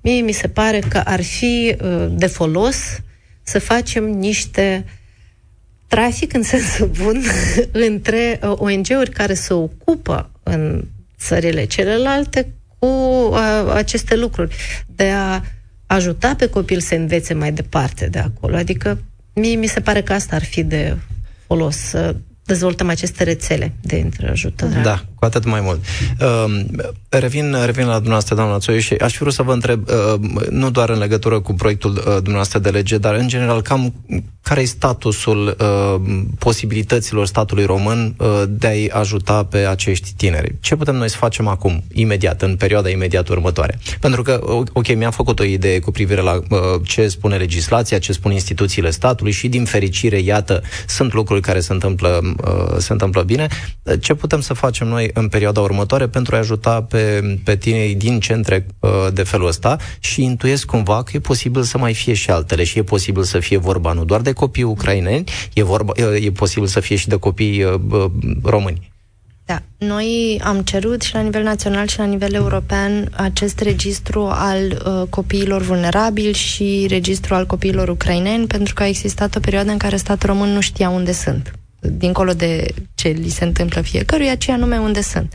mie 0.00 0.20
mi 0.20 0.32
se 0.32 0.48
pare 0.48 0.78
că 0.88 1.02
ar 1.04 1.22
fi 1.22 1.76
uh, 1.82 2.06
de 2.10 2.26
folos 2.26 3.00
să 3.42 3.58
facem 3.58 4.04
niște 4.04 4.84
uh, 4.86 4.98
trafic 5.90 6.34
în 6.34 6.42
sensul 6.42 6.90
bun 7.02 7.22
între 7.88 8.40
uh, 8.42 8.52
ONG-uri 8.56 9.10
care 9.10 9.34
se 9.34 9.52
ocupă 9.52 10.30
în 10.42 10.84
țările 11.18 11.64
celelalte 11.64 12.52
cu 12.78 12.86
uh, 12.86 13.72
aceste 13.74 14.16
lucruri, 14.16 14.56
de 14.86 15.10
a 15.10 15.40
ajuta 15.86 16.34
pe 16.34 16.48
copil 16.48 16.80
să 16.80 16.94
învețe 16.94 17.34
mai 17.34 17.52
departe 17.52 18.06
de 18.06 18.18
acolo. 18.18 18.56
Adică 18.56 19.02
mie 19.34 19.54
mi 19.54 19.66
se 19.66 19.80
pare 19.80 20.02
că 20.02 20.12
asta 20.12 20.36
ar 20.36 20.44
fi 20.44 20.62
de 20.62 20.96
folos, 21.46 21.76
să 21.76 22.16
dezvoltăm 22.52 22.88
aceste 22.88 23.24
rețele 23.24 23.72
de 23.80 23.96
întrajutorare. 23.96 24.80
Da, 24.82 25.04
cu 25.14 25.24
atât 25.24 25.44
mai 25.44 25.60
mult. 25.60 25.80
Uh, 26.20 26.64
revin, 27.08 27.56
revin 27.64 27.86
la 27.86 27.94
dumneavoastră, 27.94 28.34
doamna 28.34 28.58
Țoiuș, 28.58 28.84
și 28.84 28.94
aș 28.94 29.12
fi 29.12 29.18
vrut 29.18 29.32
să 29.32 29.42
vă 29.42 29.52
întreb, 29.52 29.88
uh, 29.88 30.20
nu 30.50 30.70
doar 30.70 30.90
în 30.90 30.98
legătură 30.98 31.40
cu 31.40 31.52
proiectul 31.52 31.90
uh, 31.90 32.04
dumneavoastră 32.04 32.58
de 32.58 32.70
lege, 32.70 32.98
dar 32.98 33.14
în 33.14 33.28
general, 33.28 33.62
cam 33.62 33.94
care 34.42 34.60
e 34.60 34.64
statusul 34.64 35.56
uh, 35.60 36.20
posibilităților 36.38 37.26
statului 37.26 37.64
român 37.64 38.14
uh, 38.18 38.42
de 38.48 38.66
a-i 38.66 38.90
ajuta 38.92 39.44
pe 39.44 39.58
acești 39.58 40.12
tineri? 40.16 40.54
Ce 40.60 40.76
putem 40.76 40.94
noi 40.94 41.10
să 41.10 41.16
facem 41.16 41.46
acum, 41.46 41.84
imediat, 41.92 42.42
în 42.42 42.56
perioada 42.56 42.88
imediat 42.88 43.28
următoare? 43.28 43.78
Pentru 44.00 44.22
că, 44.22 44.40
ok, 44.72 44.94
mi-am 44.94 45.10
făcut 45.10 45.40
o 45.40 45.44
idee 45.44 45.78
cu 45.78 45.90
privire 45.90 46.20
la 46.20 46.32
uh, 46.48 46.58
ce 46.84 47.08
spune 47.08 47.36
legislația, 47.36 47.98
ce 47.98 48.12
spun 48.12 48.32
instituțiile 48.32 48.90
statului 48.90 49.32
și, 49.32 49.48
din 49.48 49.64
fericire, 49.64 50.18
iată, 50.18 50.62
sunt 50.86 51.12
lucruri 51.12 51.40
care 51.40 51.60
se 51.60 51.72
întâmplă, 51.72 52.20
uh, 52.44 52.76
se 52.78 52.92
întâmplă 52.92 53.22
bine. 53.22 53.46
Ce 54.00 54.14
putem 54.14 54.40
să 54.40 54.54
facem 54.54 54.88
noi 54.88 55.10
în 55.14 55.28
perioada 55.28 55.60
următoare 55.60 56.08
pentru 56.08 56.34
a 56.34 56.38
ajuta 56.38 56.82
pe, 56.82 57.22
pe 57.44 57.56
tineri 57.56 57.92
din 57.92 58.20
centre 58.20 58.66
uh, 58.78 58.90
de 59.12 59.22
felul 59.22 59.46
ăsta 59.46 59.76
și 59.98 60.22
intuiesc 60.22 60.66
cumva 60.66 61.02
că 61.02 61.10
e 61.14 61.18
posibil 61.18 61.62
să 61.62 61.78
mai 61.78 61.94
fie 61.94 62.14
și 62.14 62.30
altele 62.30 62.64
și 62.64 62.78
e 62.78 62.82
posibil 62.82 63.22
să 63.22 63.38
fie 63.38 63.56
vorba 63.56 63.92
nu 63.92 64.04
doar 64.04 64.20
de 64.20 64.32
copii 64.32 64.62
ucraineni, 64.62 65.24
e, 65.52 65.62
vorba, 65.62 65.92
e 66.20 66.30
posibil 66.30 66.68
să 66.68 66.80
fie 66.80 66.96
și 66.96 67.08
de 67.08 67.16
copii 67.16 67.62
uh, 67.64 68.04
români. 68.42 68.90
Da, 69.50 69.62
noi 69.78 70.40
am 70.44 70.60
cerut 70.60 71.02
și 71.02 71.14
la 71.14 71.20
nivel 71.20 71.42
național 71.42 71.86
și 71.86 71.98
la 71.98 72.04
nivel 72.04 72.34
european 72.34 73.08
acest 73.16 73.60
registru 73.60 74.28
al 74.30 74.82
uh, 74.86 75.08
copiilor 75.08 75.62
vulnerabili 75.62 76.32
și 76.32 76.86
registru 76.88 77.34
al 77.34 77.46
copiilor 77.46 77.88
ucraineni, 77.88 78.46
pentru 78.46 78.74
că 78.74 78.82
a 78.82 78.86
existat 78.86 79.36
o 79.36 79.40
perioadă 79.40 79.70
în 79.70 79.78
care 79.78 79.96
statul 79.96 80.28
român 80.28 80.48
nu 80.48 80.60
știa 80.60 80.88
unde 80.88 81.12
sunt 81.12 81.52
dincolo 81.80 82.32
de 82.32 82.74
ce 82.94 83.08
li 83.08 83.28
se 83.28 83.44
întâmplă 83.44 83.80
fiecăruia, 83.80 84.34
ci 84.34 84.48
anume 84.48 84.78
unde 84.78 85.00
sunt. 85.00 85.32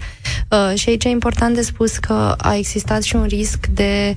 Uh, 0.50 0.78
și 0.78 0.90
aici 0.90 1.04
e 1.04 1.10
important 1.10 1.56
de 1.56 1.62
spus 1.62 1.98
că 1.98 2.36
a 2.38 2.56
existat 2.56 3.04
și 3.04 3.16
un 3.16 3.26
risc 3.26 3.68
de 3.68 4.16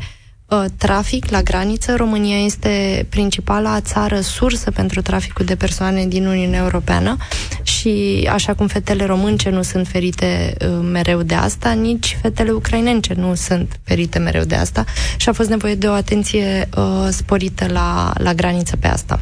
uh, 0.48 0.64
trafic 0.76 1.30
la 1.30 1.42
graniță. 1.42 1.94
România 1.96 2.44
este 2.44 3.06
principala 3.08 3.80
țară 3.80 4.20
sursă 4.20 4.70
pentru 4.70 5.02
traficul 5.02 5.44
de 5.44 5.56
persoane 5.56 6.06
din 6.06 6.26
Uniunea 6.26 6.62
Europeană 6.62 7.16
și 7.62 8.28
așa 8.32 8.54
cum 8.54 8.66
fetele 8.66 9.04
românce 9.04 9.50
nu 9.50 9.62
sunt 9.62 9.88
ferite 9.88 10.54
uh, 10.60 10.78
mereu 10.82 11.22
de 11.22 11.34
asta, 11.34 11.70
nici 11.70 12.18
fetele 12.22 12.50
ucrainence 12.50 13.14
nu 13.14 13.34
sunt 13.34 13.80
ferite 13.82 14.18
mereu 14.18 14.44
de 14.44 14.54
asta 14.54 14.84
și 15.16 15.28
a 15.28 15.32
fost 15.32 15.48
nevoie 15.48 15.74
de 15.74 15.88
o 15.88 15.92
atenție 15.92 16.68
uh, 16.76 17.08
sporită 17.10 17.66
la, 17.72 18.12
la 18.16 18.34
graniță 18.34 18.76
pe 18.76 18.86
asta. 18.86 19.20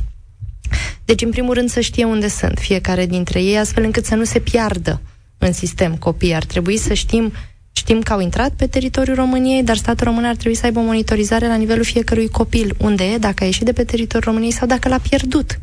Deci, 1.04 1.22
în 1.22 1.30
primul 1.30 1.54
rând, 1.54 1.70
să 1.70 1.80
știe 1.80 2.04
unde 2.04 2.28
sunt 2.28 2.58
fiecare 2.58 3.06
dintre 3.06 3.42
ei, 3.42 3.58
astfel 3.58 3.84
încât 3.84 4.04
să 4.04 4.14
nu 4.14 4.24
se 4.24 4.38
piardă 4.38 5.00
în 5.38 5.52
sistem 5.52 5.96
copiii. 5.96 6.34
Ar 6.34 6.44
trebui 6.44 6.76
să 6.76 6.94
știm 6.94 7.32
Știm 7.76 8.00
că 8.00 8.12
au 8.12 8.20
intrat 8.20 8.50
pe 8.50 8.66
teritoriul 8.66 9.16
României, 9.16 9.62
dar 9.62 9.76
statul 9.76 10.06
român 10.06 10.24
ar 10.24 10.36
trebui 10.36 10.56
să 10.56 10.64
aibă 10.64 10.78
o 10.78 10.82
monitorizare 10.82 11.46
la 11.46 11.54
nivelul 11.54 11.84
fiecărui 11.84 12.28
copil, 12.28 12.74
unde 12.78 13.04
e, 13.04 13.18
dacă 13.18 13.42
a 13.42 13.46
ieșit 13.46 13.64
de 13.64 13.72
pe 13.72 13.84
teritoriul 13.84 14.32
României 14.32 14.52
sau 14.52 14.66
dacă 14.66 14.88
l-a 14.88 14.98
pierdut 14.98 15.60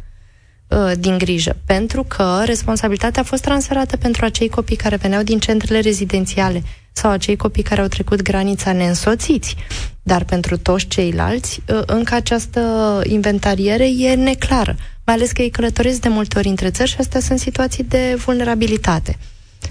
uh, 0.68 0.91
din 0.99 1.18
grijă. 1.18 1.58
Pentru 1.66 2.04
că 2.04 2.41
responsabilitatea 2.45 3.22
a 3.22 3.26
fost 3.26 3.41
transferată 3.41 3.97
pentru 3.97 4.26
acei 4.26 4.49
copii 4.49 4.76
care 4.76 4.95
veneau 4.95 5.24
din 5.24 5.39
centrele 5.39 5.80
rezidențiale 5.80 6.64
sau 6.91 7.12
acei 7.12 7.36
copii 7.36 7.64
care 7.64 7.82
au 7.82 7.88
trecut 7.88 8.22
granița 8.22 8.72
neînsoțiți. 8.72 9.56
Dar 10.04 10.24
pentru 10.24 10.58
toți 10.58 10.88
ceilalți, 10.88 11.62
uh, 11.68 11.82
încă 11.86 12.16
această 12.16 13.01
inventariere 13.06 13.89
e 13.97 14.16
neclară 14.16 14.76
mai 15.06 15.16
ales 15.16 15.32
că 15.32 15.41
ei 15.41 15.49
călătoresc 15.49 15.99
de 15.99 16.08
multe 16.08 16.38
ori 16.38 16.47
între 16.47 16.70
țări 16.70 16.89
și 16.89 16.95
astea 16.99 17.20
sunt 17.20 17.39
situații 17.39 17.84
de 17.84 18.16
vulnerabilitate. 18.26 19.18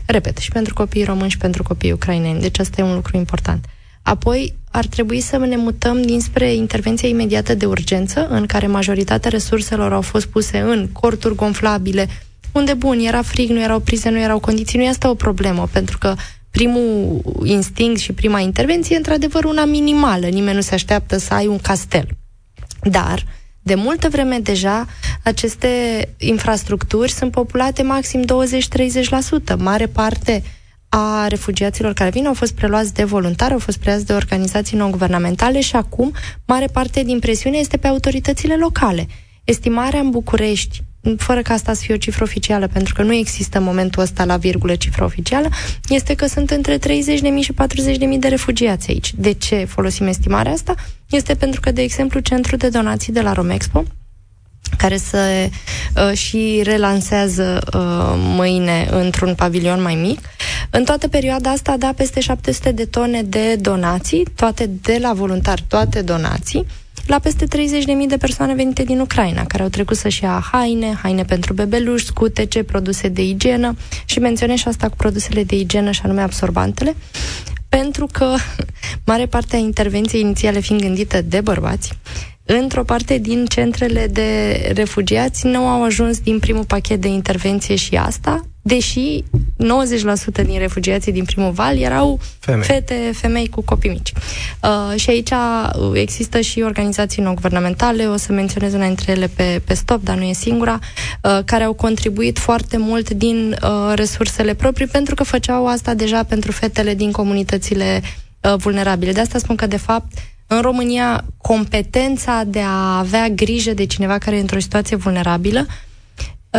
Repet, 0.06 0.36
și 0.36 0.50
pentru 0.50 0.74
copiii 0.74 1.04
români 1.04 1.30
și 1.30 1.36
pentru 1.36 1.62
copiii 1.62 1.92
ucraineni. 1.92 2.40
Deci 2.40 2.58
asta 2.58 2.80
e 2.80 2.84
un 2.84 2.94
lucru 2.94 3.16
important. 3.16 3.64
Apoi, 4.02 4.54
ar 4.70 4.86
trebui 4.86 5.20
să 5.20 5.36
ne 5.36 5.56
mutăm 5.56 6.02
dinspre 6.02 6.54
intervenția 6.54 7.08
imediată 7.08 7.54
de 7.54 7.66
urgență, 7.66 8.26
în 8.28 8.46
care 8.46 8.66
majoritatea 8.66 9.30
resurselor 9.30 9.92
au 9.92 10.00
fost 10.00 10.26
puse 10.26 10.58
în 10.58 10.88
corturi 10.92 11.34
gonflabile, 11.34 12.08
unde, 12.52 12.74
bun, 12.74 12.98
era 12.98 13.22
frig, 13.22 13.50
nu 13.50 13.60
erau 13.60 13.80
prize, 13.80 14.08
nu 14.08 14.18
erau 14.18 14.38
condiții, 14.38 14.78
nu 14.78 14.84
e 14.84 14.88
asta 14.88 15.10
o 15.10 15.14
problemă, 15.14 15.68
pentru 15.72 15.98
că 15.98 16.14
primul 16.50 17.20
instinct 17.44 18.00
și 18.00 18.12
prima 18.12 18.40
intervenție 18.40 18.94
e 18.94 18.98
într-adevăr 18.98 19.44
una 19.44 19.64
minimală. 19.64 20.26
Nimeni 20.26 20.56
nu 20.56 20.62
se 20.62 20.74
așteaptă 20.74 21.16
să 21.16 21.34
ai 21.34 21.46
un 21.46 21.58
castel. 21.58 22.08
Dar, 22.82 23.24
de 23.62 23.74
multă 23.74 24.08
vreme 24.08 24.38
deja, 24.38 24.86
aceste 25.22 25.68
infrastructuri 26.18 27.12
sunt 27.12 27.30
populate 27.30 27.82
maxim 27.82 28.24
20-30%. 29.52 29.56
Mare 29.58 29.86
parte 29.86 30.42
a 30.88 31.26
refugiaților 31.26 31.92
care 31.92 32.10
vin 32.10 32.26
au 32.26 32.34
fost 32.34 32.54
preluați 32.54 32.94
de 32.94 33.04
voluntari, 33.04 33.52
au 33.52 33.58
fost 33.58 33.78
preluați 33.78 34.06
de 34.06 34.12
organizații 34.12 34.76
non-guvernamentale 34.76 35.60
și 35.60 35.76
acum 35.76 36.12
mare 36.46 36.66
parte 36.66 37.02
din 37.02 37.18
presiune 37.18 37.56
este 37.56 37.76
pe 37.76 37.86
autoritățile 37.86 38.56
locale. 38.56 39.06
Estimarea 39.44 40.00
în 40.00 40.10
București 40.10 40.82
fără 41.16 41.42
ca 41.42 41.54
asta 41.54 41.72
să 41.72 41.82
fie 41.84 41.94
o 41.94 41.96
cifră 41.98 42.24
oficială, 42.24 42.66
pentru 42.66 42.94
că 42.94 43.02
nu 43.02 43.12
există 43.12 43.58
în 43.58 43.64
momentul 43.64 44.02
ăsta 44.02 44.24
la 44.24 44.36
virgulă 44.36 44.74
cifră 44.74 45.04
oficială, 45.04 45.48
este 45.88 46.14
că 46.14 46.26
sunt 46.26 46.50
între 46.50 46.78
30.000 46.78 46.82
și 47.40 47.52
40.000 47.52 48.18
de 48.18 48.28
refugiați 48.28 48.90
aici. 48.90 49.12
De 49.16 49.32
ce 49.32 49.64
folosim 49.64 50.06
estimarea 50.06 50.52
asta? 50.52 50.74
Este 51.10 51.34
pentru 51.34 51.60
că, 51.60 51.70
de 51.70 51.82
exemplu, 51.82 52.20
centrul 52.20 52.58
de 52.58 52.68
donații 52.68 53.12
de 53.12 53.20
la 53.20 53.32
Romexpo, 53.32 53.84
care 54.76 54.96
se 54.96 55.50
uh, 55.96 56.16
și 56.16 56.60
relansează 56.64 57.60
uh, 57.74 58.14
mâine 58.16 58.88
într-un 58.90 59.34
pavilion 59.34 59.82
mai 59.82 59.94
mic. 59.94 60.18
În 60.70 60.84
toată 60.84 61.08
perioada 61.08 61.50
asta 61.50 61.72
a 61.72 61.76
dat 61.76 61.94
peste 61.94 62.20
700 62.20 62.72
de 62.72 62.84
tone 62.84 63.22
de 63.22 63.56
donații, 63.56 64.26
toate 64.36 64.70
de 64.82 64.98
la 65.00 65.12
voluntari, 65.12 65.64
toate 65.68 66.02
donații, 66.02 66.66
la 67.06 67.18
peste 67.18 67.46
30.000 67.46 68.06
de 68.08 68.16
persoane 68.16 68.54
venite 68.54 68.82
din 68.82 69.00
Ucraina, 69.00 69.44
care 69.44 69.62
au 69.62 69.68
trecut 69.68 69.96
să-și 69.96 70.22
ia 70.22 70.44
haine, 70.52 70.98
haine 71.02 71.24
pentru 71.24 71.52
bebeluși, 71.52 72.04
scutece, 72.04 72.62
produse 72.62 73.08
de 73.08 73.22
igienă. 73.22 73.76
Și 74.04 74.18
menționez 74.18 74.56
și 74.56 74.68
asta 74.68 74.88
cu 74.88 74.96
produsele 74.96 75.44
de 75.44 75.56
igienă 75.58 75.90
și 75.90 76.00
anume 76.04 76.20
absorbantele, 76.22 76.96
pentru 77.68 78.06
că 78.12 78.34
mare 79.06 79.26
parte 79.26 79.56
a 79.56 79.58
intervenției 79.58 80.20
inițiale 80.20 80.60
fiind 80.60 80.80
gândită 80.80 81.22
de 81.22 81.40
bărbați, 81.40 81.92
într-o 82.44 82.84
parte 82.84 83.18
din 83.18 83.46
centrele 83.46 84.06
de 84.06 84.60
refugiați 84.74 85.46
nu 85.46 85.66
au 85.66 85.84
ajuns 85.84 86.20
din 86.20 86.38
primul 86.38 86.64
pachet 86.64 87.00
de 87.00 87.08
intervenție 87.08 87.74
și 87.74 87.96
asta, 87.96 88.46
deși 88.62 89.24
90% 90.42 90.44
din 90.44 90.58
refugiații 90.58 91.12
din 91.12 91.24
primul 91.24 91.50
val 91.50 91.78
erau 91.78 92.20
femei. 92.38 92.64
fete, 92.64 93.10
femei 93.14 93.48
cu 93.48 93.62
copii 93.62 93.90
mici. 93.90 94.12
Uh, 94.62 95.00
și 95.00 95.10
aici 95.10 95.30
uh, 95.30 95.90
există 95.94 96.40
și 96.40 96.60
organizații 96.60 97.22
non-guvernamentale, 97.22 98.06
o 98.06 98.16
să 98.16 98.32
menționez 98.32 98.74
una 98.74 98.86
dintre 98.86 99.12
ele 99.12 99.26
pe, 99.26 99.60
pe 99.64 99.74
stop, 99.74 100.02
dar 100.02 100.16
nu 100.16 100.22
e 100.22 100.32
singura, 100.32 100.78
uh, 101.22 101.38
care 101.44 101.64
au 101.64 101.72
contribuit 101.72 102.38
foarte 102.38 102.76
mult 102.76 103.10
din 103.10 103.58
uh, 103.62 103.92
resursele 103.94 104.54
proprii, 104.54 104.86
pentru 104.86 105.14
că 105.14 105.22
făceau 105.22 105.66
asta 105.66 105.94
deja 105.94 106.22
pentru 106.22 106.52
fetele 106.52 106.94
din 106.94 107.10
comunitățile 107.10 108.02
uh, 108.40 108.54
vulnerabile. 108.56 109.12
De 109.12 109.20
asta 109.20 109.38
spun 109.38 109.56
că, 109.56 109.66
de 109.66 109.76
fapt, 109.76 110.12
în 110.54 110.60
România, 110.60 111.24
competența 111.36 112.44
de 112.46 112.60
a 112.60 112.98
avea 112.98 113.28
grijă 113.28 113.72
de 113.74 113.86
cineva 113.86 114.18
care 114.18 114.36
e 114.36 114.40
într-o 114.40 114.58
situație 114.58 114.96
vulnerabilă 114.96 115.66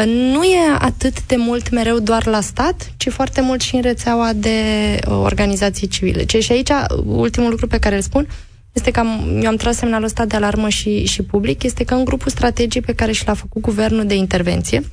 nu 0.02 0.44
e 0.44 0.78
atât 0.80 1.26
de 1.26 1.36
mult 1.36 1.70
mereu 1.70 2.00
doar 2.00 2.26
la 2.26 2.42
stat, 2.42 2.94
ci 2.98 3.10
foarte 3.10 3.42
mult 3.42 3.62
și 3.62 3.76
în 3.76 3.82
rețeaua 3.82 4.34
de 4.34 4.50
uh, 5.08 5.14
organizații 5.24 5.88
civile. 5.88 6.24
Ce 6.24 6.40
și 6.40 6.52
aici, 6.52 6.70
ultimul 7.06 7.50
lucru 7.50 7.68
pe 7.68 7.80
care 7.80 7.96
îl 7.96 8.02
spun, 8.02 8.28
este 8.72 8.92
că 8.92 9.00
am, 9.00 9.40
eu 9.42 9.48
am 9.48 9.56
tras 9.56 9.76
semnalul 9.76 10.06
ăsta 10.06 10.26
de 10.26 10.36
alarmă 10.36 10.70
și, 10.70 11.06
și 11.06 11.22
public, 11.24 11.64
este 11.64 11.84
că 11.84 11.94
în 11.94 12.06
grupul 12.06 12.32
strategii 12.32 12.82
pe 12.82 12.94
care 12.94 13.12
și 13.12 13.28
l-a 13.28 13.34
făcut 13.34 13.62
guvernul 13.62 14.06
de 14.06 14.16
intervenție, 14.16 14.84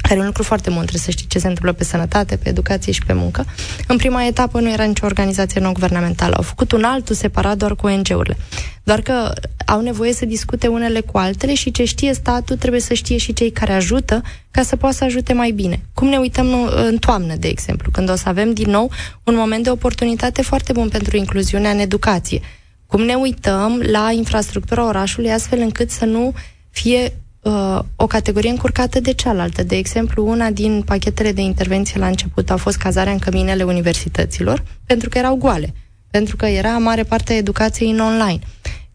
care 0.00 0.14
e 0.14 0.18
un 0.18 0.26
lucru 0.26 0.42
foarte 0.42 0.70
mult, 0.70 0.82
trebuie 0.82 1.04
să 1.04 1.10
știi 1.10 1.26
ce 1.26 1.38
se 1.38 1.48
întâmplă 1.48 1.72
pe 1.72 1.84
sănătate, 1.84 2.36
pe 2.36 2.48
educație 2.48 2.92
și 2.92 3.02
pe 3.06 3.12
muncă. 3.12 3.44
În 3.86 3.96
prima 3.96 4.24
etapă 4.24 4.60
nu 4.60 4.70
era 4.70 4.84
nicio 4.84 5.06
organizație 5.06 5.60
non-guvernamentală. 5.60 6.34
Au 6.36 6.42
făcut 6.42 6.72
un 6.72 6.84
altul 6.84 7.14
separat 7.14 7.56
doar 7.56 7.74
cu 7.74 7.86
ONG-urile. 7.86 8.36
Doar 8.82 9.00
că 9.00 9.32
au 9.66 9.80
nevoie 9.80 10.12
să 10.12 10.24
discute 10.24 10.66
unele 10.66 11.00
cu 11.00 11.18
altele 11.18 11.54
și 11.54 11.70
ce 11.70 11.84
știe 11.84 12.14
statul 12.14 12.56
trebuie 12.56 12.80
să 12.80 12.94
știe 12.94 13.16
și 13.16 13.32
cei 13.32 13.50
care 13.50 13.72
ajută 13.72 14.22
ca 14.50 14.62
să 14.62 14.76
poată 14.76 14.96
să 14.96 15.04
ajute 15.04 15.32
mai 15.32 15.50
bine. 15.50 15.80
Cum 15.94 16.08
ne 16.08 16.16
uităm 16.16 16.64
în 16.64 16.96
toamnă, 16.98 17.34
de 17.34 17.48
exemplu, 17.48 17.90
când 17.90 18.10
o 18.10 18.16
să 18.16 18.28
avem 18.28 18.52
din 18.52 18.70
nou 18.70 18.90
un 19.24 19.34
moment 19.34 19.64
de 19.64 19.70
oportunitate 19.70 20.42
foarte 20.42 20.72
bun 20.72 20.88
pentru 20.88 21.16
incluziunea 21.16 21.70
în 21.70 21.78
educație. 21.78 22.40
Cum 22.86 23.02
ne 23.02 23.14
uităm 23.14 23.82
la 23.90 24.10
infrastructura 24.12 24.86
orașului 24.86 25.30
astfel 25.30 25.58
încât 25.58 25.90
să 25.90 26.04
nu 26.04 26.34
fie 26.70 27.12
uh, 27.42 27.78
o 27.96 28.06
categorie 28.06 28.50
încurcată 28.50 29.00
de 29.00 29.12
cealaltă. 29.12 29.62
De 29.62 29.76
exemplu, 29.76 30.26
una 30.26 30.50
din 30.50 30.82
pachetele 30.86 31.32
de 31.32 31.40
intervenție 31.40 31.98
la 31.98 32.06
început 32.06 32.50
a 32.50 32.56
fost 32.56 32.76
cazarea 32.76 33.12
în 33.12 33.18
căminele 33.18 33.62
universităților, 33.62 34.62
pentru 34.86 35.08
că 35.08 35.18
erau 35.18 35.34
goale, 35.34 35.74
pentru 36.10 36.36
că 36.36 36.46
era 36.46 36.78
mare 36.78 37.02
parte 37.02 37.32
a 37.32 37.36
educației 37.36 37.90
în 37.90 38.00
online. 38.00 38.38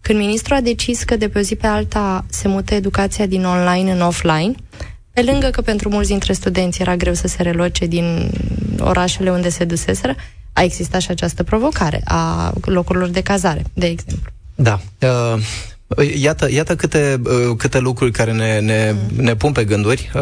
Când 0.01 0.19
ministrul 0.19 0.57
a 0.57 0.61
decis 0.61 1.03
că 1.03 1.15
de 1.15 1.29
pe 1.29 1.39
o 1.39 1.41
zi 1.41 1.55
pe 1.55 1.67
alta 1.67 2.25
se 2.29 2.47
mută 2.47 2.73
educația 2.73 3.25
din 3.25 3.45
online 3.45 3.91
în 3.91 4.01
offline, 4.01 4.55
pe 5.13 5.21
lângă 5.21 5.47
că 5.49 5.61
pentru 5.61 5.89
mulți 5.89 6.09
dintre 6.09 6.33
studenți 6.33 6.81
era 6.81 6.95
greu 6.95 7.13
să 7.13 7.27
se 7.27 7.41
reloce 7.41 7.85
din 7.85 8.31
orașele 8.79 9.31
unde 9.31 9.49
se 9.49 9.63
duseseră, 9.63 10.15
a 10.53 10.63
existat 10.63 11.01
și 11.01 11.11
această 11.11 11.43
provocare 11.43 12.01
a 12.05 12.53
locurilor 12.61 13.07
de 13.07 13.21
cazare, 13.21 13.63
de 13.73 13.85
exemplu. 13.85 14.31
Da. 14.55 14.79
Uh, 15.01 15.41
Iată, 16.17 16.51
iată 16.51 16.75
câte, 16.75 17.21
uh, 17.23 17.55
câte 17.57 17.79
lucruri 17.79 18.11
care 18.11 18.31
ne, 18.31 18.59
ne, 18.59 18.95
ne 19.15 19.35
pun 19.35 19.51
pe 19.51 19.63
gânduri, 19.63 20.11
uh, 20.13 20.21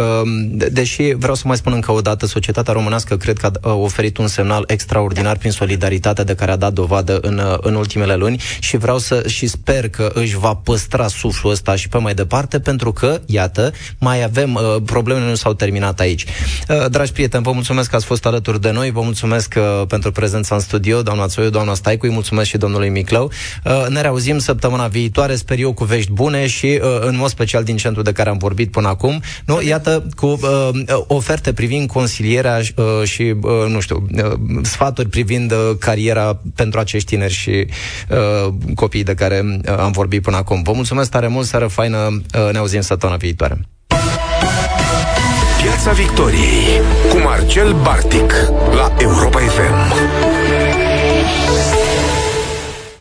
deși 0.72 1.14
vreau 1.14 1.36
să 1.36 1.44
mai 1.46 1.58
spun 1.58 1.74
încă 1.74 1.92
o 1.92 2.02
dată, 2.02 2.26
societatea 2.26 2.74
românească 2.74 3.18
cred 3.18 3.38
că 3.38 3.52
a 3.62 3.74
oferit 3.74 4.18
un 4.18 4.28
semnal 4.28 4.64
extraordinar 4.68 5.38
prin 5.38 5.52
solidaritatea 5.52 6.24
de 6.24 6.36
care 6.36 6.52
a 6.52 6.56
dat 6.56 6.74
dovadă 6.74 7.20
în, 7.22 7.38
uh, 7.38 7.58
în 7.62 7.76
ultimele 7.76 8.16
luni 8.16 8.42
și 8.60 8.78
vreau 8.78 8.98
să 8.98 9.28
și 9.28 9.48
sper 9.48 9.90
că 9.90 10.12
își 10.14 10.38
va 10.38 10.54
păstra 10.54 11.08
suflul 11.08 11.52
ăsta 11.52 11.76
și 11.76 11.90
pe 11.90 11.98
mai 11.98 12.14
departe, 12.14 12.60
pentru 12.60 12.92
că, 12.92 13.22
iată, 13.26 13.72
mai 14.00 14.24
avem, 14.24 14.60
problemele 14.86 15.28
nu 15.28 15.36
s-au 15.36 15.54
terminat 15.54 16.00
aici. 16.00 16.26
Dragi 16.90 17.12
prieteni, 17.12 17.44
vă 17.44 17.52
mulțumesc 17.52 17.90
că 17.90 17.96
ați 17.96 18.06
fost 18.06 18.26
alături 18.26 18.62
de 18.62 18.72
noi, 18.72 18.92
vă 18.92 19.02
mulțumesc 19.02 19.56
pentru 19.88 20.12
prezența 20.12 20.56
în 20.56 20.62
studio, 20.62 21.02
doamna 21.02 21.28
Țoiu, 21.28 21.50
doamna 21.50 21.74
Staicu, 21.74 22.06
îi 22.06 22.12
mulțumesc 22.12 22.50
și 22.50 22.58
domnului 22.58 22.90
Miclău. 22.90 23.32
Ne 23.90 24.02
reauzim 24.02 24.38
săptămâna 24.38 24.88
viitoare, 24.88 25.36
sper 25.36 25.55
eu, 25.60 25.74
cu 25.74 25.84
vești 25.84 26.12
bune 26.12 26.48
și, 26.48 26.80
uh, 26.82 26.98
în 27.00 27.16
mod 27.18 27.30
special, 27.30 27.64
din 27.64 27.78
centru 27.78 28.02
de 28.02 28.12
care 28.12 28.30
am 28.30 28.38
vorbit 28.38 28.72
până 28.72 28.88
acum. 28.88 29.22
Nu? 29.46 29.62
Iată, 29.62 30.08
cu 30.16 30.26
uh, 30.26 30.70
oferte 31.08 31.54
privind 31.54 31.90
consilierea 31.90 32.62
uh, 32.76 32.86
și, 33.04 33.22
uh, 33.42 33.52
nu 33.68 33.80
știu, 33.80 34.08
uh, 34.16 34.34
sfaturi 34.62 35.10
privind 35.10 35.52
uh, 35.52 35.58
cariera 35.80 36.42
pentru 36.56 36.80
acești 36.80 37.08
tineri 37.08 37.34
și 37.34 37.68
uh, 38.10 38.54
copiii 38.76 39.04
de 39.04 39.14
care 39.14 39.42
uh, 39.44 39.78
am 39.78 39.92
vorbit 39.92 40.22
până 40.22 40.38
acum. 40.38 40.62
Vă 40.62 40.72
mulțumesc 40.72 41.10
tare 41.10 41.28
mult, 41.28 41.46
seară 41.46 41.68
faină, 41.68 41.98
uh, 42.36 42.52
ne 42.52 42.58
auzim 42.58 42.82
săptămâna 42.82 43.18
viitoare. 43.18 43.60
Piața 45.62 45.92
Victoriei 45.92 46.82
cu 47.10 47.18
Marcel 47.18 47.74
Bartic 47.74 48.34
la 48.76 48.94
Europa 48.98 49.40
FM. 49.40 50.25